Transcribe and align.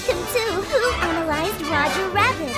Welcome 0.00 0.24
to 0.32 0.62
Who 0.62 0.92
Analyzed 1.02 1.60
Roger 1.60 2.08
Rabbit, 2.08 2.54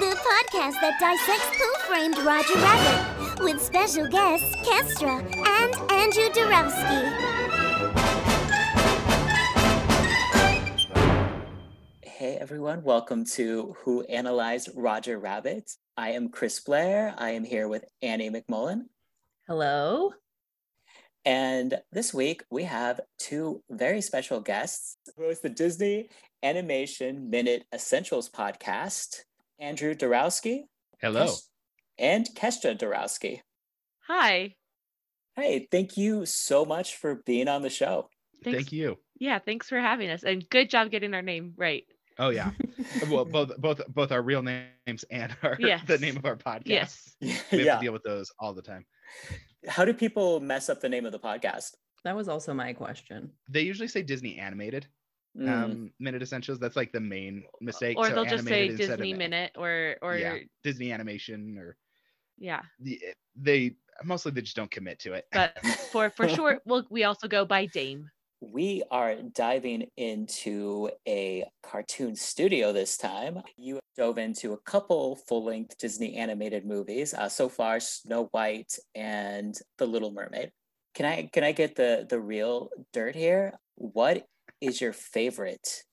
the 0.00 0.16
podcast 0.16 0.80
that 0.80 0.96
dissects 0.98 1.58
who 1.58 1.74
framed 1.86 2.16
Roger 2.20 2.54
Rabbit, 2.54 3.44
with 3.44 3.60
special 3.60 4.08
guests 4.08 4.56
Kestra 4.66 5.20
and 5.46 5.74
Andrew 5.92 6.30
Dorowski. 6.30 7.12
Hey 12.02 12.38
everyone, 12.38 12.82
welcome 12.82 13.26
to 13.32 13.76
Who 13.80 14.02
Analyzed 14.04 14.70
Roger 14.74 15.18
Rabbit. 15.18 15.72
I 15.98 16.12
am 16.12 16.30
Chris 16.30 16.60
Blair. 16.60 17.14
I 17.18 17.32
am 17.32 17.44
here 17.44 17.68
with 17.68 17.84
Annie 18.00 18.30
McMullen. 18.30 18.86
Hello. 19.46 20.12
And 21.26 21.78
this 21.90 22.14
week 22.14 22.44
we 22.50 22.62
have 22.62 23.00
two 23.18 23.62
very 23.68 24.00
special 24.00 24.40
guests. 24.40 24.96
Host 25.18 25.42
the 25.42 25.50
Disney 25.50 26.08
Animation 26.42 27.30
Minute 27.30 27.64
Essentials 27.72 28.28
podcast, 28.28 29.20
Andrew 29.58 29.94
Dorowski. 29.94 30.62
Hello. 31.00 31.26
Kes- 31.26 31.42
and 31.98 32.28
Kestra 32.34 32.78
Dorowski. 32.78 33.40
Hi. 34.06 34.54
Hey, 35.34 35.68
thank 35.70 35.96
you 35.96 36.26
so 36.26 36.64
much 36.64 36.96
for 36.96 37.16
being 37.26 37.48
on 37.48 37.62
the 37.62 37.70
show. 37.70 38.08
Thanks. 38.44 38.56
Thank 38.56 38.72
you. 38.72 38.98
Yeah, 39.18 39.38
thanks 39.38 39.68
for 39.68 39.78
having 39.78 40.10
us. 40.10 40.22
And 40.22 40.48
good 40.48 40.70
job 40.70 40.90
getting 40.90 41.14
our 41.14 41.22
name 41.22 41.54
right. 41.56 41.84
Oh 42.18 42.30
yeah. 42.30 42.52
well, 43.10 43.24
both 43.24 43.56
both 43.58 43.80
both 43.88 44.12
our 44.12 44.22
real 44.22 44.42
names 44.42 45.04
and 45.10 45.36
our 45.42 45.56
Yes. 45.60 45.82
the 45.86 45.98
name 45.98 46.16
of 46.16 46.24
our 46.24 46.36
podcast. 46.36 46.62
Yes. 46.66 47.16
We 47.20 47.30
have 47.30 47.52
yeah. 47.52 47.74
to 47.76 47.80
deal 47.80 47.92
with 47.92 48.02
those 48.02 48.30
all 48.38 48.54
the 48.54 48.62
time. 48.62 48.86
How 49.68 49.84
do 49.84 49.92
people 49.92 50.40
mess 50.40 50.68
up 50.68 50.80
the 50.80 50.88
name 50.88 51.04
of 51.04 51.12
the 51.12 51.18
podcast? 51.18 51.72
That 52.04 52.16
was 52.16 52.28
also 52.28 52.54
my 52.54 52.72
question. 52.72 53.32
They 53.50 53.62
usually 53.62 53.88
say 53.88 54.02
Disney 54.02 54.38
animated 54.38 54.86
Mm, 55.38 55.48
um 55.48 55.90
minute 56.00 56.22
essentials. 56.22 56.58
That's 56.58 56.76
like 56.76 56.92
the 56.92 57.00
main 57.00 57.44
mistake. 57.60 57.98
Or 57.98 58.08
So 58.08 58.14
they'll 58.14 58.24
just 58.24 58.44
say 58.46 58.68
animated 58.68 58.80
instead 58.80 58.90
of 58.92 58.98
Disney 58.98 59.14
Minute 59.14 59.52
or 59.56 59.96
or 60.00 60.16
yeah, 60.16 60.34
yeah. 60.34 60.40
Disney 60.64 60.92
animation 60.92 61.58
or 61.58 61.76
yeah. 62.38 62.62
the, 62.80 63.00
they 63.34 63.76
mostly 64.04 64.32
they 64.32 64.40
just 64.40 64.56
don't 64.56 64.70
commit 64.70 64.98
to 65.00 65.12
it. 65.14 65.26
But 65.32 65.58
for 65.92 66.10
for 66.10 66.28
sure, 66.36 66.60
we'll 66.64 66.86
we 66.90 67.04
also 67.04 67.28
go 67.28 67.44
by 67.44 67.66
Dame. 67.66 68.10
We 68.40 68.82
are 68.90 69.16
diving 69.16 69.86
into 69.96 70.90
a 71.08 71.44
cartoon 71.62 72.14
studio 72.14 72.72
this 72.72 72.98
time. 72.98 73.42
You 73.56 73.80
dove 73.96 74.18
into 74.18 74.52
a 74.52 74.58
couple 74.58 75.16
full 75.16 75.44
length 75.44 75.78
Disney 75.78 76.16
animated 76.16 76.66
movies. 76.66 77.14
Uh, 77.14 77.30
so 77.30 77.48
far, 77.48 77.80
Snow 77.80 78.28
White 78.32 78.78
and 78.94 79.54
The 79.78 79.86
Little 79.86 80.12
Mermaid. 80.12 80.52
Can 80.94 81.06
I 81.06 81.28
can 81.32 81.44
I 81.44 81.52
get 81.52 81.76
the 81.76 82.06
the 82.08 82.20
real 82.20 82.70
dirt 82.92 83.14
here? 83.14 83.52
What 83.74 84.26
is 84.60 84.80
your 84.80 84.92
favorite 84.92 85.84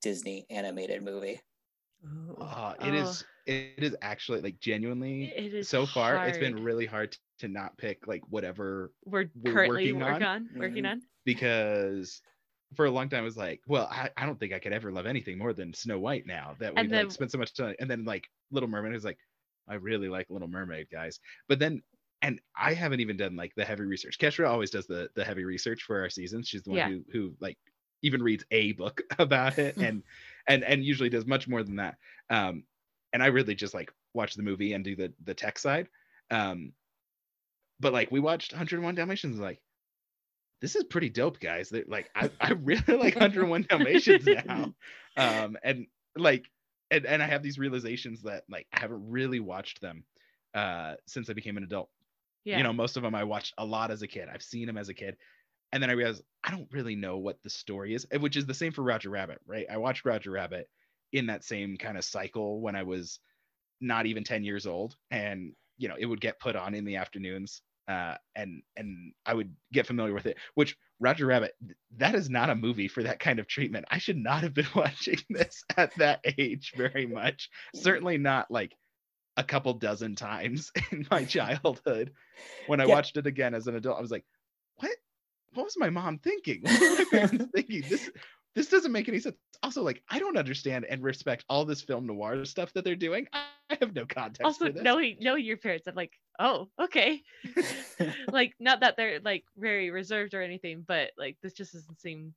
Disney 0.00 0.46
animated 0.50 1.02
movie? 1.02 1.40
Oh. 2.04 2.34
Uh, 2.42 2.74
it 2.80 2.90
Oh. 2.94 2.94
is 3.10 3.24
it 3.44 3.82
is 3.82 3.96
actually 4.02 4.40
like 4.40 4.58
genuinely 4.60 5.24
It 5.36 5.52
is 5.52 5.68
so 5.68 5.84
far 5.84 6.26
it's 6.28 6.38
been 6.38 6.62
really 6.62 6.86
hard 6.86 7.16
to 7.40 7.48
not 7.48 7.76
pick 7.76 8.06
like 8.06 8.22
whatever 8.28 8.92
We're, 9.04 9.30
we're 9.34 9.52
currently 9.52 9.92
working 9.92 10.00
working 10.00 10.22
on. 10.22 10.48
on, 10.52 10.58
working 10.60 10.84
Mhm. 10.84 10.90
on. 10.92 11.02
because 11.24 12.22
for 12.76 12.86
a 12.86 12.90
long 12.90 13.08
time 13.08 13.20
I 13.20 13.24
was 13.24 13.36
like, 13.36 13.60
well, 13.66 13.88
I, 13.90 14.10
I 14.16 14.26
don't 14.26 14.38
think 14.38 14.52
I 14.52 14.58
could 14.60 14.72
ever 14.72 14.90
love 14.92 15.06
anything 15.06 15.38
more 15.38 15.52
than 15.52 15.74
Snow 15.74 15.98
White 15.98 16.24
now 16.26 16.54
that 16.60 16.72
we've 16.72 16.78
And 16.84 16.92
then- 16.92 17.04
like 17.06 17.12
spent 17.12 17.30
so 17.32 17.38
much 17.38 17.52
time. 17.54 17.74
And 17.80 17.90
then 17.90 18.04
like 18.04 18.28
Little 18.52 18.68
Mermaid 18.68 18.94
is 18.94 19.04
like, 19.04 19.18
I 19.68 19.74
really 19.74 20.08
like 20.08 20.30
Little 20.30 20.48
Mermaid, 20.48 20.88
guys. 20.90 21.18
But 21.48 21.58
then 21.58 21.82
and 22.22 22.40
I 22.56 22.72
haven't 22.74 23.00
even 23.00 23.16
done 23.16 23.34
like 23.34 23.52
the 23.56 23.64
heavy 23.64 23.82
research. 23.82 24.18
Kestra 24.18 24.48
always 24.48 24.70
does 24.70 24.86
the 24.86 25.08
the 25.16 25.24
heavy 25.24 25.44
research 25.44 25.82
for 25.82 26.00
our 26.00 26.08
seasons. 26.10 26.48
She's 26.48 26.62
the 26.62 26.70
one 26.70 26.78
Yeah. 26.78 26.88
who 26.88 27.04
who 27.12 27.36
like 27.40 27.58
even 28.02 28.22
reads 28.22 28.44
a 28.50 28.72
book 28.72 29.02
about 29.18 29.58
it 29.58 29.76
and 29.76 30.02
and 30.46 30.64
and 30.64 30.84
usually 30.84 31.08
does 31.08 31.26
much 31.26 31.48
more 31.48 31.62
than 31.62 31.76
that. 31.76 31.96
Um 32.30 32.64
and 33.12 33.22
I 33.22 33.26
really 33.26 33.54
just 33.54 33.74
like 33.74 33.92
watch 34.14 34.34
the 34.34 34.42
movie 34.42 34.72
and 34.72 34.84
do 34.84 34.96
the 34.96 35.12
the 35.24 35.34
tech 35.34 35.58
side. 35.58 35.88
Um 36.30 36.72
but 37.80 37.92
like 37.92 38.10
we 38.10 38.20
watched 38.20 38.52
101 38.52 38.94
Dalmatians 38.94 39.38
like 39.38 39.60
this 40.60 40.76
is 40.76 40.84
pretty 40.84 41.10
dope, 41.10 41.40
guys. 41.40 41.70
They're, 41.70 41.84
like 41.88 42.08
I, 42.14 42.30
I 42.40 42.52
really 42.52 42.82
like 42.86 43.14
101 43.14 43.66
Dalmatians 43.68 44.26
now. 44.46 44.74
Um 45.16 45.56
and 45.62 45.86
like 46.16 46.50
and, 46.90 47.06
and 47.06 47.22
I 47.22 47.26
have 47.26 47.42
these 47.42 47.58
realizations 47.58 48.22
that 48.22 48.44
like 48.50 48.66
I 48.72 48.80
haven't 48.80 49.08
really 49.08 49.40
watched 49.40 49.80
them 49.80 50.04
uh 50.54 50.94
since 51.06 51.30
I 51.30 51.32
became 51.32 51.56
an 51.56 51.64
adult. 51.64 51.88
Yeah. 52.44 52.58
You 52.58 52.64
know, 52.64 52.72
most 52.72 52.96
of 52.96 53.04
them 53.04 53.14
I 53.14 53.22
watched 53.24 53.54
a 53.58 53.64
lot 53.64 53.90
as 53.92 54.02
a 54.02 54.08
kid. 54.08 54.28
I've 54.32 54.42
seen 54.42 54.66
them 54.66 54.76
as 54.76 54.88
a 54.88 54.94
kid. 54.94 55.16
And 55.72 55.82
then 55.82 55.90
I 55.90 55.94
realized 55.94 56.22
I 56.44 56.50
don't 56.50 56.68
really 56.72 56.96
know 56.96 57.18
what 57.18 57.42
the 57.42 57.50
story 57.50 57.94
is, 57.94 58.06
which 58.20 58.36
is 58.36 58.46
the 58.46 58.54
same 58.54 58.72
for 58.72 58.82
Roger 58.82 59.10
Rabbit, 59.10 59.40
right? 59.46 59.66
I 59.70 59.78
watched 59.78 60.04
Roger 60.04 60.30
Rabbit 60.32 60.68
in 61.12 61.26
that 61.26 61.44
same 61.44 61.76
kind 61.76 61.96
of 61.96 62.04
cycle 62.04 62.60
when 62.60 62.76
I 62.76 62.82
was 62.82 63.20
not 63.80 64.06
even 64.06 64.24
10 64.24 64.44
years 64.44 64.66
old 64.66 64.96
and 65.10 65.52
you 65.76 65.88
know 65.88 65.96
it 65.98 66.06
would 66.06 66.20
get 66.20 66.38
put 66.40 66.54
on 66.56 66.74
in 66.74 66.84
the 66.84 66.96
afternoons 66.96 67.62
uh 67.88 68.14
and 68.36 68.62
and 68.76 69.12
i 69.26 69.34
would 69.34 69.52
get 69.72 69.86
familiar 69.88 70.14
with 70.14 70.26
it 70.26 70.36
which 70.54 70.76
roger 71.00 71.26
rabbit 71.26 71.52
that 71.96 72.14
is 72.14 72.30
not 72.30 72.48
a 72.48 72.54
movie 72.54 72.86
for 72.86 73.02
that 73.02 73.18
kind 73.18 73.40
of 73.40 73.48
treatment 73.48 73.84
i 73.90 73.98
should 73.98 74.16
not 74.16 74.42
have 74.42 74.54
been 74.54 74.68
watching 74.76 75.18
this 75.30 75.64
at 75.76 75.92
that 75.96 76.20
age 76.38 76.72
very 76.76 77.06
much 77.06 77.50
certainly 77.74 78.18
not 78.18 78.48
like 78.50 78.76
a 79.36 79.42
couple 79.42 79.72
dozen 79.74 80.14
times 80.14 80.70
in 80.92 81.04
my 81.10 81.24
childhood 81.24 82.12
when 82.66 82.80
i 82.80 82.86
Yeah. 82.86 82.94
watched 82.94 83.16
it 83.16 83.26
again 83.26 83.52
as 83.52 83.66
an 83.66 83.74
adult 83.74 83.98
i 83.98 84.00
was 84.00 84.12
like 84.12 84.24
what 84.76 84.92
what 85.54 85.64
was 85.64 85.76
my 85.78 85.90
mom 85.90 86.18
thinking 86.18 86.62
what 86.62 87.12
were 87.12 87.18
my 87.20 87.44
thinking 87.54 87.82
this 87.88 88.10
this 88.54 88.68
doesn't 88.68 88.92
make 88.92 89.08
any 89.08 89.18
sense. 89.18 89.36
Also, 89.62 89.82
like 89.82 90.02
I 90.10 90.18
don't 90.18 90.36
understand 90.36 90.84
and 90.84 91.02
respect 91.02 91.42
all 91.48 91.64
this 91.64 91.80
film 91.80 92.06
noir 92.06 92.44
stuff 92.44 92.70
that 92.74 92.84
they're 92.84 92.94
doing. 92.94 93.26
I 93.32 93.44
I 93.72 93.76
have 93.80 93.94
no 93.94 94.04
context 94.04 94.44
also 94.44 94.66
for 94.66 94.72
this. 94.72 94.82
knowing 94.82 95.16
knowing 95.20 95.44
your 95.44 95.56
parents, 95.56 95.86
I'm 95.86 95.94
like, 95.94 96.12
oh, 96.38 96.68
okay. 96.80 97.22
like 98.30 98.54
not 98.60 98.80
that 98.80 98.96
they're 98.96 99.20
like 99.20 99.44
very 99.56 99.90
reserved 99.90 100.34
or 100.34 100.42
anything, 100.42 100.84
but 100.86 101.10
like 101.16 101.36
this 101.42 101.52
just 101.52 101.72
doesn't 101.72 102.00
seem 102.00 102.34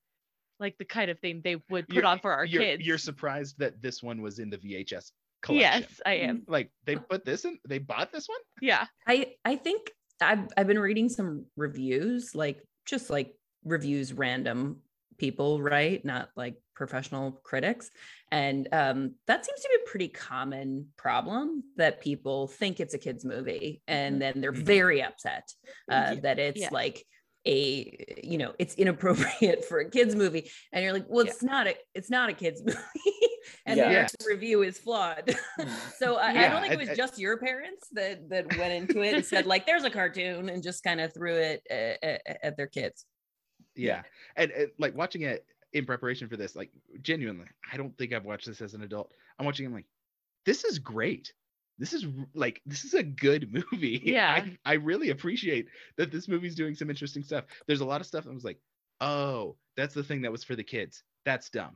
like 0.59 0.77
the 0.77 0.85
kind 0.85 1.11
of 1.11 1.19
thing 1.19 1.41
they 1.43 1.57
would 1.69 1.87
put 1.87 1.95
You're- 1.95 2.07
on 2.07 2.19
for 2.19 2.31
our 2.31 2.45
you're, 2.45 2.61
kids. 2.61 2.85
You're 2.85 2.97
surprised 2.97 3.59
that 3.59 3.81
this 3.81 4.01
one 4.01 4.21
was 4.21 4.39
in 4.39 4.49
the 4.49 4.57
VHS 4.57 5.11
collection. 5.41 5.81
yes, 5.81 6.01
I 6.05 6.13
am. 6.13 6.37
Mm, 6.37 6.43
like 6.47 6.71
they 6.85 6.95
put 6.95 7.25
this 7.25 7.43
in. 7.43 7.59
They 7.67 7.79
bought 7.79 8.13
this 8.13 8.27
one. 8.29 8.39
Yeah. 8.61 8.85
I 9.05 9.33
I 9.43 9.57
think 9.57 9.91
I've 10.21 10.47
I've 10.55 10.67
been 10.67 10.79
reading 10.79 11.09
some 11.09 11.45
reviews, 11.57 12.33
like 12.33 12.63
just 12.85 13.09
like 13.09 13.35
reviews 13.63 14.13
random 14.13 14.81
people, 15.18 15.62
right? 15.62 16.03
Not 16.06 16.29
like 16.35 16.56
professional 16.75 17.31
critics. 17.44 17.90
And 18.31 18.68
um, 18.73 19.16
that 19.28 19.46
seems 19.46 19.62
to 19.62 19.69
be 19.69 19.84
a 19.85 19.90
pretty 19.90 20.07
common 20.09 20.90
problem 20.97 21.63
that 21.78 22.01
people 22.01 22.47
think 22.47 22.79
it's 22.79 22.94
a 22.94 22.97
kids 22.97 23.24
movie 23.24 23.81
and 23.88 24.22
then 24.22 24.41
they're 24.41 24.51
Mhm. 24.51 24.66
very 24.66 25.01
upset 25.01 25.50
uh, 25.90 26.12
Yeah. 26.16 26.19
that 26.22 26.40
it's 26.40 26.62
Yeah. 26.62 26.69
like 26.72 27.06
a 27.47 28.19
you 28.23 28.38
know 28.38 28.53
it's 28.59 28.75
inappropriate 28.75 29.66
for 29.69 29.79
a 29.79 29.89
kids 29.89 30.16
movie 30.16 30.50
and 30.73 30.83
you're 30.83 30.94
like 30.94 31.06
well 31.07 31.25
Yeah. 31.25 31.31
it's 31.31 31.44
not 31.44 31.67
a 31.67 31.75
it's 31.94 32.09
not 32.09 32.29
a 32.29 32.33
kids 32.33 32.61
movie 32.66 32.79
and 33.66 33.78
Yeah. 33.78 33.91
Yes. 33.91 34.16
review 34.28 34.63
is 34.63 34.78
flawed 34.78 35.35
so 36.00 36.16
I, 36.16 36.29
I 36.29 36.50
don't 36.50 36.61
think 36.61 36.73
it 36.73 36.79
was 36.79 36.89
I- 36.89 36.95
just 36.95 37.19
your 37.19 37.38
parents 37.38 37.88
that 37.94 38.29
that 38.29 38.57
went 38.57 38.73
into 38.73 39.01
it 39.01 39.13
and 39.13 39.25
said 39.25 39.45
like 39.45 39.66
there's 39.66 39.83
a 39.83 39.89
cartoon 39.89 40.50
and 40.50 40.63
just 40.63 40.83
kind 40.83 41.00
of 41.01 41.13
threw 41.13 41.35
it 41.35 41.61
at, 41.69 42.03
at, 42.03 42.38
at 42.44 42.57
their 42.57 42.67
kids 42.67 43.06
Yeah, 43.75 44.01
and, 44.35 44.51
and 44.51 44.72
like 44.79 44.95
watching 44.95 45.22
it 45.23 45.45
in 45.73 45.85
preparation 45.85 46.29
for 46.29 46.38
this, 46.38 46.56
like 46.56 46.72
genuinely, 47.01 47.47
I 47.72 47.75
don't 47.75 47.97
think 47.97 48.13
I've 48.13 48.23
watched 48.23 48.45
this 48.47 48.62
as 48.62 48.73
an 48.75 48.83
adult. 48.83 49.12
I'm 49.38 49.45
watching. 49.45 49.66
it 49.66 49.73
like, 49.73 49.85
this 50.45 50.63
is 50.63 50.79
great. 50.79 51.33
This 51.78 51.94
is 51.94 52.06
like 52.34 52.62
this 52.66 52.86
is 52.86 52.94
a 52.94 53.03
good 53.03 53.52
movie. 53.72 54.02
Yeah. 54.03 54.31
I, 54.31 54.58
I 54.66 54.74
really 54.75 55.09
appreciate 55.09 55.68
that 55.97 56.12
this 56.12 56.28
movie's 56.28 56.56
doing 56.56 56.75
some 56.75 56.90
interesting 56.90 57.24
stuff. 57.24 57.46
There's 57.68 57.81
a 57.81 57.86
lot 57.86 58.02
of 58.02 58.08
stuff 58.08 58.25
I 58.28 58.34
was 58.34 58.46
like, 58.46 58.59
oh, 59.02 59.56
that's 59.75 59.94
the 59.94 60.03
thing 60.03 60.22
that 60.22 60.31
was 60.31 60.44
for 60.44 60.56
the 60.56 60.63
kids. 60.63 61.03
That's 61.25 61.50
dumb. 61.50 61.75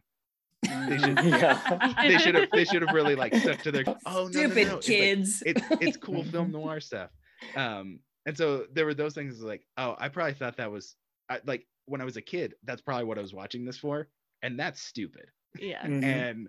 They 0.64 0.98
should- 0.98 1.20
yeah. 1.24 1.94
They 2.02 2.18
should 2.18 2.36
have 2.36 2.50
they 2.52 2.66
should 2.66 2.82
have 2.82 2.94
really 2.94 3.16
like 3.16 3.34
stuck 3.44 3.60
to 3.64 3.72
their 3.72 3.84
oh 3.88 3.96
no, 4.06 4.24
no, 4.24 4.30
stupid 4.30 4.68
no. 4.68 4.78
It's 4.78 4.88
like- 4.90 4.98
kids 4.98 5.44
it's 5.46 5.62
it's 5.82 5.98
cool 5.98 6.24
film 6.24 6.52
noir 6.52 6.80
stuff. 6.80 7.10
Um, 7.56 8.00
and 8.26 8.38
so 8.38 8.66
there 8.74 8.86
were 8.86 8.94
those 8.94 9.14
things 9.16 9.42
like, 9.42 9.66
oh, 9.78 9.96
I 9.98 10.10
probably 10.10 10.34
thought 10.34 10.58
that 10.58 10.72
was 10.72 10.96
I, 11.30 11.40
like 11.46 11.66
when 11.86 12.02
I 12.02 12.06
was 12.06 12.18
a 12.18 12.22
kid, 12.22 12.54
that's 12.64 12.82
probably 12.82 13.06
what 13.06 13.18
I 13.18 13.22
was 13.22 13.34
watching 13.34 13.66
this 13.66 13.78
for, 13.78 14.08
and 14.44 14.60
that's 14.60 14.82
stupid. 14.82 15.26
Yeah. 15.58 15.82
Mhm. 15.86 16.04
And 16.04 16.48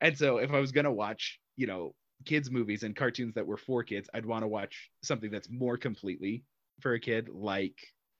and 0.00 0.16
so 0.16 0.38
if 0.38 0.52
I 0.52 0.60
was 0.60 0.70
gonna 0.72 0.92
watch, 0.92 1.40
you 1.56 1.66
know, 1.66 1.94
kids 2.24 2.50
movies 2.50 2.82
and 2.82 2.96
cartoons 2.96 3.34
that 3.34 3.46
were 3.46 3.56
for 3.56 3.82
kids, 3.82 4.08
I'd 4.12 4.26
want 4.26 4.42
to 4.42 4.48
watch 4.48 4.90
something 5.02 5.30
that's 5.30 5.48
more 5.50 5.76
completely 5.76 6.44
for 6.80 6.94
a 6.94 7.00
kid, 7.00 7.28
like 7.28 7.76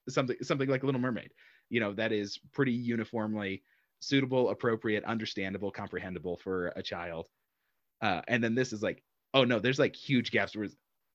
something 0.09 0.37
something 0.43 0.69
like 0.69 0.83
Little 0.85 1.01
Mermaid. 1.01 1.31
You 1.71 1.81
know, 1.81 1.93
that 1.95 2.13
is 2.13 2.39
pretty 2.53 2.73
uniformly 2.73 3.63
suitable, 4.01 4.51
appropriate, 4.51 5.05
understandable, 5.05 5.71
comprehensible 5.71 6.39
for 6.43 6.69
a 6.77 6.83
child. 6.83 7.27
Uh, 8.01 8.23
and 8.29 8.43
then 8.43 8.55
this 8.55 8.73
is 8.73 8.83
like, 8.83 9.03
oh 9.35 9.45
no, 9.45 9.59
there's 9.59 9.79
like 9.79 9.95
huge 9.97 10.31
gaps 10.31 10.57
where 10.57 10.69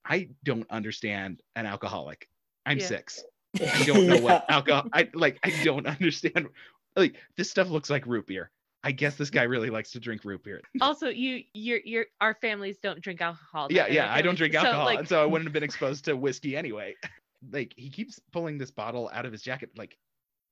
I 0.06 0.30
don't 0.44 0.70
understand 0.70 1.42
an 1.56 1.66
alcoholic. 1.66 2.28
I'm 2.66 2.80
Yeah. 2.80 2.86
six. 2.88 3.24
I 3.62 3.84
don't 3.86 4.08
know 4.08 4.22
what 4.22 4.46
alcohol. 4.50 4.90
I 4.94 5.10
like. 5.14 5.40
I 5.44 5.52
don't 5.64 5.88
understand. 6.00 6.48
Like 6.96 7.16
this 7.38 7.50
stuff 7.50 7.70
looks 7.70 7.90
like 7.90 8.06
root 8.06 8.28
beer. 8.28 8.52
I 8.84 8.92
guess 8.92 9.16
this 9.16 9.30
guy 9.30 9.44
really 9.44 9.70
likes 9.70 9.92
to 9.92 10.00
drink 10.00 10.26
root 10.26 10.44
beer. 10.44 10.62
Also, 10.82 11.08
you, 11.08 11.44
your, 11.54 11.80
your, 11.86 12.06
our 12.20 12.34
families 12.34 12.78
don't 12.78 13.02
drink 13.02 13.22
alcohol. 13.22 13.68
yeah, 13.70 13.88
yeah. 13.88 14.14
I 14.14 14.22
don't 14.22 14.36
drink 14.36 14.54
So, 14.54 14.60
alcohol, 14.60 14.86
like, 14.86 15.00
and 15.00 15.08
so 15.08 15.22
I 15.22 15.26
wouldn't 15.26 15.48
have 15.48 15.54
been 15.54 15.64
exposed 15.64 16.06
to 16.06 16.18
whiskey 16.18 16.58
anyway. 16.58 16.96
like 17.52 17.74
he 17.78 17.90
keeps 17.90 18.20
pulling 18.32 18.58
this 18.58 18.72
bottle 18.72 19.10
out 19.14 19.26
of 19.26 19.32
his 19.32 19.42
jacket. 19.42 19.72
Like 19.78 19.98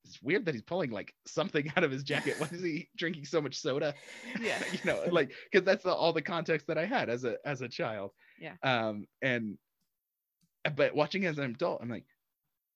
it's 0.05 0.21
weird 0.21 0.45
that 0.45 0.55
he's 0.55 0.61
pulling 0.61 0.91
like 0.91 1.13
something 1.25 1.71
out 1.75 1.83
of 1.83 1.91
his 1.91 2.03
jacket. 2.03 2.35
Why 2.37 2.47
is 2.51 2.61
he 2.61 2.89
drinking 2.97 3.25
so 3.25 3.41
much 3.41 3.55
soda? 3.55 3.93
Yeah. 4.39 4.61
you 4.71 4.79
know, 4.85 5.03
like 5.11 5.31
because 5.51 5.65
that's 5.65 5.83
the, 5.83 5.93
all 5.93 6.13
the 6.13 6.21
context 6.21 6.67
that 6.67 6.77
I 6.77 6.85
had 6.85 7.09
as 7.09 7.23
a 7.23 7.35
as 7.45 7.61
a 7.61 7.67
child. 7.67 8.11
Yeah. 8.39 8.53
Um, 8.63 9.07
and 9.21 9.57
but 10.75 10.95
watching 10.95 11.25
as 11.25 11.37
an 11.37 11.45
adult, 11.45 11.81
I'm 11.81 11.89
like, 11.89 12.05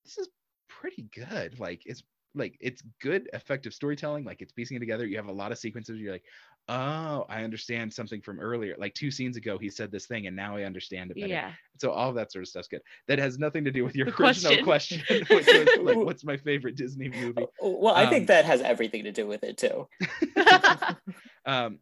this 0.03 0.17
is 0.17 0.29
pretty 0.69 1.07
good. 1.13 1.59
Like 1.59 1.81
it's 1.85 2.03
like 2.35 2.57
it's 2.59 2.83
good 3.01 3.29
effective 3.33 3.73
storytelling 3.73 4.23
like 4.23 4.41
it's 4.41 4.51
piecing 4.51 4.77
it 4.77 4.79
together 4.79 5.05
you 5.05 5.15
have 5.15 5.27
a 5.27 5.31
lot 5.31 5.51
of 5.51 5.57
sequences 5.57 5.99
you're 5.99 6.11
like 6.11 6.25
oh 6.67 7.25
i 7.29 7.43
understand 7.43 7.93
something 7.93 8.21
from 8.21 8.39
earlier 8.39 8.75
like 8.77 8.93
two 8.93 9.09
scenes 9.11 9.37
ago 9.37 9.57
he 9.57 9.69
said 9.69 9.91
this 9.91 10.05
thing 10.07 10.27
and 10.27 10.35
now 10.35 10.55
i 10.57 10.63
understand 10.63 11.11
it 11.11 11.19
better 11.19 11.33
yeah. 11.33 11.51
so 11.77 11.91
all 11.91 12.11
that 12.11 12.31
sort 12.31 12.43
of 12.43 12.49
stuff's 12.49 12.67
good 12.67 12.81
that 13.07 13.19
has 13.19 13.37
nothing 13.39 13.63
to 13.63 13.71
do 13.71 13.83
with 13.83 13.95
your 13.95 14.07
The 14.07 14.23
original 14.23 14.63
question. 14.63 14.99
question, 14.99 15.01
which 15.29 15.51
was 15.51 15.69
like 15.83 15.95
what's 15.97 16.23
my 16.23 16.37
favorite 16.37 16.75
disney 16.75 17.09
movie 17.09 17.45
Well, 17.61 17.95
I 17.95 18.03
Um, 18.05 18.09
think 18.09 18.27
that 18.27 18.45
has 18.45 18.61
everything 18.61 19.03
to 19.05 19.11
do 19.11 19.27
with 19.27 19.43
it 19.43 19.57
too. 19.57 19.87
um 21.45 21.79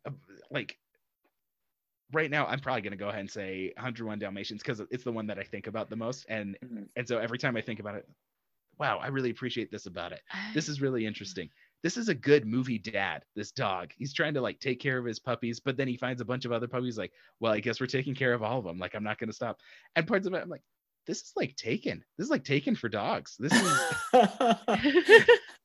like 0.51 0.77
right 2.11 2.29
now 2.29 2.45
i'm 2.45 2.59
probably 2.59 2.81
going 2.81 2.91
to 2.91 2.97
go 2.97 3.09
ahead 3.09 3.21
and 3.21 3.29
say 3.31 3.71
101 3.75 4.19
dalmatians 4.19 4.61
because 4.61 4.81
it's 4.91 5.03
the 5.03 5.11
one 5.11 5.27
that 5.27 5.39
i 5.39 5.43
think 5.43 5.67
about 5.67 5.89
the 5.89 5.95
most 5.95 6.25
and 6.29 6.57
Mhm. 6.63 6.87
and 6.95 7.07
so 7.07 7.17
every 7.17 7.37
time 7.37 7.55
i 7.55 7.61
think 7.61 7.79
about 7.79 7.95
it 7.95 8.07
wow 8.79 8.99
i 8.99 9.07
really 9.07 9.29
appreciate 9.29 9.71
this 9.71 9.85
about 9.85 10.11
it. 10.11 10.21
This 10.53 10.69
is 10.69 10.81
really 10.81 11.05
interesting. 11.05 11.49
This 11.81 11.97
is 11.97 12.07
a 12.07 12.15
good 12.15 12.45
movie 12.45 12.79
dad 12.79 13.23
this 13.35 13.51
dog. 13.51 13.91
He's 13.97 14.13
trying 14.13 14.33
to 14.35 14.41
like 14.41 14.59
take 14.59 14.79
care 14.79 14.97
of 14.97 15.05
his 15.05 15.19
puppies 15.19 15.59
but 15.59 15.77
then 15.77 15.87
he 15.87 15.97
finds 15.97 16.21
a 16.21 16.25
bunch 16.25 16.45
of 16.45 16.51
other 16.51 16.67
puppies 16.67 16.97
like 16.97 17.11
well 17.39 17.53
i 17.53 17.59
guess 17.59 17.79
we're 17.79 17.87
taking 17.87 18.15
care 18.15 18.33
of 18.33 18.43
all 18.43 18.59
of 18.59 18.65
them 18.65 18.79
like 18.79 18.95
i'm 18.95 19.03
not 19.03 19.19
going 19.19 19.29
to 19.29 19.35
stop. 19.35 19.59
And 19.95 20.07
parts 20.07 20.27
of 20.27 20.33
it 20.33 20.41
i'm 20.41 20.49
like 20.49 20.63
this 21.05 21.21
is 21.21 21.33
like 21.35 21.55
taken. 21.55 22.03
This 22.17 22.25
is 22.25 22.31
like 22.31 22.45
taken 22.45 22.75
for 22.75 22.89
dogs. 22.89 23.35
This 23.37 23.53
is 23.53 23.61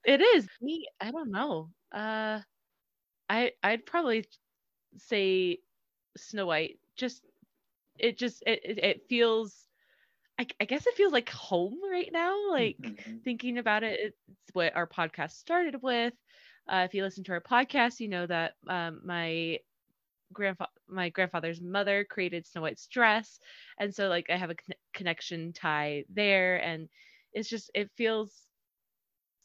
it 0.04 0.20
is. 0.20 0.48
Me 0.60 0.86
i 1.00 1.10
don't 1.10 1.30
know. 1.30 1.70
Uh 1.92 2.40
i 3.28 3.52
i'd 3.62 3.86
probably 3.86 4.24
say 4.96 5.58
snow 6.16 6.46
white. 6.46 6.78
Just 6.96 7.22
it 7.98 8.18
just 8.18 8.42
it 8.46 8.60
it, 8.64 8.78
it 8.78 9.02
feels 9.08 9.67
I, 10.38 10.46
I 10.60 10.64
guess 10.64 10.86
it 10.86 10.94
feels 10.94 11.12
like 11.12 11.28
home 11.30 11.78
right 11.90 12.10
now 12.12 12.50
like 12.50 12.78
Mhm. 12.78 13.22
thinking 13.24 13.58
about 13.58 13.82
it 13.84 14.00
it's 14.00 14.16
what 14.54 14.74
our 14.76 14.86
podcast 14.86 15.32
started 15.32 15.82
with. 15.82 16.14
Uh, 16.68 16.84
if 16.88 16.94
you 16.94 17.02
listen 17.02 17.24
to 17.24 17.32
our 17.32 17.40
podcast 17.40 18.00
you 18.00 18.08
know 18.08 18.26
that 18.26 18.54
um, 18.68 19.00
my 19.04 19.58
grandfather 20.32 20.70
my 20.88 21.08
grandfather's 21.10 21.60
mother 21.60 22.04
created 22.08 22.46
snow 22.46 22.62
white's 22.62 22.86
dress 22.86 23.38
and 23.78 23.94
so 23.94 24.08
like 24.08 24.28
i 24.30 24.36
have 24.36 24.50
a 24.50 24.54
con- 24.54 24.76
connection 24.94 25.52
tie 25.52 26.04
there 26.08 26.56
and 26.62 26.88
it's 27.32 27.48
just 27.48 27.70
it 27.74 27.90
feels 27.96 28.46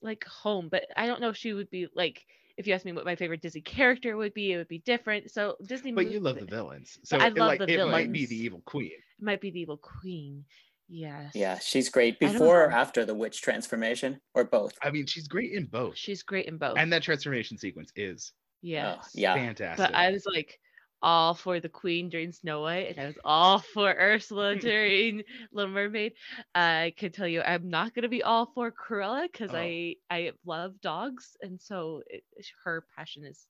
like 0.01 0.23
home 0.25 0.69
but 0.69 0.83
i 0.97 1.05
don't 1.07 1.21
know 1.21 1.29
if 1.29 1.37
she 1.37 1.53
would 1.53 1.69
be 1.69 1.87
like 1.95 2.25
if 2.57 2.67
you 2.67 2.73
ask 2.73 2.85
me 2.85 2.91
what 2.91 3.05
my 3.05 3.15
favorite 3.15 3.41
disney 3.41 3.61
character 3.61 4.15
would 4.17 4.33
be 4.33 4.51
it 4.51 4.57
would 4.57 4.67
be 4.67 4.79
different. 4.79 5.29
So 5.31 5.55
disney 5.65 5.91
but 5.93 6.07
you 6.07 6.19
love 6.19 6.39
the 6.39 6.45
villains. 6.45 6.99
So 7.03 7.19
I 7.19 7.29
it, 7.35 7.35
love 7.35 7.57
like 7.57 7.59
the 7.59 7.67
it 7.67 7.83
might 7.83 8.11
be 8.11 8.25
the 8.25 8.35
evil 8.35 8.61
queen. 8.65 8.91
It 9.19 9.23
might 9.23 9.41
be 9.41 9.51
the 9.51 9.61
evil 9.61 9.77
queen 9.77 10.45
yes 10.89 11.31
yeah, 11.33 11.57
she's 11.59 11.89
great 11.89 12.19
before 12.19 12.65
or 12.65 12.71
after 12.71 13.06
the 13.06 13.13
witch 13.15 13.41
transformation, 13.41 14.19
or 14.35 14.44
both. 14.44 14.77
i 14.83 14.91
mean 14.91 15.06
she's 15.06 15.27
great 15.27 15.51
in 15.53 15.65
both 15.65 15.97
she's 15.97 16.24
great 16.24 16.45
in 16.47 16.57
both 16.57 16.77
and 16.77 16.91
that 16.91 17.01
transformation 17.03 17.57
sequence 17.57 17.91
is 17.95 18.33
yes 18.62 18.97
Oh, 19.00 19.07
yeah. 19.13 19.33
fantastic 19.35 19.88
but 19.88 19.95
I 19.95 20.12
was 20.12 20.25
like 20.25 20.59
all 21.01 21.33
for 21.33 21.59
the 21.59 21.68
Queen 21.68 22.07
during 22.07 22.31
Snow 22.31 22.62
White, 22.62 22.88
and 22.91 22.97
I 22.97 23.07
was 23.07 23.18
all 23.25 23.59
for 23.59 23.89
Ursula 24.00 24.56
during 24.56 25.21
Little 25.51 25.69
Mermaid. 25.74 26.13
I 26.56 26.94
can 26.95 27.12
tell 27.12 27.27
you, 27.27 27.41
I'm 27.41 27.69
not 27.69 27.94
gonna 27.94 28.07
be 28.07 28.24
all 28.24 28.45
for 28.56 28.71
Cruella 28.71 29.27
because 29.29 29.51
Oh. 29.53 29.57
I 29.57 29.95
I 30.09 30.31
love 30.45 30.79
dogs, 30.79 31.36
and 31.41 31.59
so 31.59 32.03
it, 32.07 32.24
her 32.63 32.86
passion 32.95 33.25
is 33.25 33.45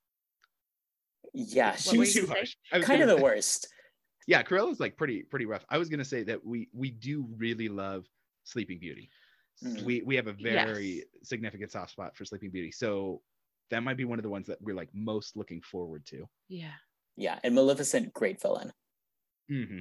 Yeah, 1.31 1.75
What 1.85 1.97
were 1.97 2.05
she's 2.05 2.15
too 2.15 2.25
harsh. 2.25 2.55
Was 2.73 2.85
kind 2.85 3.03
of 3.03 3.07
the 3.07 3.21
worst. 3.21 3.67
Yeah 4.27 4.41
Cruella's 4.43 4.79
like 4.79 4.95
pretty 4.97 5.23
pretty 5.23 5.45
rough 5.45 5.65
i 5.69 5.77
was 5.77 5.89
going 5.89 5.99
to 5.99 6.05
say 6.05 6.23
that 6.23 6.43
we 6.45 6.69
we 6.73 6.91
do 6.91 7.25
really 7.37 7.67
love 7.69 8.05
sleeping 8.43 8.79
beauty 8.79 9.09
Mhm. 9.63 9.83
we 9.83 10.01
we 10.01 10.15
have 10.15 10.27
a 10.27 10.33
very 10.33 10.87
Yes. 10.87 11.05
significant 11.23 11.71
soft 11.71 11.91
spot 11.91 12.17
for 12.17 12.25
sleeping 12.25 12.49
beauty 12.49 12.71
so 12.71 13.21
that 13.69 13.83
might 13.83 13.97
be 13.97 14.03
one 14.05 14.17
of 14.19 14.23
the 14.23 14.29
ones 14.29 14.47
that 14.47 14.59
we're 14.61 14.75
like 14.75 14.89
most 14.93 15.35
looking 15.37 15.61
forward 15.61 16.05
to 16.07 16.27
yeah. 16.49 16.71
Yeah, 17.15 17.37
and 17.43 17.53
Maleficent, 17.53 18.11
great 18.11 18.41
villain. 18.41 18.73
Mm-hmm. 19.51 19.79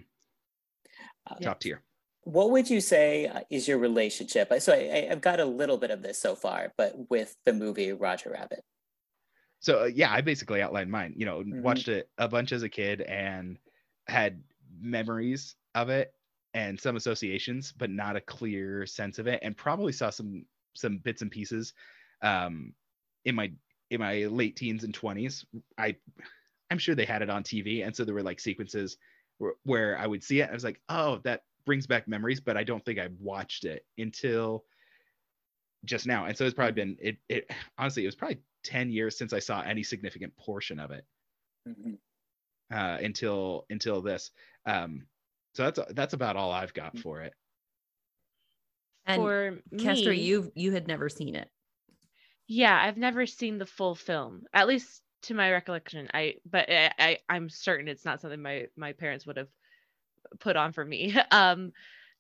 Uh, 1.27 1.35
top 1.37 1.61
tier 1.61 1.83
What 2.25 2.51
would 2.51 2.69
you 2.69 2.83
say 2.83 3.27
uh, 3.27 3.41
is 3.49 3.67
your 3.67 3.79
relationship? 3.79 4.53
So 4.61 4.75
I, 4.75 4.77
I- 4.77 5.09
I've 5.11 5.23
got 5.23 5.41
a 5.41 5.45
little 5.47 5.79
bit 5.79 5.91
of 5.91 6.03
this 6.03 6.21
so 6.21 6.35
far, 6.35 6.75
but 6.77 7.09
with 7.09 7.35
the 7.47 7.55
movie 7.55 7.93
Roger 7.93 8.31
Rabbit. 8.31 8.63
so 9.61 9.83
uh, 9.83 9.85
yeah 9.87 10.13
i 10.13 10.21
basically 10.21 10.61
outlined 10.61 10.91
mine 10.91 11.15
you 11.17 11.25
know 11.25 11.43
Mhm. 11.43 11.63
watched 11.63 11.89
it 11.89 12.11
a 12.19 12.29
bunch 12.29 12.53
as 12.53 12.63
a 12.63 12.69
kid 12.69 13.01
and 13.01 13.59
had 14.09 14.43
memories 14.81 15.57
of 15.75 15.89
it 15.89 16.15
and 16.55 16.79
some 16.79 16.97
associations 16.97 17.73
but 17.77 17.91
not 17.91 18.17
a 18.17 18.21
clear 18.21 18.87
sense 18.87 19.19
of 19.19 19.27
it 19.27 19.41
and 19.43 19.57
probably 19.57 19.93
saw 19.93 20.11
some 20.11 20.45
some 20.75 20.99
bits 20.99 21.23
and 21.23 21.31
pieces 21.31 21.73
um 22.23 22.73
in 23.25 23.35
my 23.35 23.51
in 23.91 24.01
my 24.01 24.25
late 24.25 24.57
teens 24.57 24.85
and 24.85 24.95
20s 24.95 25.45
i 25.79 25.95
i'm 26.71 26.79
sure 26.79 26.95
they 26.95 27.05
had 27.05 27.23
it 27.23 27.31
on 27.31 27.43
tv 27.43 27.87
and 27.87 27.95
so 27.95 28.05
there 28.05 28.15
were 28.15 28.23
like 28.23 28.41
sequences 28.41 28.97
where, 29.39 29.55
where 29.65 29.99
i 29.99 30.07
would 30.07 30.23
see 30.23 30.41
it 30.41 30.51
i 30.51 30.53
was 30.53 30.65
like 30.65 30.81
oh 30.89 31.19
that 31.25 31.43
brings 31.65 31.87
back 31.87 32.09
memories 32.09 32.41
but 32.41 32.57
i 32.57 32.65
don't 32.65 32.85
think 32.85 32.99
i 32.99 33.09
watched 33.21 33.65
it 33.65 33.87
until 33.99 34.65
just 35.85 36.07
now. 36.07 36.27
And 36.27 36.37
so 36.37 36.45
it's 36.45 36.55
probably 36.55 36.73
been 36.73 36.97
it 37.01 37.17
it 37.29 37.51
honestly 37.79 38.05
it 38.05 38.07
was 38.07 38.15
probably 38.15 38.39
10 38.65 38.91
years 38.91 39.19
since 39.19 39.33
i 39.33 39.39
saw 39.39 39.61
any 39.63 39.83
significant 39.83 40.37
portion 40.37 40.79
of 40.79 40.91
it. 40.91 41.05
Mhm. 41.69 41.99
Uh 42.73 42.99
until 43.03 43.67
until 43.71 44.01
this 44.03 44.31
um 44.67 45.07
so 45.55 45.65
that's 45.71 45.93
that's 45.95 46.15
about 46.15 46.37
all 46.37 46.51
i've 46.53 46.73
got 46.75 46.97
for 46.99 47.21
it 47.21 47.35
And 49.07 49.21
for 49.21 49.59
Kestra, 49.75 50.11
me, 50.11 50.23
you 50.23 50.53
you 50.55 50.73
had 50.73 50.87
never 50.87 51.09
seen 51.09 51.35
it. 51.35 51.49
yeah, 52.47 52.79
I've 52.81 52.97
never 52.97 53.27
seen 53.27 53.59
the 53.59 53.67
full 53.67 53.95
film, 53.95 54.45
at 54.55 54.69
least 54.69 55.03
to 55.23 55.35
my 55.35 55.51
recollection. 55.51 56.09
I 56.15 56.37
but 56.49 56.71
I, 56.71 56.93
I 56.99 57.19
I'm 57.29 57.49
certain 57.51 57.89
it's 57.89 58.05
not 58.05 58.21
something 58.21 58.41
my 58.41 58.67
my 58.77 58.93
parents 58.93 59.27
would 59.27 59.37
have 59.37 59.49
put 60.41 60.57
on 60.57 60.73
for 60.73 60.85
me. 60.85 61.15
Um, 61.33 61.73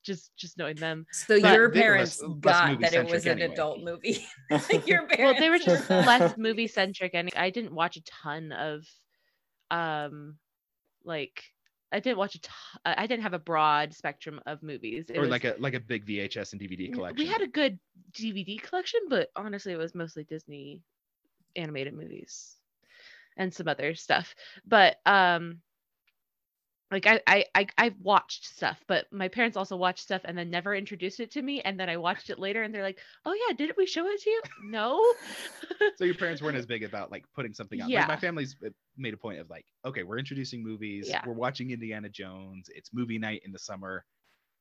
just 0.02 0.36
just 0.36 0.58
knowing 0.58 0.74
them. 0.76 1.06
So 1.12 1.40
But 1.40 1.52
your 1.54 1.70
parents 1.70 2.20
less- 2.20 2.34
less 2.42 2.42
got 2.42 2.80
that 2.80 2.94
it 2.94 3.04
movie-centric 3.04 3.12
was 3.12 3.26
an 3.26 3.38
anyway. 3.38 3.52
adult 3.54 3.80
movie. 3.84 4.26
your 4.86 5.06
parents. 5.06 5.16
well 5.18 5.34
they 5.38 5.50
were 5.50 5.58
just 5.58 5.88
less 5.90 6.36
movie 6.36 6.66
centric 6.66 7.12
and 7.14 7.30
i 7.36 7.50
didn't 7.50 7.72
watch 7.74 7.96
a 7.96 8.02
ton 8.02 8.50
of 8.52 8.84
um 9.70 10.36
like 11.04 11.42
i 11.92 12.00
didn't 12.00 12.18
watch 12.18 12.34
a 12.34 12.40
ton 12.40 12.54
i 12.84 13.06
didn't 13.06 13.22
have 13.22 13.34
a 13.34 13.38
broad 13.38 13.94
spectrum 13.94 14.40
of 14.46 14.62
movies. 14.62 15.06
It 15.08 15.18
or 15.18 15.22
was- 15.22 15.30
like 15.30 15.44
a 15.44 15.56
like 15.58 15.74
a 15.74 15.80
big 15.80 16.06
vhs 16.06 16.52
and 16.52 16.60
dvd 16.60 16.92
collection 16.92 17.16
we 17.24 17.30
had 17.30 17.42
a 17.42 17.46
good 17.46 17.78
dvd 18.12 18.62
collection 18.62 19.00
but 19.08 19.28
honestly 19.36 19.72
it 19.72 19.78
was 19.78 19.94
mostly 19.94 20.24
disney 20.24 20.80
animated 21.56 21.94
movies 21.94 22.56
and 23.36 23.52
some 23.52 23.68
other 23.68 23.94
stuff. 23.94 24.34
But 24.66 24.96
um 25.06 25.60
like 26.92 27.06
I, 27.06 27.20
I 27.26 27.44
i 27.54 27.66
i 27.78 27.94
watched 28.00 28.46
stuff 28.46 28.78
but 28.86 29.06
my 29.12 29.28
parents 29.28 29.56
also 29.56 29.76
watched 29.76 30.00
stuff 30.00 30.22
and 30.24 30.36
then 30.36 30.50
never 30.50 30.74
introduced 30.74 31.20
it 31.20 31.30
to 31.32 31.42
me 31.42 31.60
and 31.62 31.80
then 31.80 31.88
i 31.88 31.96
watched 31.96 32.30
it 32.30 32.38
later 32.38 32.62
and 32.62 32.74
they're 32.74 32.82
like 32.82 32.98
oh 33.24 33.34
yeah 33.48 33.56
didn't 33.56 33.76
we 33.76 33.86
show 33.86 34.06
it 34.06 34.20
to 34.20 34.30
you 34.30 34.42
no 34.64 35.02
so 35.96 36.04
your 36.04 36.14
parents 36.14 36.42
weren't 36.42 36.56
as 36.56 36.66
big 36.66 36.84
about 36.84 37.10
like 37.10 37.24
putting 37.34 37.52
something 37.52 37.80
on. 37.80 37.88
Yeah. 37.88 38.00
Like 38.00 38.08
my 38.08 38.16
family's 38.16 38.56
uh, 38.64 38.70
made 38.96 39.14
a 39.14 39.16
point 39.16 39.38
of 39.38 39.48
like, 39.50 39.64
okay, 39.84 40.02
we're 40.02 40.18
introducing 40.18 40.62
movies. 40.62 41.06
Yeah. 41.08 41.22
We're 41.26 41.32
watching 41.32 41.70
Indiana 41.70 42.08
Jones. 42.08 42.68
It's 42.74 42.90
movie 42.92 43.18
night 43.18 43.42
in 43.44 43.52
the 43.52 43.58
summer, 43.58 44.04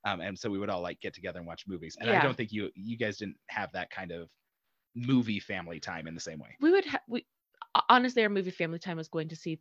um, 0.06 0.22
and 0.22 0.38
so 0.38 0.50
we 0.50 0.60
would 0.60 0.70
all 0.70 0.82
like 0.82 1.00
get 1.02 1.14
together 1.14 1.40
and 1.40 1.48
watch 1.48 1.64
movies. 1.68 1.98
And 2.00 2.10
I 2.10 2.22
don't 2.22 2.36
think 2.36 2.52
you 2.52 2.70
you 2.76 2.98
guys 2.98 3.18
didn't 3.18 3.38
have 3.48 3.72
that 3.74 3.90
kind 3.90 4.12
of 4.12 4.30
movie 4.96 5.40
family 5.40 5.80
time 5.80 6.08
in 6.08 6.14
the 6.14 6.22
same 6.22 6.40
way. 6.40 6.56
we 6.60 6.72
would 6.72 6.86
ha- 6.86 7.02
we 7.08 7.26
honestly 7.90 8.24
our 8.24 8.30
movie 8.30 8.52
family 8.52 8.80
time 8.80 8.98
was 8.98 9.08
going 9.08 9.30
to 9.30 9.36
see 9.36 9.60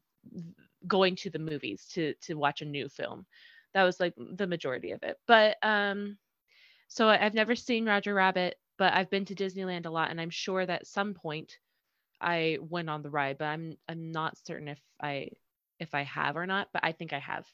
going 0.87 1.17
to 1.17 1.31
the 1.31 1.39
movies 1.39 1.87
to 1.93 2.15
to 2.23 2.35
watch 2.35 2.63
a 2.63 2.67
new 2.67 2.89
film. 2.89 3.27
That 3.75 3.85
was 3.85 4.01
like 4.01 4.15
the 4.17 4.47
majority 4.47 4.93
of 4.93 5.03
it. 5.03 5.17
But 5.27 5.57
um 5.63 6.17
so 6.89 7.09
i've 7.09 7.35
never 7.35 7.55
seen 7.55 7.87
roger 7.87 8.13
rabbit 8.13 8.57
but 8.77 8.93
i've 8.93 9.11
been 9.11 9.25
to 9.25 9.35
disneyland 9.35 9.87
a 9.87 9.91
lot 9.91 10.11
and 10.11 10.21
i'm 10.21 10.31
sure 10.31 10.67
that 10.67 10.87
some 10.87 11.15
point 11.15 11.59
i 12.21 12.59
went 12.61 12.91
on 12.91 13.03
the 13.03 13.11
ride 13.11 13.39
but 13.39 13.47
i'm 13.47 13.77
i'm 13.89 14.11
not 14.11 14.37
certain 14.45 14.69
if 14.69 14.81
i 15.03 15.29
if 15.79 15.95
i 15.95 16.03
have 16.03 16.37
or 16.37 16.47
not 16.47 16.69
but 16.73 16.85
i 16.85 16.93
think 16.93 17.13
i 17.13 17.19
have. 17.19 17.47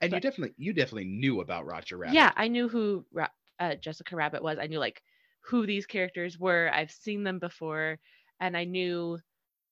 And 0.00 0.12
you 0.12 0.20
definitely 0.20 0.54
you 0.56 0.72
definitely 0.72 1.04
knew 1.06 1.40
about 1.40 1.66
Roger 1.66 1.96
Rabbit. 1.96 2.14
yeah 2.14 2.32
i 2.36 2.48
knew 2.48 2.68
who 2.68 3.04
Ra- 3.12 3.28
uh, 3.60 3.74
jessica 3.74 4.16
rabbit 4.16 4.42
was. 4.42 4.58
I 4.58 4.66
knew 4.66 4.78
like 4.78 5.02
who 5.40 5.66
these 5.66 5.86
characters 5.86 6.38
were. 6.38 6.70
I've 6.72 6.90
seen 6.90 7.24
them 7.24 7.38
before 7.38 7.98
and 8.40 8.56
i 8.56 8.64
knew 8.64 9.18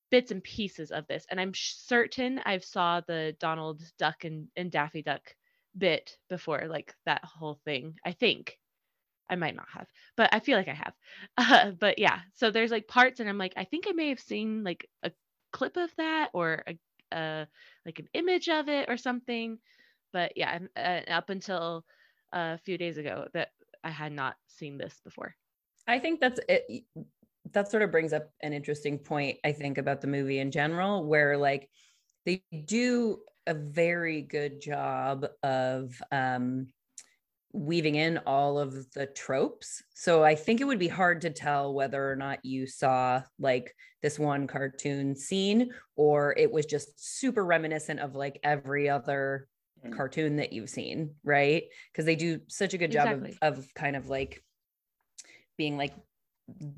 bits 0.09 0.31
and 0.31 0.43
pieces 0.43 0.91
of 0.91 1.07
this, 1.07 1.25
and 1.29 1.39
I'm 1.39 1.53
certain 1.53 2.39
I've 2.45 2.63
saw 2.63 3.01
the 3.01 3.35
Donald 3.39 3.81
Duck 3.97 4.23
and, 4.23 4.47
and 4.55 4.71
Daffy 4.71 5.01
Duck 5.01 5.35
bit 5.77 6.17
before, 6.29 6.65
like 6.67 6.93
that 7.05 7.23
whole 7.23 7.59
thing. 7.65 7.95
I 8.05 8.11
think 8.11 8.57
I 9.29 9.35
might 9.35 9.55
not 9.55 9.67
have, 9.73 9.87
but 10.15 10.33
I 10.33 10.39
feel 10.39 10.57
like 10.57 10.69
I 10.69 10.73
have. 10.73 10.93
Uh, 11.37 11.71
but 11.71 11.99
yeah, 11.99 12.19
so 12.33 12.51
there's 12.51 12.71
like 12.71 12.87
parts, 12.87 13.19
and 13.19 13.29
I'm 13.29 13.37
like, 13.37 13.53
I 13.57 13.63
think 13.63 13.85
I 13.87 13.91
may 13.91 14.09
have 14.09 14.19
seen 14.19 14.63
like 14.63 14.89
a 15.03 15.11
clip 15.51 15.77
of 15.77 15.91
that 15.97 16.29
or 16.33 16.63
a, 16.67 17.15
uh, 17.15 17.45
like 17.85 17.99
an 17.99 18.09
image 18.13 18.49
of 18.49 18.69
it 18.69 18.89
or 18.89 18.97
something. 18.97 19.59
But 20.13 20.33
yeah, 20.35 20.59
uh, 20.75 21.01
up 21.11 21.29
until 21.29 21.85
a 22.31 22.57
few 22.59 22.77
days 22.77 22.97
ago, 22.97 23.27
that 23.33 23.49
I 23.83 23.91
had 23.91 24.11
not 24.11 24.35
seen 24.47 24.77
this 24.77 24.99
before. 25.03 25.35
I 25.87 25.99
think 25.99 26.19
that's 26.19 26.39
it. 26.49 26.83
That 27.53 27.69
sort 27.69 27.83
of 27.83 27.91
brings 27.91 28.13
up 28.13 28.29
an 28.41 28.53
interesting 28.53 28.97
point, 28.97 29.37
I 29.43 29.51
think, 29.51 29.77
about 29.77 30.01
the 30.01 30.07
movie 30.07 30.39
in 30.39 30.51
general, 30.51 31.05
where 31.05 31.37
like 31.37 31.69
they 32.25 32.43
do 32.65 33.19
a 33.45 33.53
very 33.53 34.21
good 34.21 34.59
job 34.61 35.25
of 35.43 36.01
um, 36.11 36.67
weaving 37.53 37.95
in 37.95 38.19
all 38.19 38.59
of 38.59 38.91
the 38.91 39.05
tropes. 39.07 39.81
So 39.95 40.23
I 40.23 40.35
think 40.35 40.61
it 40.61 40.65
would 40.65 40.79
be 40.79 40.87
hard 40.87 41.21
to 41.21 41.29
tell 41.29 41.73
whether 41.73 42.11
or 42.11 42.15
not 42.15 42.43
you 42.43 42.67
saw 42.67 43.23
like 43.39 43.73
this 44.01 44.19
one 44.19 44.47
cartoon 44.47 45.15
scene 45.15 45.71
or 45.95 46.35
it 46.37 46.51
was 46.51 46.65
just 46.65 46.89
super 46.97 47.45
reminiscent 47.45 47.99
of 47.99 48.15
like 48.15 48.39
every 48.43 48.89
other 48.89 49.47
cartoon 49.91 50.37
that 50.37 50.53
you've 50.53 50.69
seen, 50.69 51.15
right? 51.23 51.63
Because 51.91 52.05
they 52.05 52.15
do 52.15 52.41
such 52.47 52.73
a 52.73 52.77
good 52.77 52.91
job 52.91 53.07
exactly. 53.07 53.37
of, 53.41 53.57
of 53.59 53.73
kind 53.73 53.95
of 53.95 54.09
like 54.09 54.43
being 55.57 55.77
like, 55.77 55.93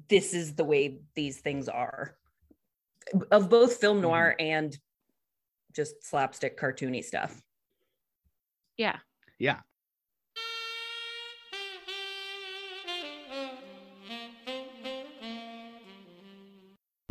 this 0.08 0.34
is 0.34 0.56
the 0.56 0.64
way 0.64 1.00
these 1.16 1.40
things 1.40 1.70
are 1.70 2.16
of 3.32 3.50
both 3.50 3.78
film 3.78 4.02
noir 4.02 4.36
mm-hmm. 4.40 4.52
and 4.52 4.78
just 5.76 6.04
slapstick 6.04 6.60
cartoony 6.60 7.04
stuff. 7.04 7.42
Yeah. 8.78 8.98
Yeah. 9.38 9.60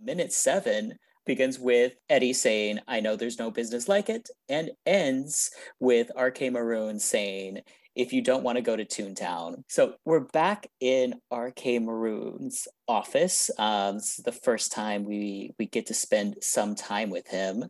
minute 0.08 0.32
seven 0.32 0.98
begins 1.28 1.58
with 1.60 1.92
Eddie 2.08 2.32
saying, 2.32 2.80
I 2.88 2.98
know 2.98 3.14
there's 3.14 3.38
no 3.38 3.52
business 3.52 3.86
like 3.86 4.08
it, 4.08 4.28
and 4.48 4.72
ends 4.84 5.50
with 5.78 6.10
RK 6.18 6.50
Maroon 6.50 6.98
saying, 6.98 7.60
if 7.94 8.12
you 8.12 8.22
don't 8.22 8.42
want 8.44 8.56
to 8.56 8.62
go 8.62 8.76
to 8.76 8.84
Toontown. 8.84 9.62
So 9.68 9.94
we're 10.04 10.20
back 10.20 10.68
in 10.80 11.14
RK 11.32 11.82
Maroon's 11.82 12.66
office. 12.86 13.50
Um, 13.58 13.96
this 13.96 14.18
is 14.18 14.24
the 14.24 14.32
first 14.32 14.72
time 14.72 15.04
we 15.04 15.52
we 15.58 15.66
get 15.66 15.86
to 15.86 15.94
spend 15.94 16.36
some 16.40 16.74
time 16.74 17.10
with 17.10 17.26
him. 17.28 17.64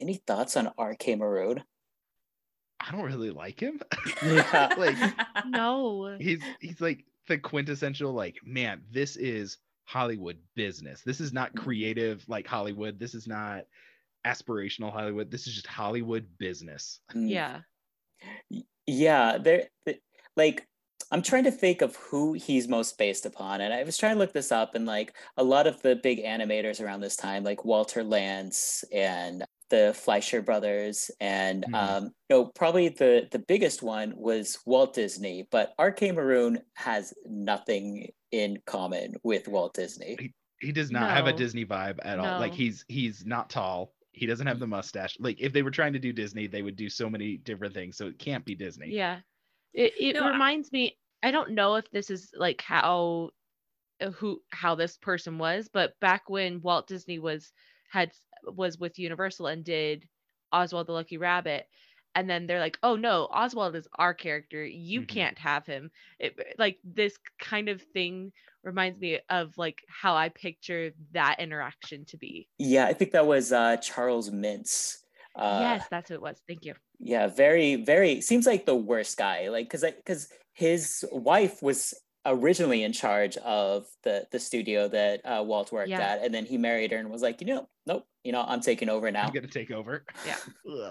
Any 0.00 0.14
thoughts 0.26 0.56
on 0.56 0.70
RK 0.78 1.18
Maroon? 1.18 1.62
I 2.80 2.92
don't 2.92 3.04
really 3.04 3.30
like 3.30 3.60
him. 3.60 3.80
Yeah. 4.24 4.74
like 4.76 4.96
no. 5.46 6.16
He's 6.18 6.40
he's 6.60 6.80
like 6.80 7.04
the 7.28 7.38
quintessential 7.38 8.12
like, 8.12 8.36
man, 8.44 8.80
this 8.90 9.16
is 9.16 9.58
Hollywood 9.88 10.36
business. 10.54 11.00
This 11.00 11.18
is 11.18 11.32
not 11.32 11.48
mm-hmm. 11.48 11.64
creative 11.64 12.22
like 12.28 12.46
Hollywood. 12.46 13.00
This 13.00 13.14
is 13.14 13.26
not 13.26 13.64
aspirational 14.26 14.92
Hollywood. 14.92 15.30
This 15.30 15.46
is 15.46 15.54
just 15.54 15.66
Hollywood 15.66 16.26
business. 16.36 17.00
Mm. 17.14 17.30
Yeah. 17.30 17.60
Yeah, 18.86 19.38
there 19.38 19.68
like 20.36 20.66
I'm 21.10 21.22
trying 21.22 21.44
to 21.44 21.50
think 21.50 21.80
of 21.80 21.96
who 21.96 22.34
he's 22.34 22.68
most 22.68 22.98
based 22.98 23.24
upon. 23.24 23.62
And 23.62 23.72
I 23.72 23.82
was 23.82 23.96
trying 23.96 24.14
to 24.14 24.18
look 24.18 24.34
this 24.34 24.52
up 24.52 24.74
and 24.74 24.84
like 24.84 25.14
a 25.38 25.44
lot 25.44 25.66
of 25.66 25.80
the 25.80 25.96
big 25.96 26.22
animators 26.22 26.82
around 26.82 27.00
this 27.00 27.16
time, 27.16 27.42
like 27.42 27.64
Walter 27.64 28.04
Lantz 28.04 28.84
and 28.92 29.42
the 29.70 29.94
Fleischer 29.96 30.42
brothers, 30.42 31.10
and 31.20 31.64
mm-hmm. 31.64 31.74
um, 31.74 32.04
you 32.28 32.36
know, 32.36 32.44
probably 32.54 32.90
the 32.90 33.26
the 33.30 33.38
biggest 33.38 33.82
one 33.82 34.12
was 34.16 34.58
Walt 34.66 34.94
Disney. 34.94 35.48
But 35.50 35.72
RK 35.80 36.14
Maroon 36.14 36.60
has 36.74 37.14
nothing 37.26 38.10
in 38.32 38.58
common 38.66 39.14
with 39.22 39.48
Walt 39.48 39.74
Disney. 39.74 40.16
He, 40.18 40.34
he 40.60 40.72
does 40.72 40.90
not 40.90 41.08
no. 41.08 41.14
have 41.14 41.26
a 41.26 41.32
Disney 41.32 41.64
vibe 41.64 41.98
at 42.02 42.18
all. 42.18 42.40
Like 42.40 42.54
he's 42.54 42.84
he's 42.88 43.24
not 43.24 43.50
tall. 43.50 43.92
He 44.12 44.26
doesn't 44.26 44.46
have 44.46 44.58
the 44.58 44.66
mustache. 44.66 45.16
Like 45.20 45.40
if 45.40 45.52
they 45.52 45.62
were 45.62 45.70
trying 45.70 45.92
to 45.92 45.98
do 45.98 46.12
Disney, 46.12 46.46
they 46.46 46.62
would 46.62 46.76
do 46.76 46.88
so 46.88 47.08
many 47.08 47.36
different 47.36 47.74
things. 47.74 47.96
So 47.96 48.06
it 48.06 48.18
can't 48.18 48.44
be 48.44 48.54
Disney. 48.54 48.90
Yeah. 48.90 49.20
It 49.74 49.92
it 49.98 50.14
no, 50.14 50.28
reminds 50.28 50.68
I... 50.72 50.76
me 50.76 50.98
I 51.22 51.30
don't 51.30 51.52
know 51.52 51.76
if 51.76 51.90
this 51.90 52.10
is 52.10 52.30
like 52.34 52.62
how 52.62 53.30
uh, 54.00 54.10
who 54.10 54.40
how 54.50 54.74
this 54.74 54.96
person 54.96 55.38
was, 55.38 55.68
but 55.72 55.98
back 56.00 56.28
when 56.28 56.60
Walt 56.62 56.86
Disney 56.86 57.18
was 57.18 57.52
had 57.90 58.12
was 58.44 58.78
with 58.78 58.98
Universal 58.98 59.48
and 59.48 59.64
did 59.64 60.08
Oswald 60.52 60.86
the 60.86 60.92
Lucky 60.92 61.18
Rabbit, 61.18 61.66
and 62.18 62.28
then 62.28 62.48
they're 62.48 62.58
like, 62.58 62.78
"Oh 62.82 62.96
no, 62.96 63.28
Oswald 63.30 63.76
is 63.76 63.86
our 63.94 64.12
character. 64.12 64.64
You 64.64 65.00
mm-hmm. 65.00 65.06
can't 65.06 65.38
have 65.38 65.64
him." 65.64 65.90
It, 66.18 66.36
like 66.58 66.78
this 66.82 67.16
kind 67.38 67.68
of 67.68 67.80
thing 67.80 68.32
reminds 68.64 69.00
me 69.00 69.20
of 69.30 69.56
like 69.56 69.78
how 69.88 70.16
I 70.16 70.30
picture 70.30 70.90
that 71.12 71.36
interaction 71.38 72.04
to 72.06 72.16
be. 72.16 72.48
Yeah, 72.58 72.86
I 72.86 72.92
think 72.92 73.12
that 73.12 73.26
was 73.26 73.52
uh, 73.52 73.76
Charles 73.76 74.30
Mintz. 74.30 74.96
Uh, 75.36 75.58
yes, 75.62 75.86
that's 75.90 76.10
what 76.10 76.16
it 76.16 76.22
was. 76.22 76.42
Thank 76.48 76.64
you. 76.64 76.74
Yeah, 76.98 77.28
very, 77.28 77.76
very 77.76 78.20
seems 78.20 78.46
like 78.46 78.66
the 78.66 78.74
worst 78.74 79.16
guy. 79.16 79.48
Like, 79.48 79.70
cause, 79.70 79.84
cause 80.04 80.28
his 80.52 81.04
wife 81.12 81.62
was 81.62 81.94
originally 82.28 82.82
in 82.82 82.92
charge 82.92 83.36
of 83.38 83.86
the 84.02 84.26
the 84.30 84.38
studio 84.38 84.88
that 84.88 85.20
uh, 85.24 85.42
Walt 85.42 85.72
worked 85.72 85.88
yeah. 85.88 86.00
at, 86.00 86.22
and 86.22 86.32
then 86.32 86.44
he 86.44 86.58
married 86.58 86.92
her 86.92 86.98
and 86.98 87.10
was 87.10 87.22
like, 87.22 87.40
you 87.40 87.46
know, 87.46 87.68
nope, 87.86 88.06
you 88.24 88.32
know, 88.32 88.44
I'm 88.46 88.60
taking 88.60 88.88
over 88.88 89.10
now. 89.10 89.24
I'm 89.24 89.32
gonna 89.32 89.46
take 89.46 89.70
over. 89.70 90.04
Yeah. 90.26 90.90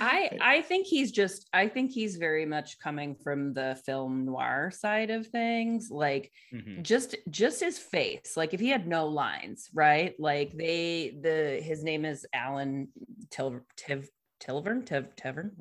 I 0.00 0.30
I 0.40 0.62
think 0.62 0.86
he's 0.86 1.10
just 1.10 1.48
I 1.52 1.68
think 1.68 1.90
he's 1.90 2.16
very 2.16 2.44
much 2.44 2.78
coming 2.78 3.16
from 3.22 3.54
the 3.54 3.80
film 3.86 4.24
noir 4.26 4.70
side 4.70 5.10
of 5.10 5.26
things. 5.26 5.88
Like 5.90 6.30
mm-hmm. 6.52 6.82
just 6.82 7.16
just 7.30 7.60
his 7.60 7.78
face. 7.78 8.36
Like 8.36 8.54
if 8.54 8.60
he 8.60 8.68
had 8.68 8.86
no 8.86 9.06
lines, 9.06 9.68
right? 9.74 10.14
Like 10.18 10.52
they 10.56 11.16
the 11.20 11.60
his 11.62 11.82
name 11.82 12.04
is 12.04 12.26
Alan 12.32 12.88
Til, 13.30 13.60
Tiv, 13.76 14.08
Tilvern, 14.40 14.84
Tev, 14.84 15.06
Tavern, 15.16 15.52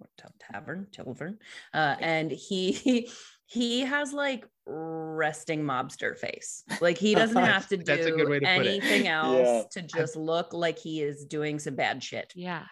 Tavern, 0.51 0.87
Tilvern, 0.91 1.37
uh, 1.73 1.95
and 1.99 2.31
he 2.31 3.09
he 3.45 3.81
has 3.81 4.13
like 4.13 4.45
resting 4.65 5.63
mobster 5.63 6.17
face. 6.17 6.63
Like 6.81 6.97
he 6.97 7.15
doesn't 7.15 7.37
have 7.43 7.67
to 7.69 7.77
do 7.77 8.33
anything 8.43 9.07
else 9.07 9.37
yeah. 9.37 9.63
to 9.71 9.81
just 9.81 10.15
look 10.15 10.53
like 10.53 10.79
he 10.79 11.01
is 11.01 11.25
doing 11.25 11.59
some 11.59 11.75
bad 11.75 12.03
shit. 12.03 12.33
Yeah. 12.35 12.63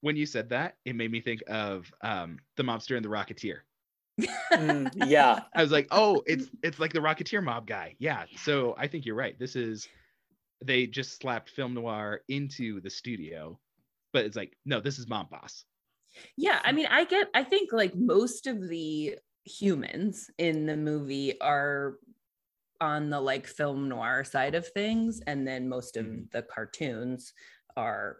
When 0.00 0.16
you 0.16 0.26
said 0.26 0.50
that, 0.50 0.74
it 0.84 0.94
made 0.94 1.10
me 1.10 1.20
think 1.20 1.42
of 1.48 1.90
um, 2.02 2.38
the 2.56 2.62
mobster 2.62 2.96
and 2.96 3.04
the 3.04 3.08
Rocketeer. 3.08 3.58
mm, 4.52 4.90
yeah. 5.06 5.40
I 5.54 5.62
was 5.62 5.72
like, 5.72 5.88
oh, 5.90 6.22
it's 6.26 6.48
it's 6.62 6.78
like 6.78 6.92
the 6.92 7.00
Rocketeer 7.00 7.42
mob 7.42 7.66
guy. 7.66 7.96
Yeah. 7.98 8.24
So 8.36 8.74
I 8.78 8.86
think 8.86 9.06
you're 9.06 9.16
right. 9.16 9.38
This 9.38 9.56
is 9.56 9.88
they 10.64 10.86
just 10.86 11.20
slapped 11.20 11.50
film 11.50 11.74
noir 11.74 12.20
into 12.28 12.80
the 12.80 12.90
studio, 12.90 13.58
but 14.12 14.24
it's 14.24 14.36
like, 14.36 14.56
no, 14.64 14.80
this 14.80 14.98
is 14.98 15.08
mob 15.08 15.30
boss. 15.30 15.64
Yeah, 16.36 16.58
I 16.64 16.72
mean, 16.72 16.86
I 16.86 17.04
get 17.04 17.28
I 17.34 17.44
think 17.44 17.72
like 17.72 17.94
most 17.94 18.46
of 18.46 18.68
the 18.68 19.16
humans 19.44 20.30
in 20.38 20.66
the 20.66 20.76
movie 20.76 21.40
are 21.40 21.94
on 22.80 23.10
the 23.10 23.20
like 23.20 23.46
film 23.46 23.88
noir 23.88 24.22
side 24.24 24.54
of 24.54 24.68
things 24.68 25.20
and 25.26 25.46
then 25.46 25.68
most 25.68 25.96
of 25.96 26.06
mm. 26.06 26.30
the 26.30 26.42
cartoons 26.42 27.32
are 27.76 28.18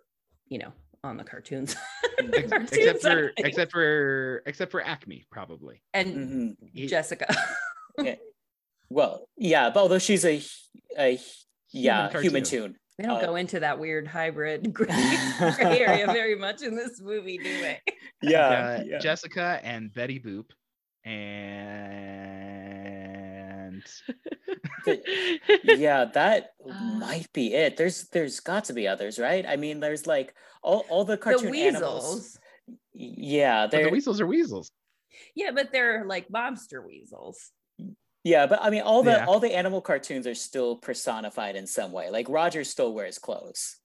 you 0.48 0.58
know 0.58 0.72
on 1.04 1.16
the 1.16 1.24
cartoons, 1.24 1.76
except 2.18 3.02
for 3.02 3.32
except 3.36 3.72
for 3.72 4.42
except 4.46 4.70
for 4.70 4.84
acme 4.84 5.24
probably 5.30 5.82
and 5.94 6.56
mm-hmm. 6.56 6.86
jessica 6.86 7.32
yeah. 8.02 8.16
well 8.90 9.28
yeah 9.36 9.70
but 9.70 9.80
although 9.80 9.98
she's 9.98 10.24
a, 10.24 10.42
a 10.98 11.18
yeah 11.72 12.08
human, 12.08 12.22
human 12.22 12.42
toon 12.42 12.76
they 12.98 13.04
don't 13.04 13.22
uh, 13.22 13.26
go 13.26 13.36
into 13.36 13.60
that 13.60 13.78
weird 13.78 14.08
hybrid 14.08 14.72
gray, 14.74 14.86
gray 15.38 15.80
area 15.80 16.06
very 16.06 16.34
much 16.34 16.62
in 16.62 16.74
this 16.74 17.00
movie 17.00 17.38
do 17.38 17.60
they 17.62 17.80
yeah, 18.22 18.48
uh, 18.48 18.82
yeah. 18.84 18.98
jessica 18.98 19.60
and 19.62 19.92
betty 19.94 20.18
boop 20.18 20.46
and 21.04 22.08
yeah 25.64 26.04
that 26.06 26.50
might 26.96 27.32
be 27.32 27.54
it. 27.54 27.76
There's 27.76 28.08
there's 28.08 28.40
got 28.40 28.64
to 28.64 28.72
be 28.72 28.88
others 28.88 29.18
right? 29.18 29.44
I 29.46 29.56
mean 29.56 29.80
there's 29.80 30.06
like 30.06 30.34
all, 30.62 30.84
all 30.88 31.04
the 31.04 31.16
cartoon 31.16 31.52
the 31.52 31.62
animals 31.62 32.38
yeah 32.92 33.66
the 33.66 33.88
weasels 33.90 34.20
are 34.20 34.26
weasels. 34.26 34.70
Yeah 35.34 35.50
but 35.52 35.72
they're 35.72 36.04
like 36.04 36.28
mobster 36.28 36.84
weasels. 36.84 37.50
Yeah 38.24 38.46
but 38.46 38.60
i 38.62 38.70
mean 38.70 38.82
all 38.82 39.02
the 39.02 39.12
yeah. 39.12 39.26
all 39.26 39.40
the 39.40 39.54
animal 39.54 39.80
cartoons 39.80 40.26
are 40.26 40.34
still 40.34 40.76
personified 40.76 41.56
in 41.56 41.66
some 41.66 41.92
way. 41.92 42.10
Like 42.10 42.28
roger 42.28 42.64
still 42.64 42.92
wears 42.92 43.18
clothes. 43.18 43.78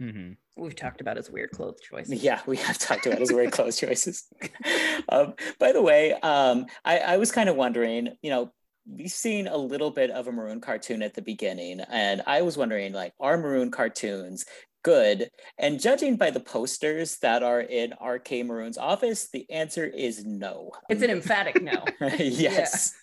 Mm-hmm. 0.00 0.32
We've 0.58 0.74
talked 0.74 1.00
about 1.00 1.16
his 1.16 1.30
weird 1.30 1.50
clothes 1.50 1.80
choices. 1.80 2.22
Yeah, 2.22 2.40
we 2.46 2.56
have 2.56 2.78
talked 2.78 3.06
about 3.06 3.20
his 3.20 3.32
weird 3.32 3.52
clothes 3.52 3.78
choices. 3.78 4.26
um, 5.08 5.34
by 5.58 5.72
the 5.72 5.82
way, 5.82 6.12
um, 6.14 6.66
I, 6.84 6.98
I 6.98 7.16
was 7.16 7.30
kind 7.30 7.48
of 7.48 7.56
wondering, 7.56 8.08
you 8.22 8.30
know, 8.30 8.52
we've 8.86 9.10
seen 9.10 9.46
a 9.46 9.56
little 9.56 9.90
bit 9.90 10.10
of 10.10 10.26
a 10.26 10.32
maroon 10.32 10.60
cartoon 10.60 11.02
at 11.02 11.14
the 11.14 11.22
beginning, 11.22 11.80
and 11.80 12.22
I 12.26 12.42
was 12.42 12.56
wondering, 12.56 12.92
like, 12.92 13.12
are 13.20 13.36
maroon 13.36 13.70
cartoons 13.70 14.44
good? 14.82 15.30
And 15.58 15.80
judging 15.80 16.16
by 16.16 16.30
the 16.30 16.40
posters 16.40 17.18
that 17.18 17.42
are 17.42 17.60
in 17.60 17.92
RK 18.02 18.44
Maroon's 18.44 18.78
office, 18.78 19.28
the 19.30 19.48
answer 19.50 19.84
is 19.84 20.24
no. 20.24 20.70
It's 20.88 21.02
an 21.02 21.10
emphatic 21.10 21.62
no. 21.62 21.84
yes. 22.18 22.94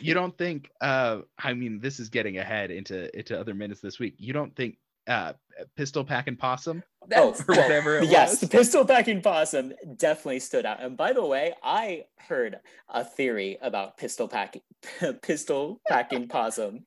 You 0.00 0.14
don't 0.14 0.36
think? 0.36 0.70
Uh, 0.80 1.20
I 1.38 1.54
mean, 1.54 1.80
this 1.80 2.00
is 2.00 2.08
getting 2.08 2.38
ahead 2.38 2.70
into 2.70 3.16
into 3.16 3.38
other 3.38 3.54
minutes 3.54 3.80
this 3.80 3.98
week. 3.98 4.14
You 4.18 4.32
don't 4.32 4.54
think 4.54 4.78
uh, 5.08 5.32
pistol 5.76 6.04
packing 6.04 6.36
possum 6.36 6.82
That's, 7.08 7.40
or 7.40 7.44
whatever 7.54 7.98
it 7.98 8.08
yes, 8.08 8.32
was? 8.32 8.40
the 8.40 8.48
pistol 8.48 8.84
packing 8.84 9.22
possum 9.22 9.72
definitely 9.96 10.40
stood 10.40 10.66
out. 10.66 10.82
And 10.82 10.96
by 10.96 11.12
the 11.14 11.24
way, 11.24 11.54
I 11.62 12.04
heard 12.18 12.60
a 12.88 13.02
theory 13.04 13.56
about 13.62 13.96
pistol 13.96 14.28
packing 14.28 14.62
pistol 15.22 15.80
packing 15.88 16.28
possum. 16.28 16.84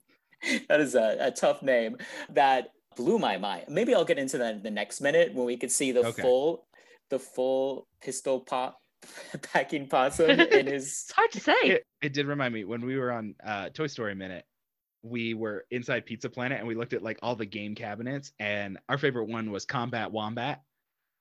That 0.69 0.79
is 0.79 0.95
a, 0.95 1.17
a 1.19 1.31
tough 1.31 1.61
name 1.63 1.97
that 2.29 2.69
blew 2.95 3.17
my 3.19 3.37
mind. 3.37 3.65
Maybe 3.69 3.95
I'll 3.95 4.05
get 4.05 4.19
into 4.19 4.37
that 4.39 4.55
in 4.55 4.63
the 4.63 4.71
next 4.71 5.01
minute 5.01 5.33
when 5.33 5.45
we 5.45 5.57
could 5.57 5.71
see 5.71 5.91
the 5.91 6.01
Okay. 6.05 6.21
full 6.21 6.65
the 7.09 7.19
full 7.19 7.87
pistol 8.01 8.39
pop 8.41 8.77
packing 9.53 9.87
possum 9.87 10.29
in 10.39 10.67
his 10.67 10.85
It's 10.85 11.11
hard 11.11 11.31
to 11.31 11.39
say. 11.39 11.53
it, 11.63 11.83
it 12.01 12.13
did 12.13 12.27
remind 12.27 12.53
me 12.53 12.63
when 12.63 12.81
we 12.85 12.97
were 12.97 13.11
on 13.11 13.33
uh, 13.43 13.69
Toy 13.69 13.87
Story 13.87 14.13
Minute, 14.15 14.45
we 15.03 15.33
were 15.33 15.65
inside 15.71 16.05
Pizza 16.05 16.29
Planet 16.29 16.59
and 16.59 16.67
we 16.67 16.75
looked 16.75 16.93
at 16.93 17.03
like 17.03 17.19
all 17.21 17.35
the 17.35 17.45
game 17.45 17.75
cabinets, 17.75 18.31
and 18.39 18.77
our 18.89 18.97
favorite 18.97 19.27
one 19.29 19.51
was 19.51 19.65
Combat 19.65 20.11
Wombat. 20.11 20.61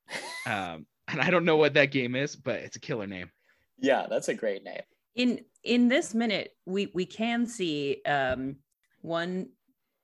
Um, 0.46 0.86
and 1.06 1.20
I 1.20 1.30
don't 1.30 1.44
know 1.44 1.56
what 1.56 1.74
that 1.74 1.92
game 1.92 2.14
is, 2.16 2.34
but 2.34 2.56
it's 2.60 2.76
a 2.76 2.80
killer 2.80 3.06
name. 3.06 3.30
Yeah, 3.78 4.06
that's 4.08 4.28
a 4.28 4.34
great 4.34 4.64
name. 4.64 4.80
in 5.14 5.40
in 5.64 5.88
this 5.88 6.14
minute 6.14 6.52
we 6.66 6.90
we 6.94 7.04
can 7.04 7.46
see 7.46 8.00
um 8.06 8.56
one 9.02 9.50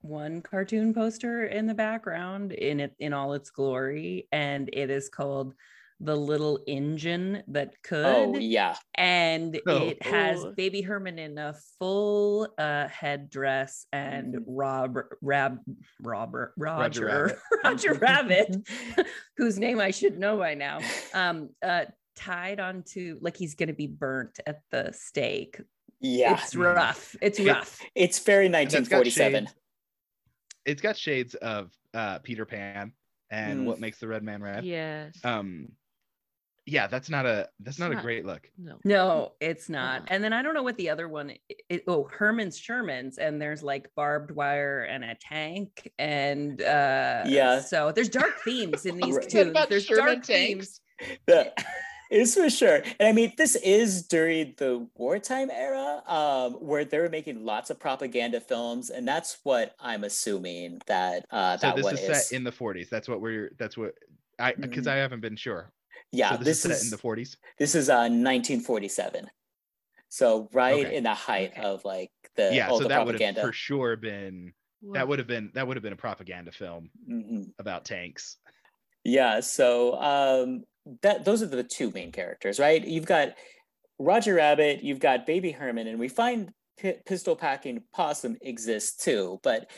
one 0.03 0.43
cartoon 0.43 0.93
poster 0.93 1.47
in 1.47 1.67
the 1.67 1.75
background 1.75 2.53
in 2.53 2.81
it 2.81 2.95
in 2.99 3.13
all 3.15 3.33
its 3.33 3.51
glory 3.51 4.29
and 4.31 4.69
it 4.73 4.91
is 4.91 5.09
called 5.09 5.55
the 6.01 6.15
little 6.15 6.61
engine 6.67 7.43
that 7.49 7.75
could 7.83 8.05
Oh 8.05 8.37
yeah. 8.39 8.77
and 8.97 9.59
Oh. 9.67 9.89
it 9.89 10.03
has 10.03 10.45
Oh. 10.45 10.53
baby 10.55 10.83
herman 10.83 11.19
in 11.19 11.39
a 11.39 11.55
full 11.79 12.49
uh 12.59 12.87
headdress 12.89 13.87
and 13.93 14.35
Mhm. 14.35 14.45
rob 14.47 14.99
rab 15.23 15.59
robert 16.03 16.53
roger 16.59 17.07
Rabbit. 17.07 17.39
roger 17.65 17.95
rabbit 18.01 18.57
whose 19.39 19.59
name 19.59 19.81
i 19.81 19.91
should 19.91 20.19
know 20.19 20.37
by 20.37 20.53
now 20.55 20.81
um 21.15 21.49
uh 21.65 21.87
tied 22.15 22.61
onto 22.61 23.19
like 23.23 23.37
he's 23.37 23.55
gonna 23.55 23.73
be 23.73 23.87
burnt 23.87 24.39
at 24.47 24.61
the 24.71 24.93
stake 24.93 25.61
Yeah. 26.01 26.35
it's 26.35 26.55
rough 26.55 27.17
it's 27.23 27.39
It- 27.41 27.47
rough 27.49 27.81
It's 27.95 28.19
very 28.19 28.47
And 28.47 28.55
that's 28.55 28.75
got 28.75 28.83
1947. 29.01 29.49
It's 30.67 30.83
got 30.83 30.97
shades 30.97 31.35
of 31.37 31.71
uh, 31.95 32.19
Peter 32.19 32.45
Pan 32.45 32.93
and 33.31 33.61
Mm. 33.61 33.65
what 33.65 33.81
makes 33.81 33.99
the 33.99 34.09
red 34.09 34.23
man 34.23 34.43
red. 34.43 34.65
Yes. 34.65 35.17
Um, 35.25 35.69
yeah, 36.67 36.87
that's 36.89 37.09
not 37.09 37.25
a 37.27 37.49
that's 37.61 37.77
It's 37.77 37.79
not 37.79 37.93
a 37.93 37.97
great 37.97 38.27
look. 38.27 38.51
no. 38.59 38.77
no 38.85 39.33
it's 39.41 39.69
not 39.69 40.03
and 40.09 40.23
then 40.23 40.33
i 40.33 40.43
don't 40.43 40.53
know 40.55 40.63
what 40.65 40.77
the 40.77 40.91
other 40.91 41.09
one 41.09 41.31
i- 41.31 41.55
i- 41.73 41.83
oh 41.87 42.09
herman's 42.13 42.59
sherman's 42.59 43.19
and 43.19 43.41
there's 43.41 43.63
like 43.63 43.89
barbed 43.95 44.31
wire 44.33 44.83
and 44.83 45.05
a 45.05 45.15
tank 45.15 45.91
and 45.99 46.61
uh 46.63 47.23
Yeah. 47.27 47.61
so 47.61 47.93
there's 47.93 48.09
dark 48.09 48.39
themes 48.45 48.85
in 48.87 48.97
these 48.97 49.17
Right. 49.17 49.29
toons 49.29 49.57
there's 49.69 49.85
Sherman 49.85 50.07
dark 50.15 50.25
tanks? 50.25 50.81
themes 51.01 51.21
The- 51.27 51.53
it's 52.09 52.35
for 52.37 52.49
sure. 52.49 52.83
And 53.01 53.09
I 53.09 53.11
mean, 53.11 53.33
this 53.37 53.57
is 53.57 54.07
during 54.07 54.55
the 54.59 54.87
wartime 54.95 55.51
era 55.51 56.05
um, 56.07 56.53
where 56.53 56.85
they 56.85 57.01
were 57.01 57.09
making 57.09 57.45
lots 57.45 57.69
of 57.69 57.81
propaganda 57.81 58.41
films. 58.41 58.91
And 58.91 59.09
that's 59.09 59.39
what 59.43 59.75
I'm 59.81 60.05
assuming 60.05 60.79
that 60.87 61.27
uh, 61.33 61.57
So 61.57 61.67
that 61.67 61.75
this 61.75 61.85
one 61.85 61.95
is 61.95 62.01
is. 62.09 62.29
set 62.29 62.37
in 62.37 62.45
the 62.45 62.53
40s. 62.53 62.89
That's 62.91 63.09
what 63.09 63.21
we're. 63.21 63.51
That's 63.59 63.77
what 63.77 63.95
I 64.39 64.53
because 64.53 64.87
Mhm. 64.87 64.93
I 64.93 64.97
haven't 64.99 65.21
been 65.21 65.35
sure. 65.35 65.73
Yeah, 66.17 66.31
so 66.37 66.43
this, 66.43 66.65
is 66.65 66.71
is, 66.83 66.85
in 66.85 66.91
the 66.91 67.03
40s. 67.03 67.37
this 67.59 67.75
is 67.75 67.89
uh, 67.89 68.09
1947. 68.09 69.29
So 70.09 70.49
right 70.53 70.87
Okay. 70.87 70.97
in 70.97 71.05
the 71.05 71.15
height 71.15 71.53
Okay. 71.53 71.63
of 71.63 71.85
like 71.85 72.11
the 72.37 72.51
yeah, 72.55 72.69
all 72.69 72.79
so 72.79 72.85
the 72.85 72.89
that 72.91 73.05
would 73.05 73.15
have 73.15 73.21
propaganda. 73.21 73.41
for 73.43 73.53
sure 73.53 73.97
been 73.97 74.53
that 74.93 75.07
would 75.09 75.19
have 75.19 75.27
been 75.29 75.51
that 75.55 75.67
would 75.67 75.77
have 75.77 75.83
been 75.83 75.93
a 75.93 75.97
propaganda 75.97 76.53
film 76.53 76.91
Mhm. 77.11 77.53
about 77.59 77.85
tanks. 77.85 78.37
Yeah, 79.05 79.41
so 79.41 79.95
um 80.01 80.65
that 81.03 81.25
those 81.25 81.43
are 81.43 81.47
the 81.47 81.65
two 81.65 81.91
main 81.91 82.13
characters, 82.13 82.59
right? 82.61 82.85
You've 82.87 83.07
got 83.07 83.35
Roger 83.99 84.35
Rabbit, 84.35 84.85
you've 84.85 85.01
got 85.01 85.27
Baby 85.27 85.51
Herman, 85.51 85.87
and 85.89 85.99
we 85.99 86.09
find 86.09 86.53
P- 86.79 86.99
Pistol 87.07 87.35
Packing 87.35 87.83
Possum 87.93 88.37
exists 88.43 89.03
too, 89.03 89.41
but 89.43 89.71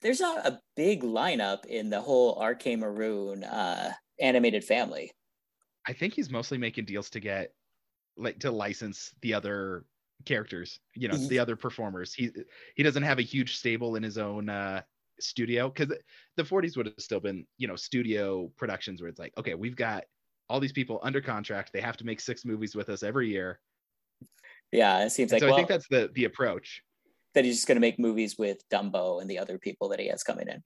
there's 0.00 0.20
not 0.20 0.46
a 0.46 0.60
big 0.74 1.02
lineup 1.02 1.64
in 1.66 1.90
the 1.90 2.00
whole 2.00 2.42
RK 2.42 2.76
Maroon 2.76 3.44
uh 3.44 3.92
animated 4.18 4.64
family. 4.64 5.12
I 5.86 5.92
think 5.92 6.14
he's 6.14 6.30
mostly 6.30 6.58
making 6.58 6.84
deals 6.86 7.10
to 7.10 7.20
get 7.20 7.54
like 8.16 8.40
to 8.40 8.50
license 8.50 9.14
the 9.22 9.34
other 9.34 9.86
characters, 10.24 10.80
you 10.94 11.08
know, 11.08 11.18
the 11.18 11.38
other 11.38 11.56
performers. 11.56 12.14
He 12.14 12.32
he 12.76 12.82
doesn't 12.82 13.02
have 13.04 13.18
a 13.18 13.22
huge 13.22 13.56
stable 13.56 13.96
in 13.96 14.02
his 14.02 14.18
own 14.18 14.48
uh 14.48 14.82
studio 15.20 15.70
because 15.70 15.96
the 16.36 16.44
40s 16.44 16.76
would 16.76 16.86
have 16.86 16.96
still 16.98 17.20
been, 17.20 17.46
you 17.58 17.68
know, 17.68 17.76
studio 17.76 18.48
productions 18.56 19.02
where 19.02 19.10
it's 19.10 19.20
like, 19.20 19.34
okay, 19.38 19.54
we've 19.54 19.76
got 19.76 20.04
all 20.48 20.60
these 20.60 20.72
people 20.72 21.00
under 21.02 21.20
contract. 21.20 21.72
They 21.72 21.80
have 21.80 21.96
to 21.98 22.06
make 22.06 22.20
six 22.20 22.44
movies 22.44 22.76
with 22.76 22.88
us 22.90 23.02
every 23.02 23.30
year. 23.30 23.60
Yeah, 24.72 25.04
it 25.04 25.10
seems 25.10 25.30
And 25.30 25.38
like 25.38 25.46
so 25.46 25.48
well, 25.48 25.52
I 25.52 25.52
think 25.52 25.68
that's 25.68 25.88
the 25.88 26.10
the 26.14 26.24
approach. 26.24 26.82
that 27.34 27.44
he's 27.44 27.56
just 27.56 27.68
going 27.68 27.76
to 27.76 27.80
make 27.80 27.98
movies 27.98 28.36
with 28.38 28.68
Dumbo 28.70 29.20
and 29.20 29.28
the 29.30 29.38
other 29.38 29.58
people 29.58 29.88
that 29.90 30.00
he 30.00 30.08
has 30.08 30.22
coming 30.22 30.48
in. 30.48 30.62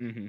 hmm 0.00 0.26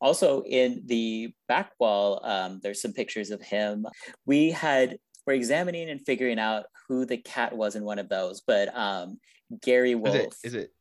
also 0.00 0.42
in 0.42 0.82
the 0.86 1.32
back 1.48 1.72
wall 1.78 2.20
um, 2.24 2.60
there's 2.62 2.80
some 2.80 2.92
pictures 2.92 3.30
of 3.30 3.40
him 3.42 3.86
we 4.26 4.50
had 4.50 4.98
we're 5.26 5.34
examining 5.34 5.90
and 5.90 6.04
figuring 6.04 6.38
out 6.38 6.64
who 6.88 7.04
the 7.04 7.18
cat 7.18 7.56
was 7.56 7.76
in 7.76 7.84
one 7.84 7.98
of 7.98 8.08
those 8.08 8.40
but 8.40 8.74
um, 8.76 9.18
gary 9.62 9.92
Is 9.92 9.98
wolf 10.00 10.14
it? 10.14 10.34
Is 10.44 10.54
it? 10.54 10.72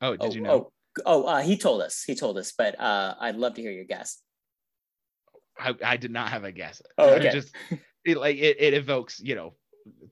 Oh, 0.00 0.16
did 0.16 0.32
oh, 0.32 0.34
you 0.34 0.40
know? 0.40 0.50
oh, 0.50 0.72
oh 1.04 1.24
uh, 1.24 1.42
he 1.42 1.56
told 1.56 1.82
us 1.82 2.02
he 2.02 2.14
told 2.14 2.38
us 2.38 2.52
but 2.56 2.78
uh, 2.80 3.14
i'd 3.20 3.36
love 3.36 3.54
to 3.54 3.62
hear 3.62 3.72
your 3.72 3.84
guess 3.84 4.22
I, 5.58 5.74
I 5.84 5.96
did 5.96 6.10
not 6.10 6.28
have 6.28 6.44
a 6.44 6.52
guess. 6.52 6.82
Oh, 6.98 7.14
okay. 7.14 7.30
just 7.30 7.54
it, 8.04 8.18
like 8.18 8.36
it, 8.36 8.56
it 8.60 8.74
evokes, 8.74 9.20
you 9.20 9.34
know, 9.34 9.54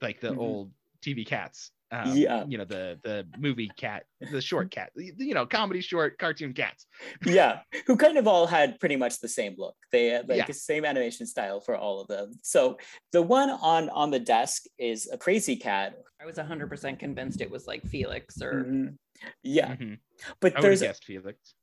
like 0.01 0.21
the 0.21 0.31
Mhm. 0.31 0.39
old 0.39 0.73
TV 1.03 1.27
cats. 1.27 1.71
Um, 1.93 2.17
Yeah. 2.17 2.45
You 2.49 2.59
know, 2.59 2.65
the 2.65 2.99
the 3.03 3.27
movie 3.39 3.71
cat, 3.77 4.05
the 4.33 4.41
short 4.41 4.71
cat, 4.71 4.91
you 4.97 5.35
know, 5.35 5.47
comedy 5.47 5.81
short 5.81 6.19
cartoon 6.19 6.53
cats. 6.53 6.87
yeah 7.25 7.61
who 7.87 7.97
kind 7.97 8.19
of 8.19 8.27
all 8.27 8.47
had 8.47 8.81
pretty 8.81 8.97
much 8.97 9.21
the 9.21 9.29
same 9.29 9.55
look 9.59 9.77
they 9.93 10.07
had 10.07 10.29
like 10.29 10.39
Yeah. 10.39 10.47
the 10.47 10.55
same 10.55 10.85
animation 10.85 11.27
style 11.27 11.61
for 11.61 11.77
all 11.77 12.01
of 12.01 12.09
them 12.09 12.33
so 12.43 12.79
the 13.13 13.23
one 13.23 13.51
on 13.51 13.89
on 13.91 14.11
the 14.11 14.19
desk 14.19 14.65
is 14.79 15.09
a 15.13 15.19
crazy 15.19 15.57
cat 15.57 15.95
i 16.21 16.25
was 16.27 16.37
100% 16.37 16.99
convinced 16.99 17.41
it 17.41 17.51
was 17.51 17.67
like 17.67 17.83
felix 17.87 18.41
or 18.41 18.65
Mhm. 18.65 18.97
yeah 19.43 19.77
Mhm. 19.77 19.99
but 20.41 20.57
I 20.57 20.61
there's 20.63 20.81
guessed 20.83 21.05
Felix. 21.05 21.55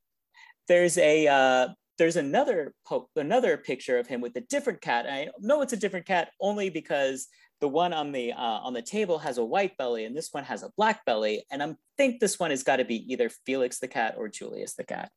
there's 0.68 0.98
a 0.98 1.28
uh, 1.28 1.68
there's 1.98 2.16
another 2.16 2.74
po- 2.88 3.10
another 3.16 3.58
picture 3.58 3.98
of 4.00 4.08
him 4.08 4.22
with 4.22 4.36
a 4.38 4.42
different 4.42 4.82
cat. 4.82 5.06
I 5.08 5.30
know 5.40 5.62
it's 5.62 5.74
a 5.74 5.78
different 5.78 6.06
cat 6.06 6.32
only 6.40 6.70
because 6.70 7.28
the 7.62 7.68
one 7.68 7.94
on 7.94 8.12
the 8.12 8.34
uh, 8.34 8.60
on 8.64 8.74
the 8.74 8.82
table 8.82 9.20
has 9.20 9.38
a 9.38 9.46
white 9.46 9.78
belly 9.78 10.06
and 10.06 10.18
this 10.18 10.30
one 10.32 10.44
has 10.44 10.64
a 10.64 10.72
black 10.76 11.06
belly. 11.06 11.46
And 11.52 11.64
I 11.64 11.76
think 11.96 12.20
this 12.20 12.40
one 12.40 12.50
has 12.50 12.64
got 12.64 12.78
to 12.78 12.86
be 12.86 13.12
either 13.12 13.30
Felix 13.46 13.80
the 13.80 13.88
cat 13.88 14.16
or 14.18 14.28
Julius 14.28 14.74
the 14.74 14.84
cat. 14.84 15.12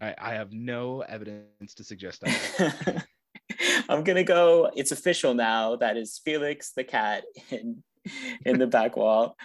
I, 0.00 0.14
I 0.18 0.34
have 0.34 0.52
no 0.52 1.00
evidence 1.00 1.74
to 1.74 1.84
suggest 1.84 2.20
that. 2.20 3.04
I'm 3.88 4.04
gonna 4.04 4.22
go. 4.22 4.70
It's 4.76 4.92
official 4.92 5.34
now. 5.34 5.76
That 5.76 5.96
is 5.96 6.20
Felix 6.24 6.72
the 6.72 6.84
cat 6.84 7.24
in 7.50 7.82
in 8.44 8.58
the 8.58 8.66
back 8.66 8.96
wall. 8.96 9.36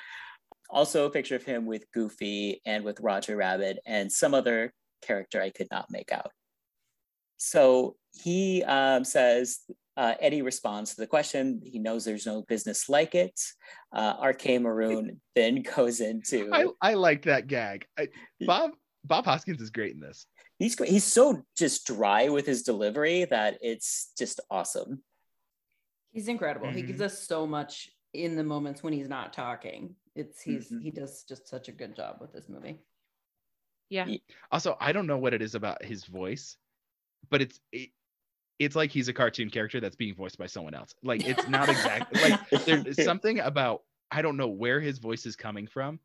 Also, 0.69 1.05
a 1.05 1.09
picture 1.09 1.35
of 1.35 1.43
him 1.43 1.65
with 1.65 1.89
Goofy 1.93 2.61
and 2.65 2.83
with 2.83 2.99
Roger 2.99 3.35
Rabbit 3.35 3.79
and 3.85 4.11
some 4.11 4.33
other 4.33 4.73
character 5.01 5.41
I 5.41 5.51
could 5.51 5.67
not 5.71 5.87
make 5.89 6.11
out. 6.11 6.31
So 7.37 7.95
he 8.13 8.63
um, 8.63 9.03
says, 9.03 9.59
uh, 9.97 10.15
Eddie 10.19 10.41
responds 10.41 10.93
to 10.95 11.01
the 11.01 11.07
question. 11.07 11.61
He 11.63 11.79
knows 11.79 12.03
there's 12.05 12.25
no 12.25 12.41
business 12.43 12.89
like 12.89 13.15
it. 13.15 13.39
Uh, 13.93 14.15
RK 14.23 14.59
Maroon 14.61 15.21
then 15.35 15.61
goes 15.75 16.01
into. 16.01 16.49
I, 16.53 16.65
I 16.81 16.93
liked 16.95 17.25
that 17.25 17.47
gag. 17.47 17.85
I, 17.97 18.09
Bob 18.41 18.71
Bob 19.03 19.25
Hoskins 19.25 19.61
is 19.61 19.69
great 19.69 19.93
in 19.93 19.99
this. 20.01 20.25
he's. 20.57 20.77
He's 20.79 21.03
so 21.03 21.43
just 21.57 21.85
dry 21.87 22.29
with 22.29 22.45
his 22.45 22.63
delivery 22.63 23.25
that 23.25 23.57
it's 23.61 24.11
just 24.17 24.39
awesome. 24.49 25.03
he's 26.11 26.27
incredible 26.29 26.71
he 26.71 26.81
Mhm. 26.81 26.87
gives 26.87 27.01
us 27.01 27.27
so 27.27 27.45
much 27.45 27.89
in 28.13 28.37
the 28.37 28.43
moments 28.43 28.81
when 28.81 28.93
he's 28.93 29.09
not 29.09 29.33
talking 29.33 29.95
it's 30.15 30.41
he's 30.41 30.71
Mhm. 30.71 30.81
he 30.81 30.89
does 30.91 31.23
just 31.27 31.45
such 31.49 31.67
a 31.67 31.73
good 31.73 31.93
job 31.93 32.17
with 32.21 32.31
this 32.31 32.47
movie 32.47 32.79
Yeah. 33.89 34.07
Also, 34.51 34.77
I 34.79 34.93
don't 34.93 35.07
know 35.07 35.17
what 35.17 35.33
it 35.33 35.41
is 35.41 35.53
about 35.55 35.83
his 35.83 36.05
voice, 36.05 36.57
but 37.29 37.41
it's 37.41 37.59
it, 37.71 37.89
it's 38.59 38.75
like 38.75 38.91
he's 38.91 39.07
a 39.07 39.13
cartoon 39.13 39.49
character 39.49 39.79
that's 39.79 39.95
being 39.95 40.15
voiced 40.15 40.37
by 40.37 40.47
someone 40.47 40.73
else. 40.73 40.93
Like 41.03 41.25
it's 41.25 41.47
not 41.49 41.69
exactly 41.69 42.21
like 42.21 42.65
there's 42.65 43.03
something 43.03 43.39
about 43.39 43.83
I 44.11 44.21
don't 44.21 44.37
know 44.37 44.47
where 44.47 44.79
his 44.79 44.99
voice 44.99 45.25
is 45.25 45.35
coming 45.35 45.67
from, 45.67 45.99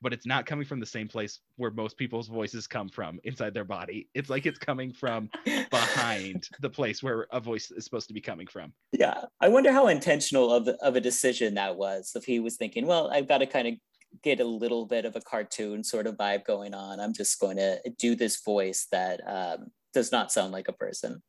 but 0.00 0.12
it's 0.12 0.26
not 0.26 0.46
coming 0.46 0.64
from 0.64 0.80
the 0.80 0.86
same 0.86 1.06
place 1.06 1.40
where 1.56 1.70
most 1.70 1.96
people's 1.96 2.28
voices 2.28 2.66
come 2.66 2.88
from 2.88 3.20
inside 3.24 3.54
their 3.54 3.64
body. 3.64 4.08
It's 4.14 4.30
like 4.30 4.46
it's 4.46 4.58
coming 4.58 4.92
from 4.92 5.30
behind 5.70 6.48
the 6.60 6.70
place 6.70 7.02
where 7.02 7.26
a 7.30 7.40
voice 7.40 7.70
is 7.70 7.84
supposed 7.84 8.08
to 8.08 8.14
be 8.14 8.20
coming 8.20 8.46
from. 8.46 8.72
Yeah, 8.92 9.22
I 9.40 9.48
wonder 9.48 9.70
how 9.70 9.88
intentional 9.88 10.52
of 10.52 10.68
of 10.68 10.96
a 10.96 11.00
decision 11.00 11.54
that 11.54 11.76
was. 11.76 12.12
If 12.14 12.24
he 12.24 12.40
was 12.40 12.56
thinking, 12.56 12.86
well, 12.86 13.10
I've 13.12 13.28
got 13.28 13.38
to 13.38 13.46
kind 13.46 13.68
of 13.68 13.74
get 14.22 14.40
a 14.40 14.44
little 14.44 14.86
bit 14.86 15.04
of 15.04 15.16
a 15.16 15.20
cartoon 15.20 15.82
sort 15.82 16.06
of 16.06 16.16
vibe 16.16 16.44
going 16.44 16.74
on. 16.74 17.00
I'm 17.00 17.14
just 17.14 17.40
going 17.40 17.56
to 17.56 17.80
do 17.98 18.14
this 18.14 18.42
voice 18.44 18.86
that 18.92 19.20
um, 19.26 19.68
does 19.94 20.12
not 20.12 20.30
sound 20.30 20.52
like 20.52 20.68
a 20.68 20.72
person. 20.72 21.22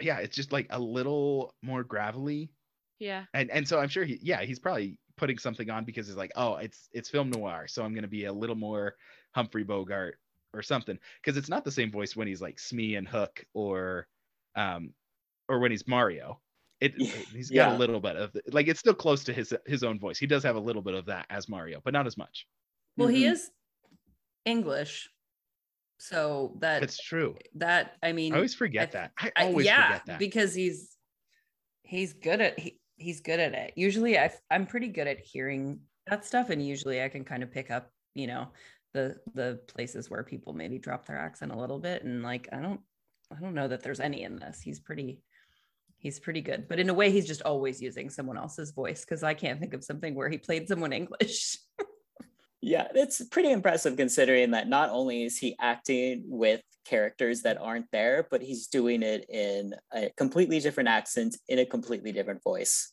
Yeah, 0.00 0.18
it's 0.18 0.36
just 0.36 0.52
like 0.52 0.66
a 0.70 0.78
little 0.78 1.54
more 1.62 1.84
gravelly. 1.84 2.52
Yeah. 2.98 3.26
And 3.34 3.50
and 3.50 3.66
so 3.68 3.78
I'm 3.78 3.88
sure 3.88 4.04
he 4.04 4.18
yeah, 4.22 4.42
he's 4.42 4.58
probably 4.58 4.98
putting 5.16 5.38
something 5.38 5.70
on 5.70 5.84
because 5.84 6.06
he's 6.06 6.16
like, 6.16 6.32
oh, 6.36 6.56
it's 6.56 6.88
it's 6.92 7.10
film 7.10 7.30
noir, 7.30 7.68
so 7.68 7.84
I'm 7.84 7.94
gonna 7.94 8.08
be 8.08 8.24
a 8.26 8.32
little 8.32 8.56
more 8.56 8.96
Humphrey 9.34 9.64
Bogart 9.64 10.18
or 10.52 10.62
something. 10.62 10.98
Because 11.22 11.36
it's 11.36 11.48
not 11.48 11.64
the 11.64 11.72
same 11.72 11.90
voice 11.90 12.16
when 12.16 12.28
he's 12.28 12.42
like 12.42 12.58
Smee 12.58 12.96
and 12.96 13.08
Hook 13.08 13.44
or 13.54 14.08
um 14.56 14.94
or 15.48 15.60
when 15.60 15.70
he's 15.72 15.88
Mario. 15.88 16.40
It 16.80 16.94
he's 17.32 17.50
got 17.50 17.70
Yeah. 17.70 17.72
a 17.72 17.78
little 17.78 18.00
bit 18.00 18.16
of 18.16 18.36
like 18.48 18.68
it's 18.68 18.80
still 18.80 18.94
close 18.94 19.24
to 19.24 19.32
his 19.34 19.54
his 19.66 19.84
own 19.84 19.98
voice. 20.00 20.18
He 20.18 20.26
does 20.26 20.42
have 20.44 20.56
a 20.56 20.60
little 20.60 20.82
bit 20.82 20.94
of 20.94 21.06
that 21.06 21.26
as 21.30 21.48
Mario, 21.48 21.80
but 21.84 21.92
not 21.94 22.06
as 22.06 22.16
much. 22.16 22.46
Well, 22.96 23.08
he 23.08 23.24
Mhm. 23.24 23.32
is 23.32 23.50
English. 24.44 25.10
So 25.98 26.56
that 26.60 26.80
That's 26.80 26.98
true. 26.98 27.36
that 27.56 27.96
I 28.02 28.12
mean 28.12 28.32
I 28.32 28.36
always 28.36 28.54
forget 28.54 28.88
I- 28.90 28.92
that. 28.92 29.12
I 29.18 29.32
I- 29.36 29.44
always 29.46 29.66
yeah, 29.66 29.86
forget 29.88 30.06
that. 30.06 30.18
because 30.18 30.54
he's 30.54 30.96
he's 31.82 32.12
good 32.14 32.40
at 32.40 32.58
he, 32.58 32.78
he's 32.96 33.20
good 33.20 33.40
at 33.40 33.54
it. 33.54 33.72
Usually, 33.76 34.18
I 34.18 34.30
I'm 34.50 34.66
pretty 34.66 34.88
good 34.88 35.06
at 35.06 35.20
hearing 35.20 35.80
that 36.06 36.24
stuff, 36.24 36.50
and 36.50 36.64
usually 36.66 37.02
I 37.02 37.08
can 37.08 37.24
kind 37.24 37.42
of 37.42 37.50
pick 37.50 37.70
up, 37.70 37.90
you 38.14 38.26
know, 38.26 38.48
the 38.92 39.16
the 39.34 39.60
places 39.68 40.10
where 40.10 40.22
people 40.24 40.52
maybe 40.52 40.78
drop 40.78 41.06
their 41.06 41.16
accent 41.18 41.52
a 41.52 41.58
little 41.58 41.78
bit, 41.78 42.02
and 42.04 42.22
like 42.22 42.48
I 42.52 42.60
don't 42.60 42.80
I 43.34 43.40
don't 43.40 43.54
know 43.54 43.68
that 43.68 43.82
there's 43.82 44.00
any 44.00 44.22
in 44.22 44.36
this. 44.36 44.60
He's 44.60 44.80
pretty 44.80 45.22
he's 45.98 46.20
pretty 46.20 46.42
good, 46.42 46.68
but 46.68 46.78
in 46.78 46.90
a 46.90 46.94
way, 46.94 47.10
he's 47.10 47.26
just 47.26 47.42
always 47.42 47.80
using 47.80 48.10
someone 48.10 48.36
else's 48.36 48.72
voice 48.72 49.04
because 49.04 49.22
I 49.22 49.32
can't 49.34 49.58
think 49.60 49.72
of 49.74 49.82
something 49.84 50.14
where 50.14 50.28
he 50.28 50.36
played 50.38 50.68
someone 50.68 50.92
English. 51.00 51.56
Yeah, 52.66 52.88
it's 52.94 53.22
pretty 53.26 53.50
impressive 53.50 53.94
considering 53.98 54.52
that 54.52 54.68
not 54.68 54.88
only 54.88 55.24
is 55.24 55.36
he 55.36 55.54
acting 55.60 56.22
with 56.24 56.62
characters 56.86 57.42
that 57.42 57.58
aren't 57.60 57.90
there, 57.92 58.26
but 58.30 58.40
he's 58.40 58.68
doing 58.68 59.02
it 59.02 59.26
in 59.28 59.74
a 59.92 60.10
completely 60.16 60.60
different 60.60 60.88
accent 60.88 61.36
in 61.46 61.58
a 61.58 61.66
completely 61.66 62.10
different 62.10 62.42
voice. 62.42 62.90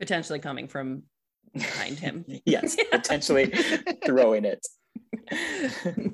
potentially 0.00 0.40
coming 0.40 0.66
from 0.66 1.04
behind 1.54 2.00
him. 2.00 2.24
yes, 2.44 2.76
potentially 2.90 3.46
throwing 4.04 4.44
it. 4.44 4.66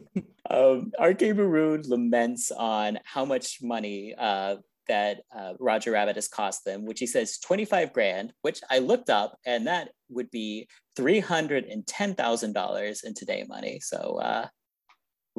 um, 0.50 0.92
RK 1.00 1.22
Maroon 1.36 1.82
laments 1.86 2.50
on 2.50 2.98
how 3.04 3.24
much 3.24 3.60
money 3.62 4.14
uh, 4.18 4.56
that 4.86 5.22
uh, 5.34 5.54
Roger 5.58 5.92
Rabbit 5.92 6.16
has 6.16 6.28
cost 6.28 6.66
them, 6.66 6.84
which 6.84 7.00
he 7.00 7.06
says 7.06 7.38
25 7.38 7.94
grand, 7.94 8.34
which 8.42 8.60
I 8.70 8.80
looked 8.80 9.08
up, 9.08 9.38
and 9.46 9.66
that 9.66 9.92
would 10.10 10.30
be 10.30 10.68
$310,000 10.96 13.04
in 13.04 13.14
today 13.14 13.44
money. 13.48 13.80
So 13.80 14.18
uh, 14.22 14.46
a 14.46 14.50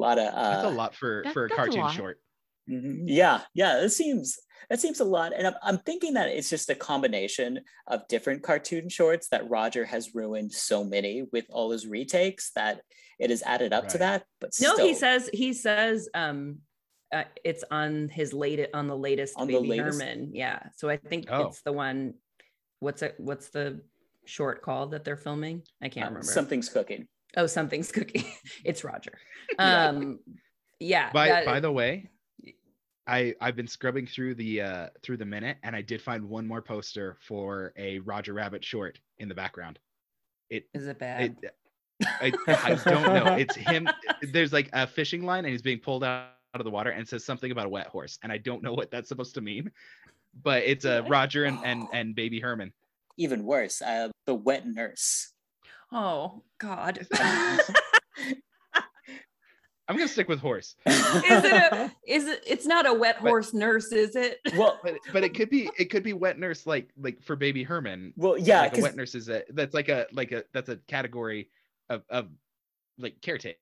lot 0.00 0.18
of. 0.18 0.34
Uh, 0.34 0.50
That's 0.50 0.64
a 0.64 0.68
lot 0.70 0.94
for 0.94 1.22
that- 1.24 1.32
for 1.32 1.46
a 1.46 1.48
that's 1.48 1.54
a 1.58 1.62
cartoon 1.62 1.80
lot. 1.80 1.94
short. 1.94 2.20
Mhm. 2.68 3.04
Yeah, 3.06 3.42
yeah, 3.54 3.80
it 3.82 3.90
seems 3.90 4.38
that 4.68 4.80
seems 4.80 4.98
a 4.98 5.04
lot, 5.04 5.32
and 5.32 5.46
I'm, 5.46 5.54
I'm 5.62 5.78
thinking 5.78 6.14
that 6.14 6.28
it's 6.28 6.50
just 6.50 6.68
a 6.70 6.74
combination 6.74 7.60
of 7.86 8.06
different 8.08 8.42
cartoon 8.42 8.88
shorts 8.88 9.28
that 9.28 9.48
Roger 9.48 9.84
has 9.84 10.16
ruined 10.16 10.50
so 10.52 10.82
many 10.82 11.22
with 11.32 11.44
all 11.50 11.70
his 11.70 11.86
retakes 11.86 12.50
that 12.56 12.80
it 13.20 13.30
has 13.30 13.44
added 13.44 13.72
up 13.72 13.86
to 13.90 13.98
that. 13.98 14.24
But 14.40 14.50
No, 14.60 14.74
still, 14.74 14.84
he 14.86 14.94
says 14.94 15.30
he 15.32 15.52
says 15.52 16.08
um 16.14 16.58
uh, 17.12 17.22
it's 17.44 17.62
on 17.70 18.08
his 18.08 18.32
latest 18.32 18.70
on 18.74 18.88
the 18.88 18.96
latest 18.96 19.34
On 19.36 19.46
the 19.46 19.54
baby 19.60 19.68
latest? 19.68 20.00
Herman. 20.02 20.34
Yeah. 20.34 20.60
So 20.74 20.88
I 20.88 20.96
think 20.96 21.26
Oh. 21.30 21.42
it's 21.46 21.62
the 21.62 21.70
one 21.72 22.14
what's 22.80 23.02
it 23.02 23.14
what's 23.18 23.50
the 23.50 23.80
short 24.26 24.62
called 24.62 24.90
that 24.92 25.04
they're 25.04 25.16
filming? 25.16 25.62
I 25.82 25.88
can't 25.88 26.06
um, 26.06 26.14
remember. 26.14 26.32
something's 26.32 26.68
cooking. 26.68 27.06
oh, 27.36 27.46
something's 27.46 27.92
cooking. 27.92 28.24
it's 28.64 28.84
Roger. 28.84 29.12
Yeah. 29.60 29.86
Um 29.86 30.18
yeah. 30.80 31.12
By 31.12 31.28
that- 31.28 31.46
by 31.46 31.60
the 31.60 31.70
way, 31.70 32.10
I 33.06 33.34
I've 33.40 33.54
been 33.54 33.68
scrubbing 33.68 34.08
through 34.08 34.34
the 34.34 34.60
uh 34.60 34.88
through 35.04 35.18
the 35.18 35.24
minute 35.24 35.58
and 35.62 35.76
I 35.76 35.82
did 35.82 36.02
find 36.02 36.28
one 36.28 36.48
more 36.48 36.60
poster 36.60 37.16
for 37.20 37.72
a 37.76 38.00
Roger 38.00 38.32
Rabbit 38.32 38.64
short 38.64 38.98
in 39.18 39.28
the 39.28 39.36
background. 39.36 39.78
It 40.50 40.68
is 40.74 40.88
it 40.88 40.90
it 40.90 40.98
bad? 40.98 41.36
I, 42.04 42.32
I 42.48 42.74
don't 42.84 43.02
know. 43.02 43.36
It's 43.36 43.54
him. 43.54 43.88
There's 44.32 44.52
like 44.52 44.68
a 44.72 44.86
fishing 44.86 45.24
line 45.24 45.44
and 45.44 45.52
he's 45.52 45.62
being 45.62 45.78
pulled 45.78 46.02
out 46.02 46.30
out 46.56 46.60
of 46.60 46.64
the 46.64 46.70
water 46.70 46.90
and 46.90 47.06
says 47.06 47.24
something 47.24 47.52
about 47.52 47.66
a 47.66 47.68
wet 47.68 47.88
horse. 47.88 48.18
And 48.22 48.32
I 48.32 48.38
don't 48.38 48.62
know 48.62 48.72
what 48.72 48.90
that's 48.90 49.08
supposed 49.08 49.34
to 49.34 49.42
mean. 49.42 49.70
But 50.42 50.62
it's 50.64 50.84
uh, 50.84 51.02
Roger 51.06 51.44
and, 51.44 51.58
and 51.64 51.86
and 51.92 52.14
baby 52.14 52.40
Herman. 52.40 52.72
Even 53.18 53.44
worse, 53.44 53.80
uh, 53.82 54.08
the 54.26 54.34
wet 54.34 54.66
nurse. 54.66 55.32
oh 55.92 56.42
God. 56.58 57.06
I'm 59.88 59.96
gonna 59.96 60.08
stick 60.08 60.28
with 60.28 60.40
horse. 60.40 60.74
is 60.84 60.94
it 61.44 61.72
a 61.72 61.92
is 62.08 62.26
it 62.26 62.42
it's 62.44 62.66
not 62.66 62.86
a 62.86 62.92
wet 62.92 63.18
But- 63.22 63.28
horse 63.28 63.54
nurse, 63.54 63.92
is 63.92 64.16
it? 64.16 64.40
well, 64.56 64.80
But 64.82 64.96
but 65.12 65.22
it 65.22 65.32
could 65.34 65.48
be 65.48 65.70
it 65.78 65.90
could 65.90 66.02
be 66.02 66.12
wet 66.12 66.38
nurse 66.40 66.66
like 66.66 66.90
like 67.00 67.22
for 67.22 67.36
baby 67.36 67.62
Herman. 67.62 68.12
well, 68.16 68.36
yeah, 68.36 68.62
like 68.62 68.72
a 68.72 68.74
'cause- 68.74 68.82
wet 68.82 68.96
nurse 68.96 69.14
is 69.14 69.28
a 69.28 69.44
that's 69.50 69.74
like 69.74 69.88
a 69.88 70.06
like 70.12 70.32
a 70.32 70.42
that's 70.52 70.68
a 70.70 70.76
category 70.88 71.50
of 71.88 72.02
of 72.10 72.28
like 72.98 73.14
caretaking. 73.22 73.58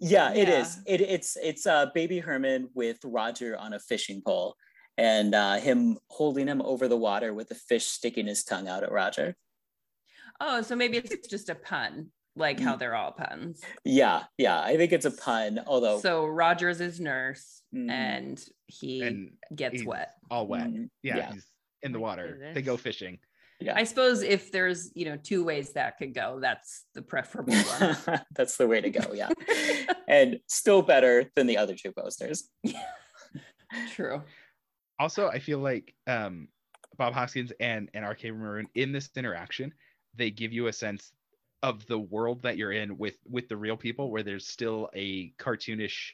Yeah, 0.00 0.34
it 0.34 0.48
is. 0.48 0.78
Yeah. 0.84 0.94
It, 0.94 1.00
it's 1.02 1.36
it's 1.40 1.64
uh, 1.66 1.86
baby 1.94 2.18
Herman 2.18 2.68
with 2.74 2.98
Roger 3.04 3.56
on 3.56 3.72
a 3.72 3.78
fishing 3.78 4.22
pole, 4.26 4.56
and 4.98 5.34
uh, 5.34 5.56
him 5.56 5.98
holding 6.08 6.46
him 6.48 6.62
over 6.62 6.88
the 6.88 6.96
water 6.96 7.32
with 7.34 7.48
the 7.48 7.54
fish 7.54 7.86
sticking 7.86 8.26
his 8.26 8.44
tongue 8.44 8.68
out 8.68 8.82
at 8.82 8.92
Roger. 8.92 9.36
Oh, 10.40 10.62
so 10.62 10.76
maybe 10.76 10.96
it's 10.98 11.28
just 11.28 11.48
a 11.48 11.54
pun, 11.54 12.10
like 12.34 12.58
Mm. 12.58 12.64
how 12.64 12.76
they're 12.76 12.94
all 12.94 13.12
puns. 13.12 13.62
Yeah, 13.84 14.24
yeah, 14.38 14.60
I 14.60 14.76
think 14.76 14.92
it's 14.92 15.06
a 15.06 15.10
pun. 15.10 15.60
Although, 15.66 15.98
So 16.00 16.26
Roger's 16.26 16.78
his 16.78 17.00
nurse 17.00 17.62
Mhm. 17.74 17.90
and 17.90 18.44
he 18.66 19.02
And 19.02 19.30
gets 19.54 19.76
he's 19.78 19.84
wet. 19.86 20.14
all 20.30 20.46
wet. 20.46 20.68
Mhm. 20.68 20.90
Yeah, 21.02 21.16
yeah, 21.16 21.32
he's 21.32 21.46
in 21.82 21.92
the 21.92 22.00
water. 22.00 22.38
They 22.54 22.62
go 22.62 22.72
goodness. 22.76 22.80
fishing. 22.82 23.18
I 23.72 23.84
suppose 23.84 24.20
if 24.22 24.52
there's, 24.52 24.92
you 24.94 25.06
know, 25.06 25.16
two 25.16 25.42
ways 25.42 25.72
that 25.72 25.96
could 25.96 26.12
go, 26.12 26.40
that's 26.40 26.84
the 26.94 27.00
preferable 27.00 27.54
one. 27.80 28.20
that's 28.32 28.58
the 28.58 28.66
way 28.68 28.82
to 28.82 28.90
go. 28.90 29.14
Yeah, 29.14 29.30
and 30.08 30.40
still 30.46 30.82
better 30.82 31.30
than 31.34 31.46
the 31.46 31.56
other 31.56 31.74
two 31.74 31.92
posters. 31.92 32.50
True. 33.92 34.22
Also 34.98 35.28
i 35.28 35.38
feel 35.38 35.58
like 35.58 35.94
um 36.06 36.48
bob 36.96 37.12
hoskins 37.12 37.52
and 37.60 37.90
and 37.94 38.04
rk 38.04 38.34
maroon 38.34 38.68
in 38.74 38.92
this 38.92 39.10
interaction 39.16 39.72
they 40.14 40.30
give 40.30 40.52
you 40.52 40.66
a 40.66 40.72
sense 40.72 41.12
of 41.62 41.86
the 41.86 41.98
world 41.98 42.42
that 42.42 42.56
you're 42.56 42.72
in 42.72 42.96
with 42.98 43.16
with 43.28 43.48
the 43.48 43.56
real 43.56 43.76
people 43.76 44.10
where 44.10 44.22
there's 44.22 44.46
still 44.46 44.88
a 44.94 45.32
cartoonish 45.32 46.12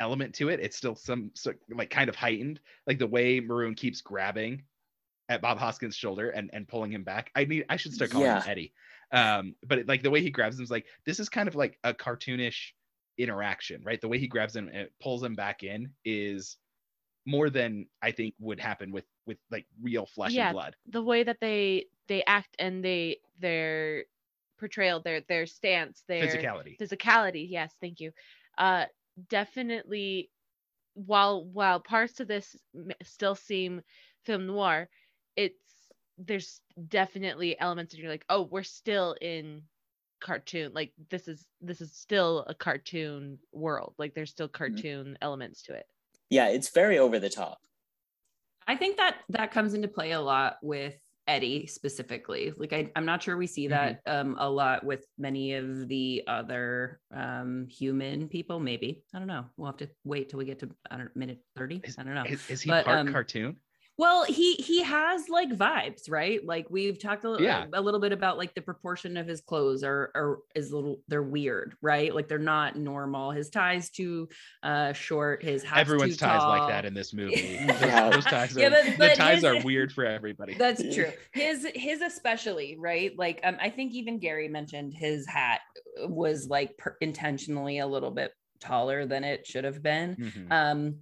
element 0.00 0.34
to 0.34 0.48
it. 0.48 0.60
It's 0.60 0.76
still 0.76 0.94
some 0.94 1.30
so, 1.34 1.52
like 1.70 1.90
kind 1.90 2.08
of 2.08 2.16
heightened. 2.16 2.60
Like 2.86 2.98
the 2.98 3.06
way 3.06 3.40
maroon 3.40 3.74
keeps 3.74 4.00
grabbing 4.00 4.62
at 5.28 5.40
bob 5.42 5.58
hoskins 5.58 5.96
shoulder 5.96 6.30
and 6.30 6.50
and 6.52 6.68
pulling 6.68 6.92
him 6.92 7.02
back 7.02 7.32
i 7.34 7.44
need 7.44 7.64
i 7.68 7.76
should 7.76 7.92
start 7.92 8.10
calling 8.10 8.28
Yeah. 8.28 8.38
him 8.38 8.42
eddie. 8.46 8.72
Um 9.12 9.56
but 9.66 9.78
it, 9.78 9.88
like 9.88 10.02
the 10.02 10.10
way 10.10 10.20
he 10.20 10.30
grabs 10.30 10.58
him 10.58 10.64
is 10.64 10.70
like 10.70 10.86
this 11.04 11.20
is 11.20 11.28
kind 11.28 11.48
of 11.48 11.54
like 11.54 11.78
a 11.84 11.94
cartoonish 11.94 12.72
interaction 13.18 13.82
right? 13.84 14.00
The 14.00 14.08
way 14.08 14.18
he 14.18 14.28
grabs 14.28 14.54
him 14.54 14.68
and 14.72 14.88
pulls 15.00 15.22
him 15.22 15.34
back 15.34 15.62
in 15.62 15.92
is 16.04 16.58
more 17.26 17.50
than 17.50 17.88
I 18.02 18.12
think 18.12 18.34
would 18.38 18.60
happen 18.60 18.92
with 18.92 19.06
with 19.26 19.38
like 19.50 19.66
real 19.80 20.06
flesh 20.06 20.36
Yeah. 20.36 20.48
and 20.48 20.50
blood. 20.50 20.76
the 20.86 21.02
way 21.02 21.22
that 21.24 21.40
they 21.40 21.86
they 22.08 22.22
act 22.24 22.56
and 22.58 22.84
they 22.84 23.20
their 23.38 24.06
portrayal 24.58 25.00
their 25.00 25.20
their 25.22 25.46
stance 25.46 26.04
their 26.08 26.26
Physicality. 26.26 26.78
physicality 26.80 27.48
yes 27.48 27.74
thank 27.80 28.00
you 28.00 28.12
uh 28.58 28.86
definitely 29.28 30.30
while 30.94 31.44
while 31.46 31.80
parts 31.80 32.20
of 32.20 32.28
this 32.28 32.56
still 33.02 33.34
seem 33.34 33.82
film 34.24 34.46
noir 34.46 34.88
it's 35.36 35.90
there's 36.18 36.60
definitely 36.88 37.58
elements 37.60 37.92
that 37.92 38.00
you're 38.00 38.10
like 38.10 38.26
oh 38.30 38.42
we're 38.42 38.62
still 38.64 39.16
in 39.20 39.62
cartoon 40.20 40.72
like 40.74 40.92
this 41.10 41.28
is 41.28 41.46
this 41.60 41.80
is 41.80 41.92
still 41.94 42.44
a 42.48 42.54
cartoon 42.54 43.38
world 43.52 43.94
like 43.98 44.14
there's 44.14 44.30
still 44.30 44.48
cartoon 44.48 45.18
elements 45.22 45.62
to 45.62 45.74
it 45.74 45.86
Yeah, 46.30 46.48
it's 46.48 46.70
very 46.70 46.98
over 46.98 47.18
the 47.18 47.30
top. 47.30 47.58
I 48.66 48.76
think 48.76 48.96
that 48.96 49.18
that 49.30 49.52
comes 49.52 49.74
into 49.74 49.88
play 49.88 50.12
a 50.12 50.20
lot 50.20 50.56
with 50.62 50.96
Eddie 51.28 51.66
specifically. 51.66 52.52
Like 52.56 52.72
I, 52.72 52.90
I'm 52.94 53.04
not 53.04 53.22
sure 53.22 53.36
we 53.36 53.46
see 53.46 53.68
that 53.68 54.00
um, 54.06 54.36
a 54.38 54.48
lot 54.48 54.84
with 54.84 55.04
many 55.18 55.54
of 55.54 55.88
the 55.88 56.22
other 56.26 57.00
um, 57.14 57.66
human 57.70 58.28
people. 58.28 58.60
Maybe 58.60 59.02
I 59.14 59.18
don't 59.18 59.28
know. 59.28 59.44
We'll 59.56 59.66
have 59.66 59.76
to 59.78 59.88
wait 60.04 60.28
till 60.28 60.38
we 60.38 60.44
get 60.44 60.60
to 60.60 60.70
I 60.90 60.98
don't 60.98 61.14
minute 61.16 61.38
thirty. 61.56 61.80
Is- 61.84 61.96
I 61.98 62.02
don't 62.02 62.14
know. 62.14 62.24
Is, 62.24 62.48
is 62.48 62.62
he 62.62 62.70
But, 62.70 62.84
part 62.84 62.98
um, 62.98 63.12
cartoon? 63.12 63.56
Well, 63.98 64.24
he 64.24 64.54
he 64.54 64.82
has 64.82 65.28
like 65.30 65.48
vibes, 65.50 66.10
right? 66.10 66.44
Like 66.44 66.66
we've 66.68 66.98
talked 66.98 67.24
a, 67.24 67.36
Yeah. 67.40 67.64
a 67.72 67.80
little 67.80 67.98
bit 68.00 68.12
about 68.12 68.36
like 68.36 68.54
the 68.54 68.60
proportion 68.60 69.16
of 69.16 69.26
his 69.26 69.40
clothes 69.40 69.82
are 69.82 70.10
are 70.14 70.38
is 70.54 70.70
a 70.70 70.76
little 70.76 71.00
they're 71.08 71.22
weird, 71.22 71.74
right? 71.80 72.14
Like 72.14 72.28
they're 72.28 72.38
not 72.38 72.76
normal. 72.76 73.30
His 73.30 73.48
ties 73.48 73.88
too 73.88 74.28
uh 74.62 74.92
short, 74.92 75.42
his 75.42 75.62
hat's 75.62 75.80
Everyone's 75.80 76.18
too 76.18 76.26
ties 76.26 76.40
tall. 76.40 76.50
like 76.50 76.68
that 76.68 76.84
in 76.84 76.92
this 76.92 77.14
movie. 77.20 77.56
Those, 77.66 77.80
Yeah. 77.80 78.10
those 78.10 78.24
ties 78.26 78.56
are, 78.56 78.60
Yeah, 78.60 78.68
but- 78.68 78.98
the 78.98 79.14
ties 79.16 79.34
his- 79.36 79.44
are 79.44 79.62
weird 79.62 79.92
for 79.92 80.04
everybody. 80.04 80.54
That's 80.58 80.82
true. 80.94 81.10
His 81.32 81.66
his 81.74 82.02
especially, 82.02 82.76
right? 82.78 83.12
Like 83.16 83.40
um 83.44 83.56
I 83.60 83.70
think 83.70 83.94
even 83.94 84.18
Gary 84.18 84.48
mentioned 84.48 84.92
his 84.92 85.26
hat 85.26 85.60
was 86.06 86.48
like 86.48 86.76
per- 86.76 86.96
intentionally 87.00 87.78
a 87.78 87.86
little 87.86 88.10
bit 88.10 88.32
taller 88.60 89.06
than 89.06 89.24
it 89.24 89.46
should 89.46 89.64
have 89.64 89.82
been. 89.82 90.16
Mhm. 90.16 90.52
Um 90.52 90.96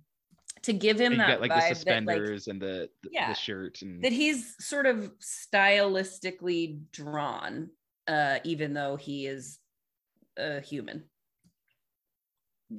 to 0.64 0.72
give 0.72 0.98
him 0.98 1.16
that 1.18 1.26
got 1.28 1.40
like 1.40 1.50
the 1.50 1.60
that, 1.60 1.68
like, 1.68 1.76
suspenders 1.76 2.48
and 2.48 2.60
the 2.60 2.90
the, 3.02 3.10
Yeah. 3.12 3.28
the 3.28 3.34
shirt 3.34 3.82
and 3.82 4.02
that 4.02 4.12
he's 4.12 4.54
sort 4.64 4.86
of 4.86 5.12
stylistically 5.20 6.90
drawn 6.90 7.70
uh 8.08 8.38
even 8.44 8.74
though 8.74 8.96
he 8.96 9.26
is 9.26 9.58
a 10.36 10.60
human 10.60 11.04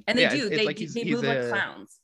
and 0.06 0.18
they 0.18 0.22
Yeah, 0.22 0.34
do 0.34 0.48
they, 0.48 0.66
like 0.66 0.78
they 0.78 0.84
he's 0.84 0.94
move 1.14 1.24
like 1.24 1.48
clowns 1.48 2.00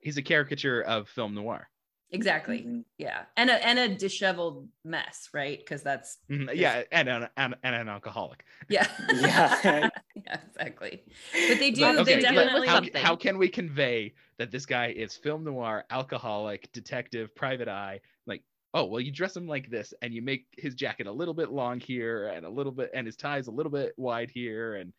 he's 0.00 0.16
a 0.18 0.22
caricature 0.22 0.82
of 0.82 1.08
film 1.08 1.34
noir. 1.34 1.68
Exactly 2.14 2.62
Mhm. 2.62 2.84
yeah 2.98 3.26
and 3.36 3.50
a 3.50 3.66
and 3.66 3.78
a 3.78 3.94
disheveled 3.94 4.68
mess 4.84 5.28
right 5.34 5.58
because 5.58 5.82
that's 5.82 6.18
Mhm, 6.30 6.54
Yeah, 6.54 6.84
and 6.90 7.08
an, 7.08 7.28
and, 7.36 7.54
and 7.62 7.74
an 7.74 7.88
alcoholic. 7.88 8.44
yeah 8.68 8.88
Yeah. 9.10 9.90
yeah 10.14 10.40
exactly 10.46 11.04
but 11.46 11.58
they 11.58 11.70
do 11.70 11.82
But, 11.82 11.98
okay, 11.98 12.24
but 12.24 12.48
definitely 12.48 12.66
how, 12.66 12.82
how 12.94 13.16
can 13.16 13.38
we 13.38 13.48
convey 13.48 14.14
that 14.38 14.50
this 14.50 14.66
guy 14.66 14.88
is 14.88 15.16
film 15.16 15.44
noir, 15.44 15.84
alcoholic, 15.90 16.70
detective, 16.72 17.34
private 17.34 17.68
eye? 17.68 18.00
Like, 18.26 18.44
oh, 18.74 18.84
well, 18.84 19.00
you 19.00 19.10
dress 19.12 19.36
him 19.36 19.46
like 19.46 19.70
this 19.70 19.92
and 20.02 20.14
you 20.14 20.22
make 20.22 20.46
his 20.56 20.74
jacket 20.74 21.06
a 21.06 21.12
little 21.12 21.34
bit 21.34 21.50
long 21.50 21.80
here 21.80 22.28
and 22.28 22.46
a 22.46 22.50
little 22.50 22.72
bit, 22.72 22.90
and 22.94 23.06
his 23.06 23.16
tie's 23.16 23.46
a 23.48 23.52
little 23.52 23.72
bit 23.72 23.92
wide 23.96 24.30
here. 24.30 24.76
And 24.76 24.92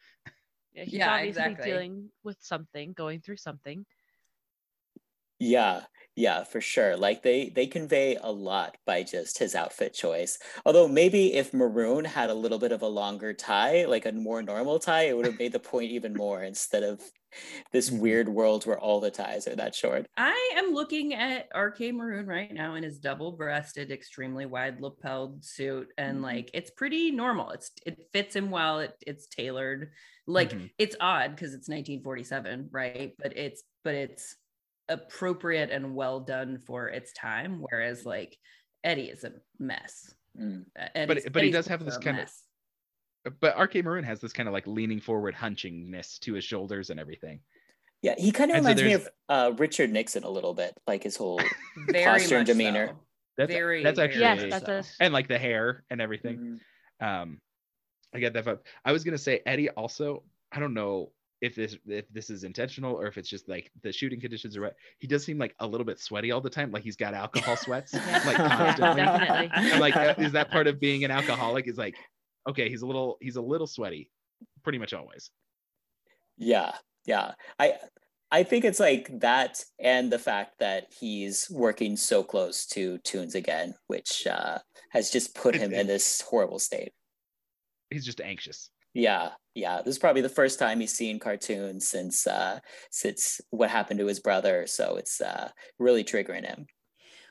Yeah, 0.73 0.83
he's 0.83 0.93
Yeah, 0.99 1.07
obviously 1.07 1.55
exactly. 1.55 1.65
dealing 1.65 2.11
with 2.23 2.41
something, 2.41 2.93
going 2.93 3.21
through 3.21 3.37
something. 3.37 3.85
Yeah, 5.39 5.85
yeah, 6.15 6.43
for 6.43 6.61
sure. 6.61 6.95
Like 6.97 7.21
they 7.23 7.49
they 7.49 7.67
convey 7.67 8.15
a 8.15 8.31
lot 8.31 8.77
by 8.85 9.03
just 9.03 9.37
his 9.37 9.53
outfit 9.55 9.93
choice. 9.93 10.37
Although 10.65 10.87
maybe 10.87 11.33
if 11.33 11.53
Maroon 11.53 12.05
had 12.05 12.29
a 12.29 12.33
little 12.33 12.59
bit 12.59 12.71
of 12.71 12.81
a 12.81 12.87
longer 12.87 13.33
tie, 13.33 13.85
like 13.85 14.05
a 14.05 14.11
more 14.13 14.41
normal 14.41 14.79
tie, 14.79 15.03
it 15.03 15.15
would 15.17 15.25
have 15.25 15.39
made 15.39 15.51
the 15.51 15.59
point 15.59 15.91
even 15.91 16.15
more 16.15 16.41
instead 16.43 16.83
of 16.83 17.11
this 17.73 17.91
Mhm. 17.91 17.91
weird 17.91 18.29
world 18.29 18.65
where 18.65 18.79
all 18.79 18.99
the 19.01 19.11
ties 19.11 19.47
are 19.47 19.55
that 19.57 19.75
short. 19.75 20.07
I 20.17 20.53
am 20.55 20.71
looking 20.71 21.13
at 21.13 21.49
RK 21.53 21.91
Maroon 21.91 22.25
right 22.25 22.51
now 22.53 22.75
in 22.75 22.83
his 22.83 22.99
double-breasted, 22.99 23.91
extremely 23.91 24.45
wide 24.45 24.79
lapelled 24.79 25.43
suit, 25.43 25.89
and 25.97 26.21
Mhm. 26.21 26.21
like 26.21 26.49
it's 26.53 26.71
pretty 26.71 27.11
normal. 27.11 27.51
It's 27.51 27.71
it 27.85 27.99
fits 28.13 28.33
him 28.35 28.49
well. 28.49 28.79
It 28.79 28.95
it's 29.05 29.27
tailored. 29.27 29.91
Like 30.25 30.57
Mhm. 30.57 30.69
it's 30.77 30.95
odd 31.01 31.35
because 31.35 31.53
it's 31.53 31.67
1947, 31.67 32.69
right? 32.71 33.13
But 33.19 33.37
it's 33.37 33.63
but 33.83 33.93
it's 33.95 34.37
appropriate 34.89 35.69
and 35.71 35.95
well 35.95 36.19
done 36.19 36.59
for 36.65 36.87
its 36.89 37.11
time. 37.13 37.61
Whereas 37.69 38.05
like 38.05 38.37
Eddie 38.83 39.09
is 39.09 39.23
a 39.23 39.33
mess. 39.59 40.13
Mm. 40.39 40.65
Uh, 40.79 40.87
Eddie's- 40.95 41.23
but 41.31 41.41
he 41.41 41.47
Eddie's 41.49 41.53
does 41.53 41.67
have 41.67 41.83
this 41.85 41.97
a 41.97 41.99
kind 41.99 42.19
of- 42.19 42.29
but 43.39 43.57
RK 43.59 43.81
Maroon 43.83 44.03
has 44.03 44.19
this 44.19 44.33
kind 44.33 44.47
of 44.47 44.53
like 44.53 44.67
leaning 44.67 44.99
forward 45.01 45.33
hunchingness 45.33 46.19
to 46.19 46.33
his 46.33 46.43
shoulders 46.43 46.91
and 46.91 46.99
everything. 46.99 47.39
Yeah, 48.03 48.13
he 48.19 48.31
kind 48.31 48.51
of 48.51 48.57
And 48.57 48.65
so 48.65 48.69
reminds 48.69 48.83
me 48.83 48.93
of 48.93 49.09
uh, 49.29 49.51
Richard 49.57 49.89
Nixon 49.91 50.23
a 50.23 50.29
little 50.29 50.53
bit, 50.53 50.77
like 50.85 51.01
his 51.03 51.15
whole. 51.17 51.39
very 51.87 52.03
posture 52.05 52.37
and 52.37 52.45
demeanor. 52.45 52.87
so. 52.89 52.99
That's 53.37 53.51
very 53.51 53.83
that's 53.83 53.97
actually 53.99 54.21
Yes, 54.21 54.41
much 54.41 54.49
that's 54.51 54.65
so. 54.65 54.93
a 55.01 55.03
and 55.03 55.13
like 55.13 55.27
the 55.27 55.39
hair 55.39 55.83
and 55.89 55.99
everything. 55.99 56.59
Mhm. 57.01 57.05
Um, 57.23 57.41
I 58.13 58.19
get 58.19 58.33
that 58.33 58.45
vibe. 58.45 58.59
I 58.85 58.91
was 58.91 59.03
gonna 59.03 59.17
say 59.17 59.41
Eddie 59.45 59.69
also. 59.71 60.23
I 60.51 60.59
don't 60.59 60.73
know 60.75 61.11
if 61.41 61.55
this 61.55 61.77
if 61.87 62.07
this 62.09 62.29
is 62.29 62.43
intentional 62.43 62.95
or 62.95 63.07
if 63.07 63.17
it's 63.17 63.29
just 63.29 63.47
like 63.49 63.71
the 63.83 63.91
shooting 63.91 64.19
conditions 64.21 64.55
are 64.57 64.61
right. 64.61 64.73
He 64.99 65.07
does 65.07 65.23
seem 65.25 65.37
like 65.37 65.53
a 65.59 65.67
little 65.67 65.85
bit 65.85 65.99
sweaty 65.99 66.31
all 66.31 66.41
the 66.41 66.49
time. 66.49 66.71
Like 66.71 66.83
he's 66.83 66.95
got 66.95 67.13
alcohol 67.13 67.57
sweats, 67.57 67.93
Yeah. 67.95 68.23
like 68.25 68.37
Yeah, 68.37 68.57
constantly. 68.57 69.03
definitely. 69.03 69.49
I'm 69.53 69.79
like, 69.79 69.95
uh, 69.95 70.15
is 70.17 70.31
that 70.31 70.49
part 70.49 70.67
of 70.67 70.79
being 70.79 71.03
an 71.03 71.11
alcoholic? 71.11 71.67
Is 71.67 71.77
like, 71.77 71.95
okay, 72.49 72.69
he's 72.69 72.81
a 72.81 72.87
little 72.87 73.17
he's 73.21 73.35
a 73.35 73.41
little 73.41 73.67
sweaty, 73.67 74.09
pretty 74.63 74.79
much 74.79 74.93
always. 74.93 75.29
Yeah, 76.37 76.71
yeah. 77.05 77.33
I 77.59 77.73
I 78.31 78.43
think 78.43 78.65
it's 78.65 78.79
like 78.79 79.19
that 79.19 79.63
and 79.79 80.11
the 80.11 80.19
fact 80.19 80.59
that 80.59 80.87
he's 80.99 81.47
working 81.51 81.95
so 81.95 82.23
close 82.23 82.65
to 82.67 82.97
Toons 82.99 83.35
again, 83.35 83.75
which 83.87 84.25
uh, 84.27 84.59
has 84.89 85.11
just 85.11 85.35
put 85.35 85.55
him 85.55 85.73
in 85.73 85.87
this 85.87 86.21
horrible 86.21 86.59
state. 86.59 86.93
He's 87.91 88.05
just 88.05 88.19
anxious. 88.21 88.71
Yeah, 88.93 89.29
yeah. 89.55 89.81
This 89.81 89.95
is 89.95 89.99
probably 89.99 90.21
the 90.21 90.29
first 90.29 90.59
time 90.59 90.79
he's 90.81 90.93
seen 90.93 91.17
cartoons 91.17 91.87
since 91.87 92.27
uh 92.27 92.59
since 92.91 93.41
what 93.49 93.69
happened 93.69 93.99
to 93.99 94.05
his 94.05 94.19
brother. 94.19 94.67
So 94.67 94.97
it's 94.97 95.21
uh 95.21 95.49
really 95.79 96.03
triggering 96.03 96.45
him. 96.45 96.67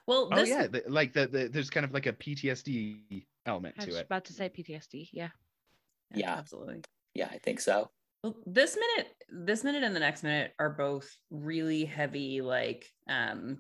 Well, 0.06 0.28
Oh 0.32 0.42
yeah, 0.42 0.66
the, 0.66 0.82
like 0.88 1.12
the, 1.12 1.26
the 1.28 1.48
there's 1.48 1.70
kind 1.70 1.84
of 1.84 1.92
like 1.92 2.06
a 2.06 2.12
PTSD 2.12 3.26
element 3.46 3.76
I 3.78 3.82
to 3.82 3.88
was 3.90 3.98
it. 3.98 4.06
about 4.06 4.24
to 4.26 4.32
say 4.32 4.48
PTSD. 4.48 5.10
Yeah. 5.12 5.28
Yeah. 6.14 6.34
absolutely. 6.34 6.82
Yeah, 7.14 7.28
I 7.30 7.38
think 7.38 7.60
so. 7.60 7.90
Well, 8.22 8.36
this 8.46 8.76
minute, 8.76 9.14
this 9.28 9.64
minute 9.64 9.82
and 9.82 9.94
the 9.94 10.00
next 10.00 10.22
minute 10.22 10.52
are 10.58 10.70
both 10.70 11.14
really 11.30 11.84
heavy, 11.84 12.40
like 12.40 12.90
um 13.08 13.58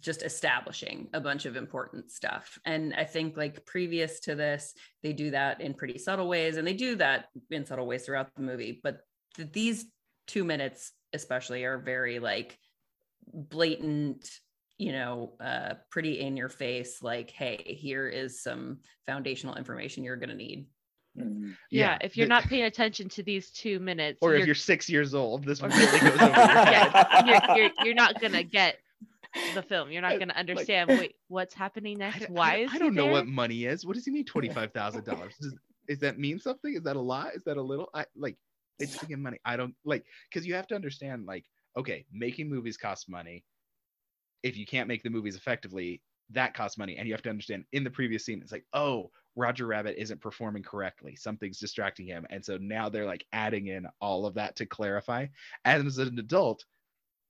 just 0.00 0.22
establishing 0.22 1.08
a 1.14 1.20
bunch 1.20 1.46
of 1.46 1.56
important 1.56 2.10
stuff. 2.10 2.58
And 2.64 2.92
I 2.94 3.04
think 3.04 3.36
like 3.36 3.64
previous 3.66 4.20
to 4.20 4.34
this, 4.34 4.74
they 5.02 5.12
do 5.12 5.30
that 5.30 5.60
in 5.60 5.74
pretty 5.74 5.98
subtle 5.98 6.28
ways, 6.28 6.56
and 6.56 6.66
they 6.66 6.74
do 6.74 6.96
that 6.96 7.26
in 7.50 7.64
subtle 7.66 7.86
ways 7.86 8.04
throughout 8.04 8.34
the 8.34 8.42
movie. 8.42 8.80
But 8.82 9.00
th- 9.36 9.52
these 9.52 9.86
two 10.26 10.44
minutes, 10.44 10.92
especially, 11.12 11.64
are 11.64 11.78
very 11.78 12.18
like 12.18 12.58
blatant 13.32 14.28
you 14.78 14.92
know 14.92 15.32
uh 15.40 15.74
pretty 15.90 16.20
in 16.20 16.36
your 16.36 16.48
face 16.48 17.02
like 17.02 17.30
hey 17.30 17.56
here 17.80 18.06
is 18.08 18.42
some 18.42 18.78
foundational 19.06 19.54
information 19.56 20.04
you're 20.04 20.16
going 20.16 20.28
to 20.28 20.34
need 20.36 20.66
Mhm. 21.18 21.56
Yeah. 21.70 21.96
if 22.02 22.14
you're 22.18 22.26
not 22.26 22.44
paying 22.44 22.64
attention 22.64 23.08
to 23.08 23.22
these 23.22 23.50
two 23.50 23.78
minutes, 23.80 24.18
or 24.20 24.32
you're, 24.32 24.40
if 24.40 24.44
you're 24.46 24.54
six 24.54 24.86
years 24.86 25.14
old, 25.14 25.44
this 25.44 25.62
Or- 25.62 25.68
really 25.70 25.98
goes 25.98 26.10
over 26.10 26.26
your 26.26 26.34
head. 26.34 26.90
yeah, 26.92 27.24
you're, 27.24 27.56
you're, 27.56 27.70
you're 27.86 27.94
not 27.94 28.20
gonna 28.20 28.42
get 28.42 28.76
the 29.54 29.62
film. 29.62 29.90
You're 29.90 30.02
not 30.02 30.18
gonna 30.18 30.26
like- 30.26 30.36
understand. 30.36 30.88
Wait, 30.98 31.14
what's 31.28 31.54
happening 31.54 31.98
next? 31.98 32.20
don't- 32.20 32.32
Why 32.32 32.52
I, 32.52 32.56
is 32.58 32.70
I 32.72 32.78
don't 32.78 32.94
know 32.94 33.04
there? 33.04 33.12
what 33.12 33.26
money 33.26 33.64
is. 33.64 33.84
What 33.86 33.94
does 33.94 34.04
he 34.04 34.10
mean 34.10 34.24
twenty 34.24 34.48
five 34.48 34.72
thousand 34.72 35.04
dollars? 35.04 35.34
Does 35.40 35.54
is 35.88 36.00
that 36.00 36.18
mean 36.18 36.38
something? 36.38 36.74
Is 36.74 36.82
that 36.82 36.96
a 36.96 37.00
lot? 37.00 37.34
Is 37.34 37.42
that 37.44 37.56
a 37.56 37.62
little? 37.62 37.88
I 37.94 38.06
like 38.16 38.36
it's 38.78 38.96
freaking 38.96 39.18
money. 39.18 39.38
I 39.44 39.56
don't 39.56 39.74
like 39.84 40.04
because 40.30 40.46
you 40.46 40.54
have 40.54 40.66
to 40.68 40.74
understand 40.74 41.26
like 41.26 41.44
okay, 41.76 42.06
making 42.12 42.48
movies 42.48 42.76
costs 42.76 43.08
money. 43.08 43.44
If 44.42 44.56
you 44.56 44.66
can't 44.66 44.88
make 44.88 45.02
the 45.02 45.10
movies 45.10 45.36
effectively, 45.36 46.02
that 46.30 46.54
costs 46.54 46.78
money, 46.78 46.96
and 46.96 47.06
you 47.06 47.14
have 47.14 47.22
to 47.22 47.30
understand 47.30 47.64
in 47.72 47.84
the 47.84 47.90
previous 47.90 48.24
scene, 48.24 48.40
it's 48.42 48.52
like 48.52 48.66
oh. 48.72 49.10
Roger 49.38 49.66
Rabbit 49.66 50.00
isn't 50.00 50.22
performing 50.22 50.62
correctly. 50.62 51.14
Something's 51.14 51.58
distracting 51.58 52.06
him. 52.06 52.26
And 52.30 52.42
so 52.42 52.56
now 52.56 52.88
they're 52.88 53.04
like 53.04 53.26
adding 53.34 53.66
in 53.66 53.86
all 54.00 54.24
of 54.24 54.32
that 54.36 54.56
to 54.56 54.64
clarify. 54.64 55.26
As 55.66 55.98
an 55.98 56.18
adult, 56.18 56.64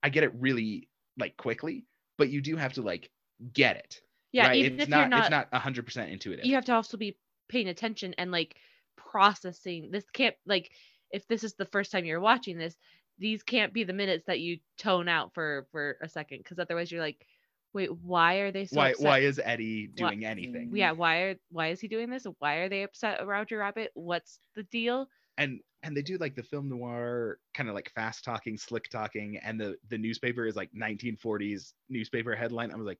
I 0.03 0.07
get 0.07 0.23
it 0.23 0.31
really 0.33 0.87
like 1.19 1.35
quickly, 1.35 1.85
but 2.17 2.29
you 2.29 2.41
do 2.41 2.55
have 2.55 2.73
to 2.73 2.81
like 2.81 3.11
get 3.53 3.77
it 3.77 4.01
Yeah, 4.31 4.47
right? 4.47 4.57
even 4.57 4.79
it's 4.79 4.83
if 4.83 4.89
not, 4.89 4.99
you're 4.99 5.07
not, 5.09 5.19
it's 5.21 5.29
not 5.29 5.51
100% 5.51 6.11
intuitive 6.11 6.45
you 6.45 6.55
have 6.55 6.65
to 6.65 6.73
also 6.73 6.97
be 6.97 7.17
paying 7.49 7.67
attention 7.67 8.13
and 8.17 8.31
like 8.31 8.55
processing. 8.95 9.91
This 9.91 10.05
can't 10.11 10.35
like 10.45 10.71
if 11.11 11.27
this 11.27 11.43
is 11.43 11.53
the 11.55 11.65
first 11.65 11.91
time 11.91 12.05
you're 12.05 12.19
watching 12.19 12.57
this, 12.57 12.75
these 13.17 13.43
can't 13.43 13.73
be 13.73 13.83
the 13.83 13.93
minutes 13.93 14.25
that 14.27 14.39
you 14.39 14.59
tone 14.77 15.07
out 15.07 15.33
for 15.33 15.67
for 15.71 15.97
a 16.01 16.09
second 16.09 16.39
because 16.39 16.59
otherwise 16.59 16.91
you're 16.91 17.01
like, 17.01 17.25
wait, 17.73 17.89
why 18.01 18.35
are 18.35 18.51
they 18.51 18.65
so 18.65 18.81
why 18.81 18.89
upset? 18.89 19.03
why 19.03 19.19
is 19.19 19.39
eddie 19.43 19.87
Why- 19.95 20.11
doing 20.11 20.25
anything 20.25 20.69
yeah, 20.73 20.91
why 20.91 21.17
are 21.21 21.35
why 21.49 21.67
is 21.69 21.79
he 21.79 21.87
doing 21.87 22.09
this? 22.09 22.25
Why 22.39 22.55
are 22.55 22.69
they 22.69 22.83
upset 22.83 23.19
at 23.19 23.27
Roger 23.27 23.57
Rabbit? 23.59 23.91
What's 23.93 24.39
the 24.55 24.63
deal? 24.63 25.07
and 25.37 25.61
and 25.83 25.95
they 25.95 26.01
do 26.01 26.17
like 26.17 26.35
the 26.35 26.43
film 26.43 26.69
noir 26.69 27.39
kind 27.53 27.69
of 27.69 27.75
like 27.75 27.91
fast 27.91 28.23
talking 28.23 28.57
slick 28.57 28.89
talking 28.89 29.37
and 29.37 29.59
the 29.59 29.77
the 29.89 29.97
newspaper 29.97 30.45
is 30.45 30.55
like 30.55 30.69
1940s 30.73 31.75
newspaper 31.89 32.35
headline 32.35 32.71
i 32.71 32.75
was 32.75 32.85
like 32.85 32.99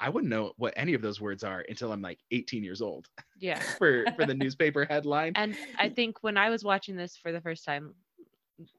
i 0.00 0.08
wouldn't 0.08 0.30
know 0.30 0.54
what 0.58 0.74
any 0.76 0.94
of 0.94 1.02
those 1.02 1.20
words 1.20 1.44
are 1.44 1.64
until 1.68 1.92
i'm 1.92 2.02
like 2.02 2.20
18 2.32 2.64
years 2.64 2.82
old 2.82 3.08
Yeah. 3.36 3.64
for 3.78 4.10
for 4.16 4.24
the 4.24 4.34
newspaper 4.34 4.86
headline 4.86 5.36
And 5.36 5.58
I 5.78 5.88
think 5.88 6.22
when 6.22 6.36
I 6.36 6.50
was 6.50 6.64
watching 6.64 6.96
this 6.96 7.16
for 7.16 7.32
the 7.32 7.40
first 7.40 7.64
time 7.64 7.94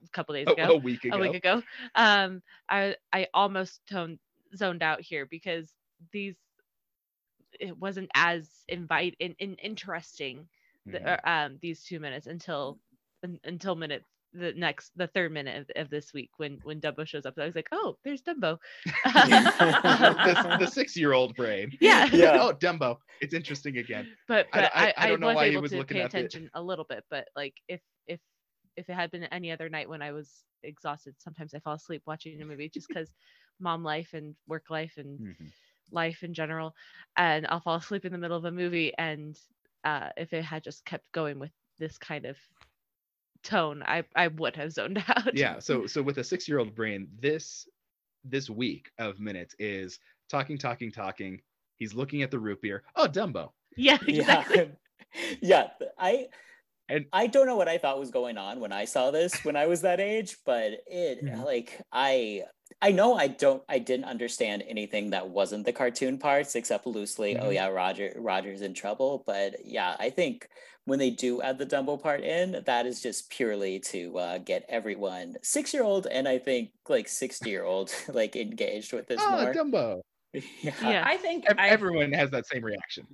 a 0.05 0.09
couple 0.11 0.35
days 0.35 0.51
ago, 0.51 0.73
a 0.73 0.77
week 0.77 1.05
ago 1.05 1.13
a 1.13 1.19
week 1.19 1.33
ago, 1.33 1.63
um, 1.95 2.43
I 2.69 2.97
I 3.13 3.27
almost 3.33 3.85
toned 3.87 4.19
zoned 4.55 4.83
out 4.83 5.01
here 5.01 5.25
because 5.25 5.75
these 6.11 6.37
it 7.59 7.77
wasn't 7.77 8.09
as 8.15 8.63
invite 8.67 9.15
in, 9.19 9.33
in 9.39 9.55
interesting 9.55 10.49
the, 10.85 11.07
Mhm. 11.07 11.17
uh, 11.25 11.29
um 11.29 11.59
these 11.61 11.83
two 11.83 11.99
minutes 11.99 12.27
until 12.27 12.77
un, 12.77 12.82
until 13.43 13.75
minute 13.75 14.03
the 14.35 14.51
next 14.53 14.91
the 14.95 15.05
third 15.07 15.31
minute 15.31 15.67
of, 15.75 15.83
of 15.83 15.89
this 15.91 16.11
week 16.11 16.31
when 16.37 16.57
when 16.63 16.81
Dumbo 16.81 17.05
shows 17.05 17.25
up. 17.25 17.35
I 17.37 17.45
was 17.45 17.55
like, 17.55 17.67
oh, 17.71 17.97
there's 18.03 18.21
Dumbo. 18.23 18.57
the, 19.05 20.57
the 20.59 20.65
six-year-old 20.71 21.35
brain. 21.35 21.71
Yeah. 21.79 22.05
Yeah. 22.11 22.37
Oh, 22.41 22.53
Dumbo. 22.53 22.97
It's 23.21 23.33
interesting 23.33 23.77
again. 23.77 24.07
but 24.27 24.47
I- 24.53 24.61
but 24.61 24.71
I- 24.75 24.87
I, 24.87 24.93
I 24.97 25.07
don't 25.07 25.19
know 25.19 25.27
was 25.27 25.35
why 25.35 25.45
he 25.47 25.51
able 25.53 25.61
was 25.61 25.71
to 25.71 25.77
looking 25.77 25.97
pay 25.97 26.03
at 26.03 26.11
the- 26.11 26.17
attention 26.19 26.49
a 26.53 26.61
little 26.61 26.85
bit. 26.85 27.03
But 27.09 27.27
like 27.35 27.53
if 27.67 27.81
if 28.07 28.19
if 28.75 28.89
it 28.89 28.93
had 28.93 29.11
been 29.11 29.23
any 29.25 29.51
other 29.51 29.69
night 29.69 29.87
when 29.89 30.01
I 30.01 30.11
was 30.11 30.43
exhausted, 30.63 31.15
sometimes 31.19 31.53
I 31.53 31.59
fall 31.59 31.75
asleep 31.75 32.01
watching 32.07 32.41
a 32.41 32.45
movie 32.45 32.69
just 32.73 32.87
because 32.87 33.09
mom 33.59 33.83
life 33.83 34.13
and 34.13 34.35
work 34.47 34.63
life 34.69 34.93
and 34.97 35.19
Mhm. 35.19 35.51
life 35.91 36.23
in 36.23 36.33
general, 36.33 36.73
and 37.17 37.45
I'll 37.47 37.59
fall 37.59 37.75
asleep 37.75 38.03
in 38.05 38.11
the 38.11 38.17
middle 38.17 38.37
of 38.37 38.45
a 38.45 38.51
movie. 38.51 38.93
And 38.97 39.37
uh, 39.83 40.09
if 40.17 40.33
it 40.33 40.43
had 40.43 40.63
just 40.63 40.83
kept 40.85 41.11
going 41.11 41.37
with 41.37 41.51
this 41.77 41.97
kind 41.99 42.25
of 42.25 42.37
tone, 43.43 43.83
I 43.85 44.03
I 44.15 44.27
would 44.29 44.55
have 44.55 44.71
zoned 44.71 45.03
out. 45.07 45.35
Yeah. 45.35 45.59
So 45.59 45.85
so 45.87 46.01
with 46.01 46.17
a 46.17 46.23
six-year-old 46.23 46.73
brain, 46.75 47.07
this 47.19 47.67
this 48.23 48.49
week 48.49 48.91
of 48.99 49.19
minutes 49.19 49.55
is 49.59 49.99
talking, 50.29 50.57
talking, 50.57 50.91
talking. 50.91 51.41
He's 51.77 51.93
looking 51.93 52.21
at 52.21 52.31
the 52.31 52.39
root 52.39 52.61
beer. 52.61 52.83
Oh, 52.95 53.07
Dumbo. 53.07 53.51
yeah, 53.75 53.97
exactly. 54.07 54.69
Yeah. 55.41 55.67
yeah. 55.79 55.87
I 55.99 56.27
And- 56.89 57.05
I 57.13 57.27
don't 57.27 57.45
know 57.45 57.55
what 57.57 57.67
I 57.67 57.77
thought 57.77 57.99
was 57.99 58.09
going 58.11 58.37
on 58.37 58.59
when 58.59 58.71
I 58.71 58.85
saw 58.85 59.11
this 59.11 59.43
when 59.45 59.55
I 59.55 59.67
was 59.67 59.81
that 59.81 59.99
age, 59.99 60.37
but 60.45 60.71
it 60.87 61.23
Mhm. 61.23 61.43
like 61.43 61.79
I 61.91 62.43
I 62.83 62.91
know 62.91 63.15
I 63.15 63.27
don't 63.27 63.63
I 63.69 63.79
didn't 63.79 64.05
understand 64.05 64.63
anything 64.67 65.09
that 65.11 65.29
wasn't 65.29 65.65
the 65.65 65.73
cartoon 65.73 66.17
parts 66.19 66.55
except 66.55 66.85
loosely, 66.85 67.37
oh 67.37 67.49
Mhm. 67.49 67.53
yeah, 67.55 67.67
Roger 67.67 68.13
Roger's 68.17 68.61
in 68.61 68.73
trouble. 68.73 69.23
But 69.25 69.65
yeah, 69.65 69.95
I 69.99 70.09
think 70.11 70.49
when 70.85 70.99
they 70.99 71.09
do 71.09 71.41
add 71.41 71.57
the 71.57 71.65
Dumbo 71.65 72.01
part 72.01 72.21
in, 72.21 72.61
that 72.65 72.85
is 72.85 73.01
just 73.01 73.29
purely 73.29 73.79
to 73.79 74.17
uh, 74.17 74.37
get 74.39 74.65
everyone 74.67 75.37
six 75.41 75.73
year 75.73 75.83
old 75.83 76.07
and 76.07 76.27
I 76.27 76.37
think 76.39 76.71
like 76.89 77.07
60 77.07 77.49
year 77.49 77.63
old 77.63 77.89
like 78.13 78.35
engaged 78.35 78.91
with 78.93 79.07
this 79.07 79.21
Oh, 79.23 79.31
more. 79.41 79.53
Dumbo. 79.53 80.01
yeah. 80.33 80.73
Yeah. 80.81 81.03
I 81.05 81.15
think 81.17 81.45
Ev- 81.49 81.57
I, 81.57 81.69
Everyone 81.69 82.11
has 82.11 82.31
that 82.31 82.45
same 82.47 82.63
reaction. 82.65 83.07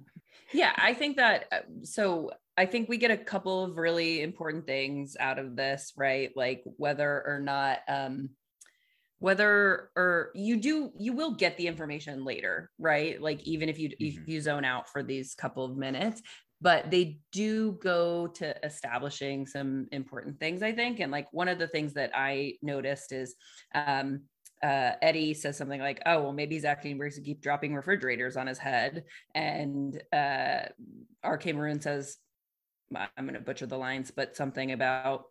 Yeah, 0.51 0.73
I 0.77 0.95
think 0.95 1.17
that 1.17 1.45
uh, 1.51 1.59
so 1.83 2.31
I 2.57 2.65
think 2.65 2.89
we 2.89 2.97
get 2.97 3.11
a 3.11 3.17
couple 3.17 3.63
of 3.65 3.77
really 3.77 4.23
important 4.23 4.65
things 4.65 5.15
out 5.19 5.37
of 5.37 5.55
this, 5.55 5.93
right? 5.95 6.35
Like 6.35 6.63
whether 6.77 7.23
or 7.27 7.39
not 7.39 7.79
um 7.87 8.31
whether 9.19 9.91
or 9.95 10.31
you 10.35 10.57
do 10.57 10.91
you 10.97 11.13
will 11.13 11.35
get 11.35 11.57
the 11.57 11.67
information 11.67 12.23
later, 12.25 12.71
right? 12.79 13.21
Like 13.21 13.41
even 13.43 13.69
if 13.69 13.77
you 13.79 13.89
if 13.99 14.15
Mhm. 14.15 14.27
you 14.27 14.41
zone 14.41 14.65
out 14.65 14.89
for 14.89 15.03
these 15.03 15.35
couple 15.35 15.65
of 15.65 15.77
minutes, 15.77 16.21
but 16.61 16.91
they 16.91 17.21
do 17.31 17.73
go 17.73 18.27
to 18.27 18.65
establishing 18.65 19.45
some 19.47 19.87
important 19.91 20.39
things, 20.39 20.61
I 20.63 20.71
think. 20.71 20.99
And 20.99 21.11
like 21.11 21.27
one 21.31 21.47
of 21.47 21.59
the 21.59 21.67
things 21.67 21.93
that 21.93 22.11
I 22.13 22.55
noticed 22.61 23.11
is 23.11 23.35
um 23.73 24.23
uh, 24.61 24.95
Eddie 25.01 25.33
says 25.33 25.57
something 25.57 25.79
like, 25.79 26.01
"Oh, 26.05 26.21
well, 26.23 26.33
maybe 26.33 26.55
he's 26.55 26.65
acting 26.65 26.97
worse 26.97 27.15
to 27.15 27.21
keep 27.21 27.39
dropping 27.41 27.73
refrigerators 27.75 28.35
on 28.35 28.47
his 28.47 28.57
head," 28.57 29.05
and 29.33 30.01
uh, 30.11 30.65
RK 31.23 31.53
Maroon 31.53 31.79
says, 31.79 32.17
"I'm 32.95 33.09
going 33.25 33.33
to 33.35 33.39
butcher 33.41 33.67
the 33.67 33.77
lines, 33.77 34.11
but 34.11 34.35
something 34.35 34.71
about." 34.71 35.25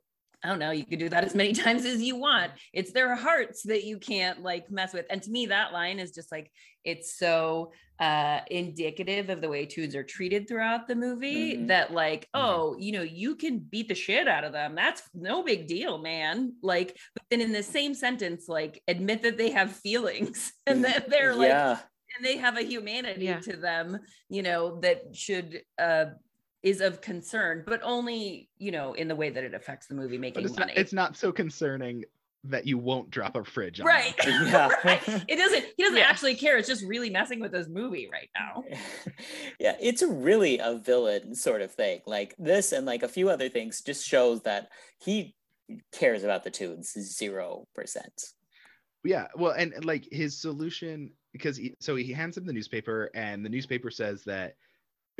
I 0.44 0.48
don't 0.48 0.58
know. 0.60 0.70
You 0.70 0.86
could 0.86 0.98
do 1.00 1.08
that 1.08 1.24
as 1.24 1.34
many 1.34 1.52
times 1.64 1.84
as 1.84 2.00
you 2.00 2.16
want. 2.16 2.52
It's 2.72 2.92
their 2.92 3.14
hearts 3.16 3.62
that 3.64 3.84
you 3.84 3.98
can't 3.98 4.42
like 4.42 4.70
mess 4.70 4.92
with. 4.92 5.06
And 5.10 5.22
to 5.22 5.30
me, 5.30 5.46
that 5.46 5.72
line 5.72 5.98
is 5.98 6.12
just 6.12 6.30
like 6.30 6.50
it's 6.84 7.18
so 7.18 7.72
uh 7.98 8.38
indicative 8.48 9.28
of 9.28 9.40
the 9.40 9.48
way 9.48 9.66
toons 9.66 9.96
are 9.96 10.04
treated 10.04 10.46
throughout 10.46 10.86
the 10.86 10.94
movie 10.94 11.56
Mhm. 11.56 11.66
that 11.66 11.92
like 11.92 12.22
Mhm. 12.26 12.28
oh 12.34 12.76
you 12.78 12.92
know 12.92 13.02
you 13.02 13.34
can 13.34 13.58
beat 13.58 13.88
the 13.88 13.94
shit 13.96 14.28
out 14.28 14.44
of 14.44 14.52
them 14.52 14.76
that's 14.76 15.02
no 15.14 15.42
big 15.42 15.66
deal 15.66 15.98
man 15.98 16.54
like 16.62 16.96
but 17.14 17.24
then 17.28 17.40
in 17.40 17.50
the 17.50 17.64
same 17.64 17.94
sentence 17.94 18.44
like 18.48 18.80
admit 18.86 19.22
that 19.22 19.36
they 19.36 19.50
have 19.50 19.72
feelings 19.72 20.52
and 20.68 20.84
that 20.84 21.10
they're 21.10 21.34
like 21.34 21.50
and 21.50 22.22
they 22.22 22.36
have 22.36 22.56
a 22.56 22.62
humanity 22.62 23.24
Yeah. 23.24 23.40
to 23.40 23.56
them 23.56 23.98
you 24.28 24.42
know 24.44 24.78
that 24.82 25.16
should 25.16 25.62
uh 25.76 26.04
is 26.62 26.80
of 26.80 27.00
concern 27.00 27.62
but 27.66 27.80
only 27.82 28.48
you 28.58 28.70
know 28.70 28.92
in 28.94 29.08
the 29.08 29.16
way 29.16 29.30
that 29.30 29.44
it 29.44 29.54
affects 29.54 29.86
the 29.86 29.94
movie 29.94 30.18
making 30.18 30.44
it's 30.44 30.58
money 30.58 30.72
not, 30.72 30.78
it's 30.80 30.92
not 30.92 31.16
so 31.16 31.30
concerning 31.30 32.04
that 32.44 32.66
you 32.66 32.78
won't 32.78 33.10
drop 33.10 33.34
a 33.36 33.44
fridge 33.44 33.80
on 33.80 33.86
right. 33.86 34.14
Yeah. 34.26 34.68
right 34.84 35.02
it 35.28 35.36
doesn't 35.36 35.64
he 35.76 35.82
doesn't 35.82 35.98
Yeah. 35.98 36.04
actually 36.08 36.34
care 36.36 36.56
it's 36.56 36.68
just 36.68 36.84
really 36.84 37.10
messing 37.10 37.40
with 37.40 37.52
this 37.52 37.68
movie 37.68 38.08
right 38.12 38.30
now 38.36 38.64
yeah, 39.58 39.76
it's 39.80 40.02
really 40.02 40.58
a 40.58 40.78
villain 40.78 41.34
sort 41.34 41.62
of 41.62 41.72
thing. 41.72 42.00
Like 42.06 42.34
this 42.38 42.72
and 42.72 42.86
like 42.86 43.02
a 43.02 43.08
few 43.08 43.28
other 43.28 43.48
things 43.48 43.80
just 43.80 44.06
shows 44.06 44.42
that 44.42 44.68
he 45.02 45.34
cares 45.92 46.24
about 46.24 46.44
the 46.44 46.50
toons 46.50 46.92
zero 46.92 47.66
percent. 47.74 48.22
Yeah, 49.04 49.26
well, 49.36 49.52
and 49.52 49.72
and, 49.72 49.84
like 49.84 50.06
his 50.10 50.40
solution 50.40 51.12
because 51.32 51.56
he, 51.56 51.74
so 51.80 51.96
he 51.96 52.12
hands 52.12 52.36
him 52.36 52.46
the 52.46 52.52
newspaper, 52.52 53.10
and 53.14 53.44
the 53.44 53.48
newspaper 53.48 53.90
says 53.90 54.24
that 54.24 54.54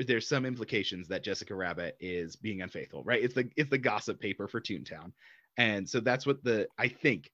there's 0.07 0.29
some 0.29 0.47
implications 0.47 1.09
that 1.09 1.25
Jessica 1.25 1.55
Rabbit 1.55 1.97
is 2.01 2.37
being 2.37 2.63
unfaithful, 2.63 3.03
right? 3.05 3.23
It's 3.23 3.35
the 3.35 3.51
it's 3.57 3.71
the 3.71 3.79
gossip 3.79 4.21
paper 4.21 4.47
for 4.47 4.61
Toontown, 4.61 5.13
and 5.57 5.89
so 5.89 6.01
that's 6.01 6.27
what 6.27 6.43
the 6.45 6.69
I 6.79 6.89
think 6.89 7.31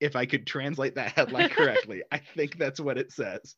if 0.00 0.16
I 0.16 0.26
could 0.26 0.46
translate 0.46 0.94
that 0.94 1.12
headline 1.12 1.48
correctly, 1.50 2.02
I 2.12 2.18
think 2.18 2.58
that's 2.58 2.80
what 2.80 2.98
it 2.98 3.12
says. 3.12 3.56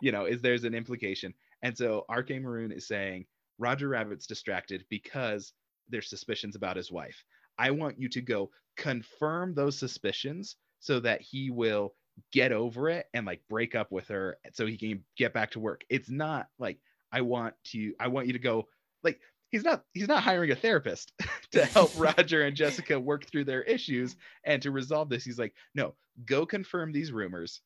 You 0.00 0.12
know, 0.12 0.26
is 0.26 0.42
there's 0.42 0.64
an 0.64 0.74
implication, 0.74 1.32
and 1.62 1.76
so 1.76 2.04
RK 2.14 2.30
Maroon 2.42 2.72
is 2.72 2.86
saying 2.86 3.24
Roger 3.58 3.88
Rabbit's 3.88 4.26
distracted 4.26 4.84
because 4.90 5.52
there's 5.88 6.10
suspicions 6.10 6.56
about 6.56 6.76
his 6.76 6.92
wife. 6.92 7.24
I 7.58 7.70
want 7.70 7.98
you 7.98 8.08
to 8.10 8.20
go 8.20 8.50
confirm 8.76 9.54
those 9.54 9.78
suspicions 9.78 10.56
so 10.80 11.00
that 11.00 11.22
he 11.22 11.50
will 11.50 11.94
get 12.32 12.52
over 12.52 12.88
it 12.88 13.06
and 13.14 13.26
like 13.26 13.40
break 13.48 13.74
up 13.74 13.90
with 13.90 14.08
her 14.08 14.36
so 14.52 14.66
he 14.66 14.76
can 14.76 15.04
get 15.16 15.32
back 15.32 15.50
to 15.52 15.60
work. 15.60 15.82
It's 15.88 16.10
not 16.10 16.48
like 16.58 16.78
I 17.14 17.20
want 17.20 17.54
to 17.66 17.94
I 18.00 18.08
want 18.08 18.26
you 18.26 18.32
to 18.32 18.40
go 18.40 18.66
like 19.04 19.20
he's 19.50 19.62
not 19.62 19.84
he's 19.92 20.08
not 20.08 20.24
hiring 20.24 20.50
a 20.50 20.56
therapist 20.56 21.12
to 21.52 21.64
help 21.64 21.92
Roger 21.96 22.42
and 22.42 22.56
Jessica 22.56 22.98
work 22.98 23.24
through 23.26 23.44
their 23.44 23.62
issues 23.62 24.16
and 24.44 24.60
to 24.62 24.72
resolve 24.72 25.08
this. 25.08 25.24
He's 25.24 25.38
like, 25.38 25.54
"No, 25.76 25.94
go 26.26 26.44
confirm 26.44 26.90
these 26.90 27.12
rumors 27.12 27.60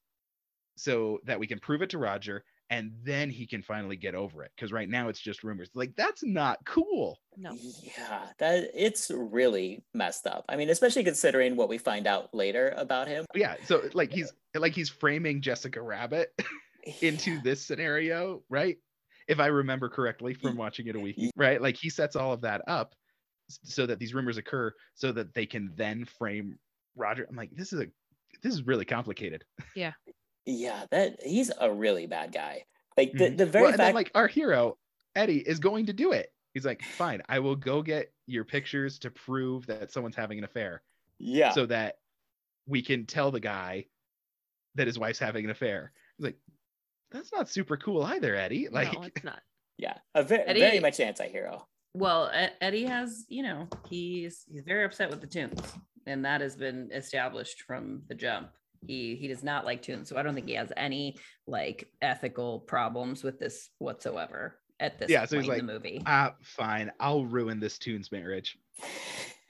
so 0.77 1.19
that 1.25 1.41
we 1.41 1.47
can 1.47 1.59
prove 1.59 1.81
it 1.81 1.91
to 1.91 1.99
Roger 1.99 2.45
and 2.71 2.93
then 3.03 3.31
he 3.31 3.47
can 3.47 3.63
finally 3.63 3.97
get 3.97 4.15
over 4.15 4.45
it 4.45 4.51
because 4.55 4.71
right 4.71 4.91
now 4.91 5.09
it's 5.09 5.19
just 5.19 5.43
rumors." 5.43 5.71
Like 5.75 5.97
that's 5.97 6.23
not 6.23 6.59
cool. 6.67 7.19
No. 7.39 7.57
Yeah, 7.83 8.27
that 8.37 8.71
it's 8.75 9.11
really 9.11 9.83
messed 9.95 10.27
up. 10.27 10.45
I 10.47 10.57
mean, 10.57 10.69
especially 10.69 11.05
considering 11.05 11.57
what 11.57 11.71
we 11.71 11.79
find 11.79 12.07
out 12.07 12.35
later 12.35 12.75
about 12.77 13.09
him. 13.09 13.25
Yeah, 13.35 13.55
so 13.65 13.89
like 13.95 14.13
he's 14.13 14.31
like 14.55 14.75
he's 14.75 14.91
framing 14.91 15.41
Jessica 15.41 15.81
Rabbit 15.81 16.39
into 17.01 17.41
this 17.41 17.65
scenario, 17.65 18.43
right? 18.51 18.77
If 19.29 19.41
I 19.41 19.47
remember 19.47 19.89
correctly 19.89 20.35
from 20.35 20.57
watching 20.57 20.87
it 20.89 20.97
a 20.97 21.01
week, 21.01 21.19
right? 21.37 21.61
Like 21.61 21.77
he 21.77 21.91
sets 21.91 22.17
all 22.17 22.33
of 22.33 22.41
that 22.43 22.63
up 22.67 22.95
so 23.49 23.87
that 23.87 23.99
these 23.99 24.15
rumors 24.15 24.37
occur, 24.39 24.73
so 24.95 25.13
that 25.13 25.35
they 25.35 25.47
can 25.47 25.73
then 25.77 26.05
frame 26.05 26.59
Roger. 26.97 27.27
I'm 27.29 27.37
like, 27.37 27.51
this 27.55 27.73
is 27.73 27.81
a 27.81 27.87
this 28.43 28.53
is 28.55 28.63
really 28.67 28.85
complicated. 28.85 29.45
Yeah, 29.75 29.93
Yeah, 30.47 30.87
that 30.91 31.23
he's 31.23 31.51
a 31.61 31.71
really 31.73 32.07
bad 32.07 32.33
guy. 32.33 32.65
Like 32.97 33.13
the, 33.13 33.31
Mhm. 33.31 33.37
the 33.39 33.47
very 33.47 33.63
well, 33.65 33.73
and 33.73 33.81
then 33.81 33.87
fact 33.89 33.95
like 33.95 34.11
our 34.15 34.29
hero 34.29 34.79
Eddie 35.15 35.41
is 35.47 35.59
going 35.61 35.87
to 35.87 35.93
do 35.93 36.13
it. 36.13 36.33
He's 36.55 36.65
like, 36.67 36.83
fine, 36.83 37.23
I 37.29 37.39
will 37.39 37.57
go 37.57 37.83
get 37.83 38.13
your 38.27 38.45
pictures 38.45 38.99
to 39.01 39.11
prove 39.11 39.67
that 39.67 39.93
someone's 39.93 40.17
having 40.17 40.39
an 40.39 40.45
affair, 40.45 40.83
yeah. 41.19 41.51
so 41.51 41.67
that 41.67 41.97
we 42.67 42.83
can 42.83 43.07
tell 43.07 43.31
the 43.31 43.41
guy 43.41 43.87
that 44.75 44.87
his 44.87 44.99
wife's 44.99 45.19
having 45.19 45.45
an 45.45 45.51
affair. 45.51 45.93
He's 46.17 46.25
like, 46.27 46.39
that's 47.11 47.33
not 47.33 47.49
super 47.49 47.77
cool 47.77 48.03
either, 48.03 48.35
Eddie. 48.35 48.69
Like, 48.71 48.93
no, 48.93 49.03
it's 49.03 49.25
not. 49.25 49.41
yeah, 49.77 49.99
a 50.15 50.23
ve- 50.23 50.37
Eddie- 50.37 50.61
very 50.61 50.81
much 50.81 51.01
anti-hero. 51.01 51.67
Well, 51.95 52.31
Eddie 52.61 52.85
has, 52.85 53.25
you 53.29 53.43
know, 53.43 53.67
he's 53.89 54.45
he's 54.51 54.63
very 54.63 54.85
upset 54.85 55.11
with 55.11 55.21
the 55.21 55.27
toons, 55.27 55.61
and 56.07 56.25
that 56.25 56.41
has 56.41 56.55
been 56.55 56.91
established 56.93 57.63
from 57.63 58.03
the 58.09 58.15
jump. 58.15 58.51
He 58.87 59.17
he 59.17 59.27
does 59.27 59.43
not 59.43 59.65
like 59.65 59.83
toons, 59.83 60.09
so 60.09 60.17
I 60.17 60.23
don't 60.23 60.35
think 60.35 60.47
he 60.47 60.55
has 60.55 60.71
any 60.77 61.17
like 61.47 61.91
ethical 62.03 62.61
problems 62.61 63.25
with 63.25 63.41
this 63.41 63.71
whatsoever 63.79 64.61
at 64.79 64.99
this 65.01 65.11
Yeah, 65.11 65.25
so 65.25 65.39
point 65.39 65.47
he's 65.51 65.59
in 65.59 65.67
the 65.67 65.73
like, 65.73 65.83
movie. 65.83 66.03
ah, 66.07 66.35
fine, 66.43 66.93
I'll 67.01 67.25
ruin 67.25 67.59
this 67.59 67.79
toon's 67.79 68.13
marriage. 68.13 68.57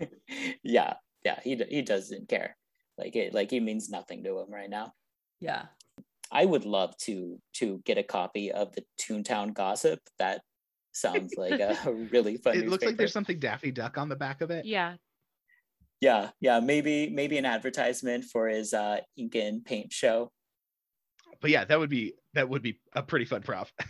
yeah, 0.63 0.95
yeah, 1.25 1.41
he 1.43 1.57
he 1.69 1.83
doesn't 1.83 2.29
care. 2.29 2.57
Like 2.97 3.15
it, 3.17 3.35
like 3.35 3.51
he 3.51 3.61
means 3.61 3.91
nothing 3.91 4.25
to 4.25 4.39
him 4.39 4.51
right 4.51 4.71
now. 4.71 4.93
yeah, 5.41 5.67
I 6.31 6.45
would 6.45 6.65
love 6.65 6.97
to 6.99 7.41
to 7.55 7.81
get 7.85 7.99
a 7.99 8.03
copy 8.03 8.53
of 8.53 8.75
the 8.75 8.85
Toontown 9.01 9.55
Gossip. 9.55 10.01
That 10.19 10.43
sounds 10.93 11.35
like 11.37 11.61
a 11.61 11.77
really 12.13 12.37
fun. 12.37 12.57
It 12.57 12.69
looks 12.69 12.85
like 12.85 12.97
there's 12.97 13.13
something 13.13 13.39
Daffy 13.39 13.71
Duck 13.71 13.99
on 13.99 14.09
the 14.09 14.17
back 14.17 14.41
of 14.41 14.51
it. 14.51 14.65
Yeah. 14.65 14.95
Yeah, 16.01 16.31
yeah, 16.41 16.61
maybe 16.61 17.11
maybe 17.11 17.39
an 17.39 17.45
advertisement 17.45 18.25
for 18.25 18.47
his 18.47 18.73
uh, 18.73 18.99
ink 19.17 19.35
and 19.35 19.65
paint 19.65 19.93
show. 19.93 20.31
But 21.41 21.51
yeah, 21.51 21.65
that 21.65 21.79
would 21.79 21.91
be 21.91 22.15
that 22.35 22.49
would 22.49 22.63
be 22.63 22.79
a 22.93 23.03
pretty 23.03 23.25
fun 23.25 23.43
prop. 23.43 23.69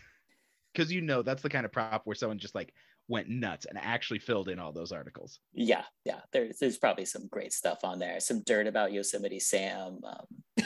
Because 0.75 0.93
you 0.93 1.01
know 1.01 1.23
that's 1.23 1.43
the 1.43 1.49
kind 1.49 1.65
of 1.65 1.73
prop 1.73 2.03
where 2.05 2.15
someone 2.15 2.39
just 2.39 2.55
like 2.55 2.73
went 3.09 3.29
nuts 3.29 3.67
and 3.67 3.77
actually 3.79 4.21
filled 4.21 4.49
in 4.49 4.61
all 4.61 4.71
those 4.71 4.93
articles. 4.93 5.41
Yeah, 5.53 5.83
yeah. 6.05 6.21
There's 6.33 6.59
there's 6.59 6.79
probably 6.79 7.07
some 7.07 7.27
great 7.27 7.53
stuff 7.53 7.81
on 7.83 7.99
there. 7.99 8.21
Some 8.21 8.43
dirt 8.45 8.69
about 8.69 8.93
Yosemite 8.93 9.41
Sam. 9.41 9.99
Um, 10.05 10.65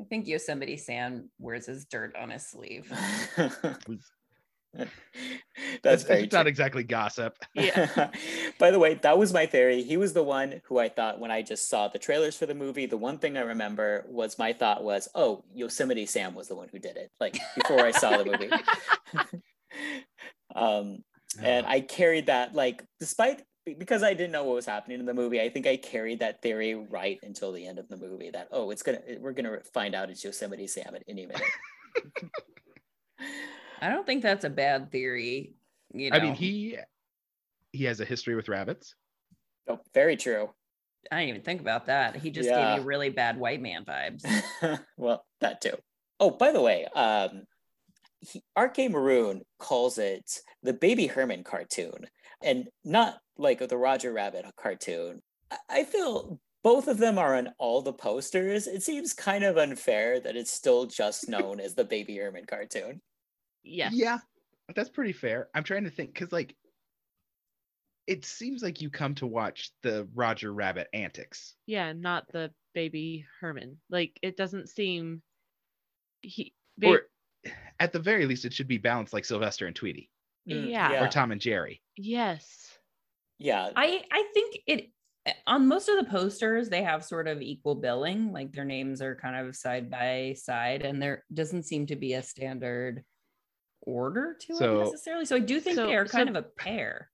I 0.00 0.04
think 0.08 0.26
Yosemite 0.26 0.76
Sam 0.76 1.30
wears 1.38 1.66
his 1.66 1.84
dirt 1.84 2.14
on 2.16 2.30
his 2.30 2.46
sleeve. 2.46 2.92
That's 5.82 6.02
very 6.04 6.24
it's 6.24 6.32
not 6.32 6.46
exactly 6.46 6.82
gossip. 6.82 7.36
Yeah. 7.54 8.10
By 8.58 8.70
the 8.70 8.78
way, 8.78 8.94
that 8.94 9.18
was 9.18 9.32
my 9.32 9.46
theory. 9.46 9.82
He 9.82 9.96
was 9.96 10.12
the 10.12 10.22
one 10.22 10.62
who 10.64 10.78
I 10.78 10.88
thought 10.88 11.20
when 11.20 11.30
I 11.30 11.42
just 11.42 11.68
saw 11.68 11.88
the 11.88 11.98
trailers 11.98 12.36
for 12.36 12.46
the 12.46 12.54
movie, 12.54 12.86
the 12.86 12.96
one 12.96 13.18
thing 13.18 13.36
I 13.36 13.42
remember 13.42 14.04
was 14.08 14.38
my 14.38 14.52
thought 14.52 14.82
was, 14.82 15.08
oh, 15.14 15.44
Yosemite 15.54 16.06
Sam 16.06 16.34
was 16.34 16.48
the 16.48 16.56
one 16.56 16.68
who 16.70 16.78
did 16.78 16.96
it. 16.96 17.10
Like 17.20 17.38
before 17.54 17.80
I 17.80 17.90
saw 17.90 18.16
the 18.16 18.24
movie. 18.24 18.50
um, 20.54 21.04
and 21.42 21.66
I 21.66 21.80
carried 21.80 22.26
that 22.26 22.54
like 22.54 22.84
despite 23.00 23.42
because 23.64 24.02
I 24.02 24.14
didn't 24.14 24.32
know 24.32 24.44
what 24.44 24.54
was 24.56 24.66
happening 24.66 25.00
in 25.00 25.06
the 25.06 25.14
movie, 25.14 25.40
I 25.40 25.48
think 25.48 25.66
I 25.66 25.76
carried 25.76 26.20
that 26.20 26.42
theory 26.42 26.74
right 26.74 27.18
until 27.22 27.52
the 27.52 27.66
end 27.66 27.78
of 27.78 27.88
the 27.88 27.96
movie 27.96 28.30
that 28.30 28.48
oh, 28.50 28.70
it's 28.70 28.82
gonna 28.82 29.00
we're 29.20 29.32
gonna 29.32 29.58
find 29.72 29.94
out 29.94 30.10
it's 30.10 30.24
Yosemite 30.24 30.66
Sam 30.66 30.94
at 30.94 31.02
any 31.08 31.26
minute. 31.26 31.42
I 33.80 33.88
don't 33.88 34.06
think 34.06 34.22
that's 34.22 34.44
a 34.44 34.50
bad 34.50 34.90
theory. 34.92 35.54
You 35.92 36.10
know, 36.10 36.16
I 36.16 36.20
mean, 36.20 36.34
he 36.34 36.78
he 37.72 37.84
has 37.84 38.00
a 38.00 38.04
history 38.04 38.34
with 38.34 38.48
rabbits. 38.48 38.94
oh, 39.68 39.80
very 39.94 40.16
true. 40.16 40.50
I 41.10 41.16
didn't 41.20 41.28
even 41.30 41.42
think 41.42 41.60
about 41.60 41.86
that. 41.86 42.16
He 42.16 42.30
just 42.30 42.48
Yeah. 42.48 42.74
gave 42.74 42.80
me 42.82 42.86
really 42.86 43.10
bad 43.10 43.36
white 43.38 43.60
man 43.60 43.84
vibes. 43.84 44.24
well, 44.96 45.24
that 45.40 45.60
too. 45.60 45.76
Oh, 46.20 46.30
by 46.30 46.52
the 46.52 46.60
way, 46.60 46.86
um, 46.94 47.42
he, 48.20 48.42
RK 48.56 48.88
Maroon 48.90 49.42
calls 49.58 49.98
it 49.98 50.38
the 50.62 50.72
Baby 50.72 51.08
Herman 51.08 51.42
cartoon, 51.42 52.06
and 52.40 52.68
not 52.84 53.18
like 53.42 53.66
the 53.68 53.76
Roger 53.76 54.12
Rabbit 54.12 54.44
cartoon. 54.56 55.20
I, 55.50 55.56
I 55.70 55.84
feel 55.84 56.40
both 56.62 56.86
of 56.88 56.98
them 56.98 57.18
are 57.18 57.34
on 57.34 57.50
all 57.58 57.82
the 57.82 57.92
posters. 57.92 58.66
It 58.66 58.82
seems 58.82 59.12
kind 59.12 59.42
of 59.44 59.56
unfair 59.58 60.20
that 60.20 60.36
it's 60.36 60.52
still 60.52 60.86
just 60.86 61.28
known 61.28 61.58
as 61.60 61.74
the 61.74 61.84
Baby 61.84 62.16
Herman 62.18 62.46
cartoon. 62.46 63.00
Yeah. 63.64 63.90
Yeah, 63.92 64.18
that's 64.74 64.88
pretty 64.90 65.12
fair. 65.12 65.48
I'm 65.54 65.64
trying 65.64 65.84
to 65.84 65.90
think 65.90 66.14
because 66.14 66.32
like 66.32 66.54
it 68.06 68.24
seems 68.24 68.62
like 68.62 68.80
you 68.80 68.90
come 68.90 69.14
to 69.16 69.26
watch 69.26 69.70
the 69.82 70.08
Roger 70.14 70.52
Rabbit 70.52 70.88
antics. 70.92 71.54
Yeah, 71.66 71.92
not 71.92 72.26
the 72.32 72.50
baby 72.74 73.24
Herman. 73.40 73.78
Like 73.90 74.18
it 74.22 74.36
doesn't 74.36 74.68
seem 74.68 75.22
he 76.22 76.52
ba- 76.78 76.88
Or 76.88 77.02
at 77.78 77.92
the 77.92 77.98
very 78.00 78.26
least, 78.26 78.44
it 78.44 78.52
should 78.52 78.68
be 78.68 78.78
balanced 78.78 79.12
like 79.12 79.24
Sylvester 79.24 79.66
and 79.66 79.74
Tweety 79.76 80.08
Mm, 80.48 80.70
Yeah. 80.70 81.04
or 81.04 81.08
Tom 81.08 81.30
and 81.30 81.40
Jerry. 81.40 81.80
yes. 81.96 82.76
Yeah, 83.42 83.70
I 83.74 84.02
I 84.10 84.24
think 84.34 84.58
it 84.66 84.90
on 85.46 85.66
most 85.68 85.88
of 85.88 85.96
the 85.96 86.10
posters 86.10 86.68
they 86.68 86.82
have 86.82 87.04
sort 87.04 87.28
of 87.28 87.42
equal 87.42 87.74
billing, 87.74 88.32
like 88.32 88.52
their 88.52 88.64
names 88.64 89.02
are 89.02 89.16
kind 89.16 89.36
of 89.46 89.56
side 89.56 89.90
by 89.90 90.34
side, 90.36 90.82
and 90.82 91.00
there 91.02 91.24
doesn't 91.32 91.64
seem 91.64 91.86
to 91.86 91.96
be 91.96 92.14
a 92.14 92.22
standard 92.22 93.04
order 93.82 94.36
to 94.40 94.54
So- 94.56 94.80
it 94.80 94.84
necessarily. 94.84 95.24
So 95.24 95.36
I 95.36 95.40
do 95.40 95.60
think 95.60 95.76
So- 95.76 95.86
they're 95.86 96.06
kind 96.06 96.28
so- 96.28 96.36
of 96.38 96.44
a 96.44 96.48
pair. 96.48 97.10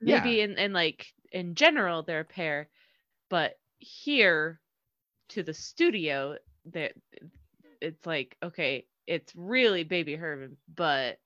Yeah. 0.00 0.18
Maybe 0.22 0.40
in, 0.42 0.56
in 0.58 0.72
like 0.72 1.06
in 1.32 1.54
general 1.56 2.04
they're 2.04 2.20
a 2.20 2.24
pair, 2.24 2.68
but 3.28 3.54
here 3.78 4.60
to 5.30 5.42
the 5.42 5.54
studio 5.54 6.36
that 6.66 6.92
it's 7.80 8.06
like 8.06 8.36
okay, 8.42 8.86
it's 9.08 9.34
really 9.34 9.82
baby 9.84 10.14
Herman, 10.14 10.56
but 10.72 11.18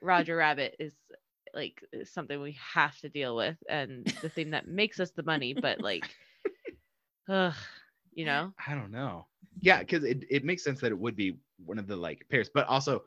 Roger 0.00 0.36
Rabbit 0.36 0.76
is 0.78 0.94
like 1.54 1.84
eh, 1.92 2.04
something 2.04 2.40
we 2.40 2.52
have 2.74 2.98
to 3.00 3.08
deal 3.08 3.36
with 3.36 3.56
and 3.68 4.06
the 4.20 4.28
thing 4.30 4.50
that 4.50 4.68
makes 4.68 5.00
us 5.00 5.12
the 5.12 5.22
money, 5.22 5.54
but 5.54 5.80
like 5.80 6.16
ugh, 7.28 7.54
you 8.12 8.24
know? 8.24 8.54
I 8.66 8.74
don't 8.74 8.90
know. 8.90 9.26
Yeah, 9.60 9.80
because 9.80 10.04
it, 10.04 10.24
it 10.30 10.44
makes 10.44 10.64
sense 10.64 10.80
that 10.80 10.92
it 10.92 10.98
would 10.98 11.16
be 11.16 11.38
one 11.64 11.78
of 11.78 11.86
the 11.86 11.96
like 11.96 12.26
pairs, 12.30 12.50
but 12.52 12.66
also 12.66 13.04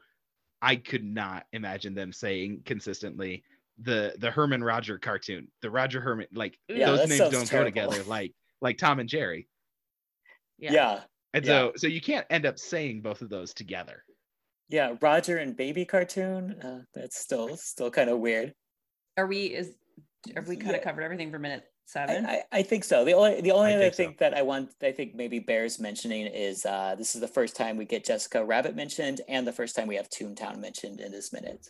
I 0.62 0.78
could 0.78 1.04
not 1.06 1.48
imagine 1.54 1.96
them 1.96 2.14
saying 2.14 2.64
consistently 2.66 3.46
the 3.80 4.16
the 4.20 4.32
Herman 4.32 4.64
Roger 4.64 5.00
cartoon, 5.00 5.52
the 5.62 5.72
Roger 5.72 6.02
Herman, 6.02 6.28
like 6.34 6.60
Yeah, 6.68 6.86
those 6.86 7.06
names 7.08 7.30
don't 7.30 7.50
terrible. 7.50 7.52
go 7.52 7.64
together 7.66 8.04
like 8.06 8.36
like 8.62 8.78
Tom 8.78 9.00
and 9.00 9.10
Jerry. 9.10 9.50
Yeah. 10.58 10.72
yeah, 10.74 11.04
And 11.34 11.46
Yeah. 11.46 11.46
so 11.46 11.74
so 11.76 11.88
you 11.88 12.02
can't 12.02 12.28
end 12.30 12.46
up 12.46 12.60
saying 12.60 13.02
both 13.02 13.22
of 13.22 13.30
those 13.30 13.54
together. 13.54 14.06
Yeah. 14.70 14.96
Roger 15.02 15.38
and 15.38 15.56
Baby 15.56 15.86
cartoon. 15.86 16.52
Uh, 16.62 16.82
that's 16.94 17.18
still 17.18 17.56
still 17.58 17.92
kind 17.92 18.10
of 18.10 18.20
weird. 18.20 18.54
Are 19.18 19.28
we 19.28 19.46
is 19.48 19.76
have 20.36 20.48
we 20.48 20.56
kind 20.56 20.72
Yeah. 20.72 20.78
of 20.78 20.84
covered 20.84 21.04
everything 21.04 21.32
for 21.32 21.40
minute 21.40 21.64
seven? 21.86 22.26
I, 22.26 22.44
I 22.52 22.64
think 22.64 22.84
so. 22.84 23.06
The 23.06 23.14
only 23.14 23.42
the 23.42 23.52
only 23.52 23.72
I 23.72 23.76
other 23.76 23.84
think 23.84 23.94
so. 23.94 24.04
thing 24.06 24.16
that 24.20 24.34
I 24.34 24.42
want 24.42 24.72
I 24.82 24.92
think 24.92 25.16
maybe 25.16 25.40
bears 25.40 25.80
mentioning 25.80 26.26
is 26.28 26.66
uh, 26.66 26.96
this 26.98 27.16
is 27.16 27.22
the 27.22 27.28
first 27.28 27.56
time 27.56 27.78
we 27.78 27.86
get 27.86 28.04
Jessica 28.06 28.44
Rabbit 28.44 28.76
mentioned 28.76 29.22
and 29.28 29.46
the 29.48 29.54
first 29.54 29.76
time 29.76 29.88
we 29.88 29.96
have 29.96 30.10
Toontown 30.10 30.60
mentioned 30.60 31.00
in 31.00 31.12
this 31.12 31.32
minute. 31.32 31.70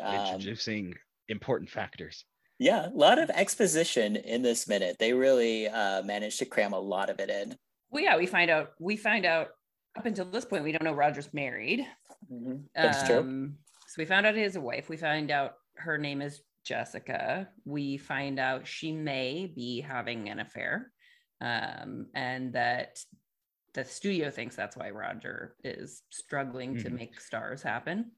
Um, 0.00 0.14
Introducing 0.34 0.94
important 1.28 1.68
factors. 1.70 2.24
yeah, 2.58 2.86
a 2.88 2.90
lot 2.90 3.18
of 3.18 3.30
exposition 3.30 4.16
in 4.16 4.42
this 4.42 4.68
minute. 4.68 4.96
They 4.98 5.12
really 5.12 5.68
uh, 5.68 6.02
managed 6.04 6.38
to 6.38 6.44
cram 6.46 6.72
a 6.72 6.78
lot 6.80 7.10
of 7.10 7.18
it 7.20 7.28
in. 7.30 7.56
well, 7.90 8.02
yeah, 8.02 8.16
we 8.16 8.26
find 8.26 8.50
out 8.50 8.72
we 8.78 8.96
find 8.96 9.26
out 9.26 9.48
up 9.96 10.06
until 10.06 10.24
this 10.26 10.44
point 10.44 10.62
we 10.64 10.70
don't 10.72 10.84
know 10.84 10.92
Roger's 10.94 11.34
married. 11.34 11.84
Mhm. 12.30 12.64
That's 12.74 13.02
true. 13.04 13.18
Um, 13.18 13.58
So 13.86 13.94
we 14.02 14.04
found 14.04 14.26
out 14.26 14.34
he 14.34 14.42
has 14.42 14.56
a 14.56 14.60
wife. 14.60 14.88
We 14.88 14.96
find 14.98 15.30
out 15.30 15.54
her 15.76 15.96
name 15.96 16.20
is 16.20 16.42
Jessica. 16.64 17.48
We 17.64 17.96
find 17.96 18.38
out 18.38 18.66
she 18.66 18.92
may 18.92 19.46
be 19.46 19.80
having 19.80 20.28
an 20.28 20.38
affair, 20.40 20.92
um, 21.40 22.10
and 22.14 22.52
that 22.52 23.02
the 23.72 23.84
studio 23.84 24.30
thinks 24.30 24.56
that's 24.56 24.76
why 24.76 24.90
Roger 24.90 25.56
is 25.64 26.02
struggling 26.10 26.76
to 26.78 26.90
Mhm. 26.90 26.92
make 26.94 27.20
stars 27.20 27.62
happen. 27.62 28.12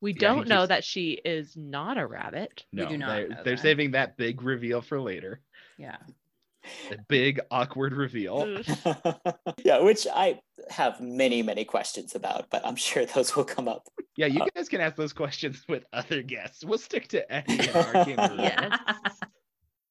We 0.00 0.12
Yeah, 0.12 0.18
don't 0.20 0.46
know 0.48 0.60
keeps- 0.60 0.68
that 0.68 0.84
she 0.84 1.12
is 1.24 1.56
not 1.56 1.98
a 1.98 2.06
rabbit. 2.06 2.64
We 2.72 2.82
No, 2.82 2.88
do 2.88 2.98
not 2.98 3.08
they're, 3.16 3.28
know 3.28 3.42
they're 3.42 3.56
that. 3.56 3.62
saving 3.62 3.90
that 3.92 4.16
big 4.16 4.42
reveal 4.42 4.80
for 4.80 5.00
later. 5.00 5.40
Yeah. 5.76 5.98
The 6.90 6.98
big 7.08 7.40
awkward 7.50 7.92
reveal. 7.94 8.62
Yeah, 9.64 9.80
which 9.82 10.06
I 10.14 10.40
have 10.70 11.00
many 11.00 11.42
many 11.42 11.64
questions 11.64 12.14
about, 12.14 12.48
but 12.50 12.64
I'm 12.66 12.76
sure 12.76 13.04
those 13.06 13.34
will 13.36 13.44
come 13.44 13.68
up. 13.68 13.82
Yeah, 14.16 14.26
you 14.26 14.42
Uh, 14.42 14.46
guys 14.54 14.68
can 14.68 14.80
ask 14.80 14.96
those 14.96 15.12
questions 15.12 15.64
with 15.68 15.84
other 15.92 16.22
guests. 16.22 16.64
We'll 16.64 16.78
stick 16.78 17.08
to 17.08 17.30
Eddie 17.32 17.58
and 17.60 17.68
RK 17.68 18.16
Maroon. 18.16 18.38
Yes. 18.40 18.78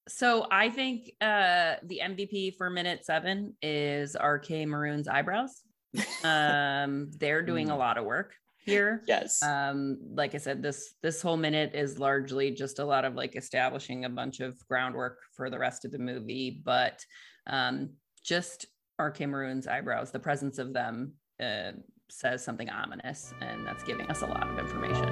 So 0.09 0.47
I 0.49 0.69
think 0.69 1.11
uh, 1.19 1.75
the 1.84 2.01
MVP 2.03 2.55
for 2.57 2.69
minute 2.69 3.05
seven 3.05 3.55
is 3.61 4.15
RK 4.21 4.49
Maroon's 4.67 5.07
eyebrows. 5.07 5.61
Um, 6.23 7.11
they're 7.17 7.41
doing 7.41 7.69
a 7.69 7.73
Mm. 7.73 7.80
lot 7.80 7.97
of 7.97 8.05
work 8.05 8.34
here. 8.72 9.01
Yes. 9.07 9.41
um 9.43 9.97
like 10.13 10.36
i 10.36 10.38
said 10.38 10.61
this 10.61 10.93
this 11.01 11.22
whole 11.22 11.38
minute 11.38 11.72
is 11.74 11.99
largely 11.99 12.51
just 12.51 12.80
a 12.80 12.86
lot 12.86 13.05
of 13.05 13.15
like 13.15 13.36
establishing 13.36 14.05
a 14.05 14.09
bunch 14.09 14.39
of 14.39 14.55
groundwork 14.68 15.18
for 15.36 15.49
the 15.49 15.57
rest 15.59 15.86
of 15.86 15.91
the 15.91 15.99
movie 15.99 16.61
but 16.63 17.03
um 17.47 17.89
just 18.24 18.65
rk 18.99 19.28
maroon's 19.28 19.68
eyebrows 19.68 20.11
the 20.11 20.20
presence 20.20 20.59
of 20.59 20.74
them 20.74 21.13
uh, 21.41 21.72
says 22.09 22.43
something 22.43 22.70
ominous 22.70 23.34
and 23.41 23.65
that's 23.65 23.84
giving 23.84 24.07
us 24.09 24.22
a 24.22 24.26
lot 24.26 24.47
of 24.49 24.59
information 24.59 25.07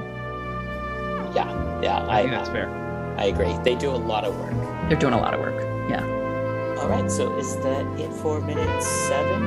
yeah, 1.36 1.82
yeah. 1.82 1.97
I 2.08 2.20
I, 2.20 2.22
think 2.22 2.32
that's 2.32 2.49
fair. 2.49 2.70
I 3.18 3.26
agree. 3.26 3.53
They 3.64 3.76
do 3.76 3.89
a 3.89 3.97
lot 4.12 4.24
of 4.24 4.38
work. 4.39 4.53
they're 4.89 4.97
doing 4.97 5.14
a 5.14 5.20
lot 5.20 5.34
of 5.34 5.39
work 5.41 5.60
yeah 5.89 6.03
All 6.80 6.88
right, 6.89 7.10
so 7.12 7.36
is 7.38 7.56
that 7.58 7.86
it 7.99 8.12
for 8.14 8.39
minute 8.41 8.82
seven? 8.84 9.41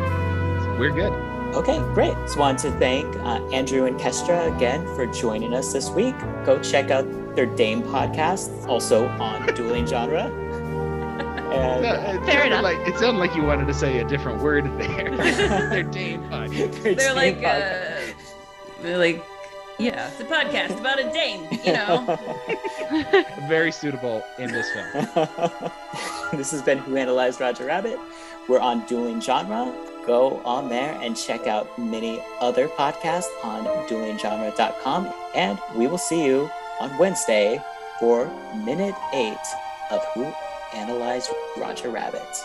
We're 0.79 0.93
good. 0.93 1.13
Okay, 1.55 1.79
great. 1.95 2.15
Just 2.19 2.37
wanted 2.39 2.59
to 2.71 2.79
thank 2.79 3.15
uh, 3.17 3.43
Andrew 3.53 3.85
and 3.87 3.99
Kestra 3.99 4.55
again 4.55 4.85
for 4.95 5.07
joining 5.07 5.55
us 5.55 5.73
this 5.73 5.91
week. 5.91 6.15
Go 6.45 6.61
check 6.63 6.91
out 6.91 7.05
their 7.35 7.47
Dame 7.47 7.83
podcast, 7.83 8.67
also 8.69 9.09
on 9.09 9.45
Dueling 9.55 9.87
Genre. 9.87 10.25
And 11.51 11.83
No, 11.83 11.89
uh, 11.89 12.15
it, 12.23 12.27
Fair 12.27 12.45
enough. 12.47 12.63
like, 12.63 12.77
it 12.87 12.97
sounded 12.99 13.19
like 13.19 13.35
you 13.35 13.43
wanted 13.43 13.67
to 13.67 13.75
say 13.75 13.99
a 13.99 14.05
different 14.05 14.41
word 14.43 14.65
there. 14.79 15.17
They're 15.71 15.83
Dane 15.83 16.23
podcast. 16.31 16.83
their 16.83 16.95
they're 16.95 17.15
Dame 17.15 17.17
like 17.17 17.39
podcast. 17.39 18.11
uh 18.11 18.15
they're 18.83 18.99
like 18.99 19.25
yeah 19.81 20.09
it's 20.09 20.21
a 20.21 20.25
podcast 20.25 20.79
about 20.79 21.01
a 21.01 21.13
dame 21.13 21.49
you 21.65 21.73
know 21.73 22.17
Very 23.49 23.73
suitable 23.73 24.23
in 24.39 24.53
this 24.53 24.69
film. 24.73 25.71
this 26.33 26.53
has 26.53 26.63
been 26.63 26.79
Who 26.79 26.97
Analyzed 26.97 27.41
Roger 27.41 27.65
Rabbit. 27.65 27.99
We're 28.49 28.61
on 28.61 28.87
Dueling 28.87 29.21
Genre. 29.21 29.73
Go 30.07 30.41
on 30.45 30.69
there 30.69 30.99
and 31.03 31.17
check 31.17 31.47
out 31.47 31.79
many 31.79 32.21
other 32.41 32.69
podcasts 32.69 33.29
on 33.43 33.65
duelinggenre.com. 33.89 35.13
And 35.35 35.59
we 35.77 35.87
will 35.87 35.99
see 35.99 36.25
you 36.25 36.51
on 36.81 36.97
Wednesday 36.99 37.63
for 38.01 38.27
minute 38.57 38.95
eight 39.13 39.37
of 39.91 40.05
Who 40.15 40.33
Analyzed 40.75 41.31
Roger 41.57 41.91
Rabbit. 41.91 42.45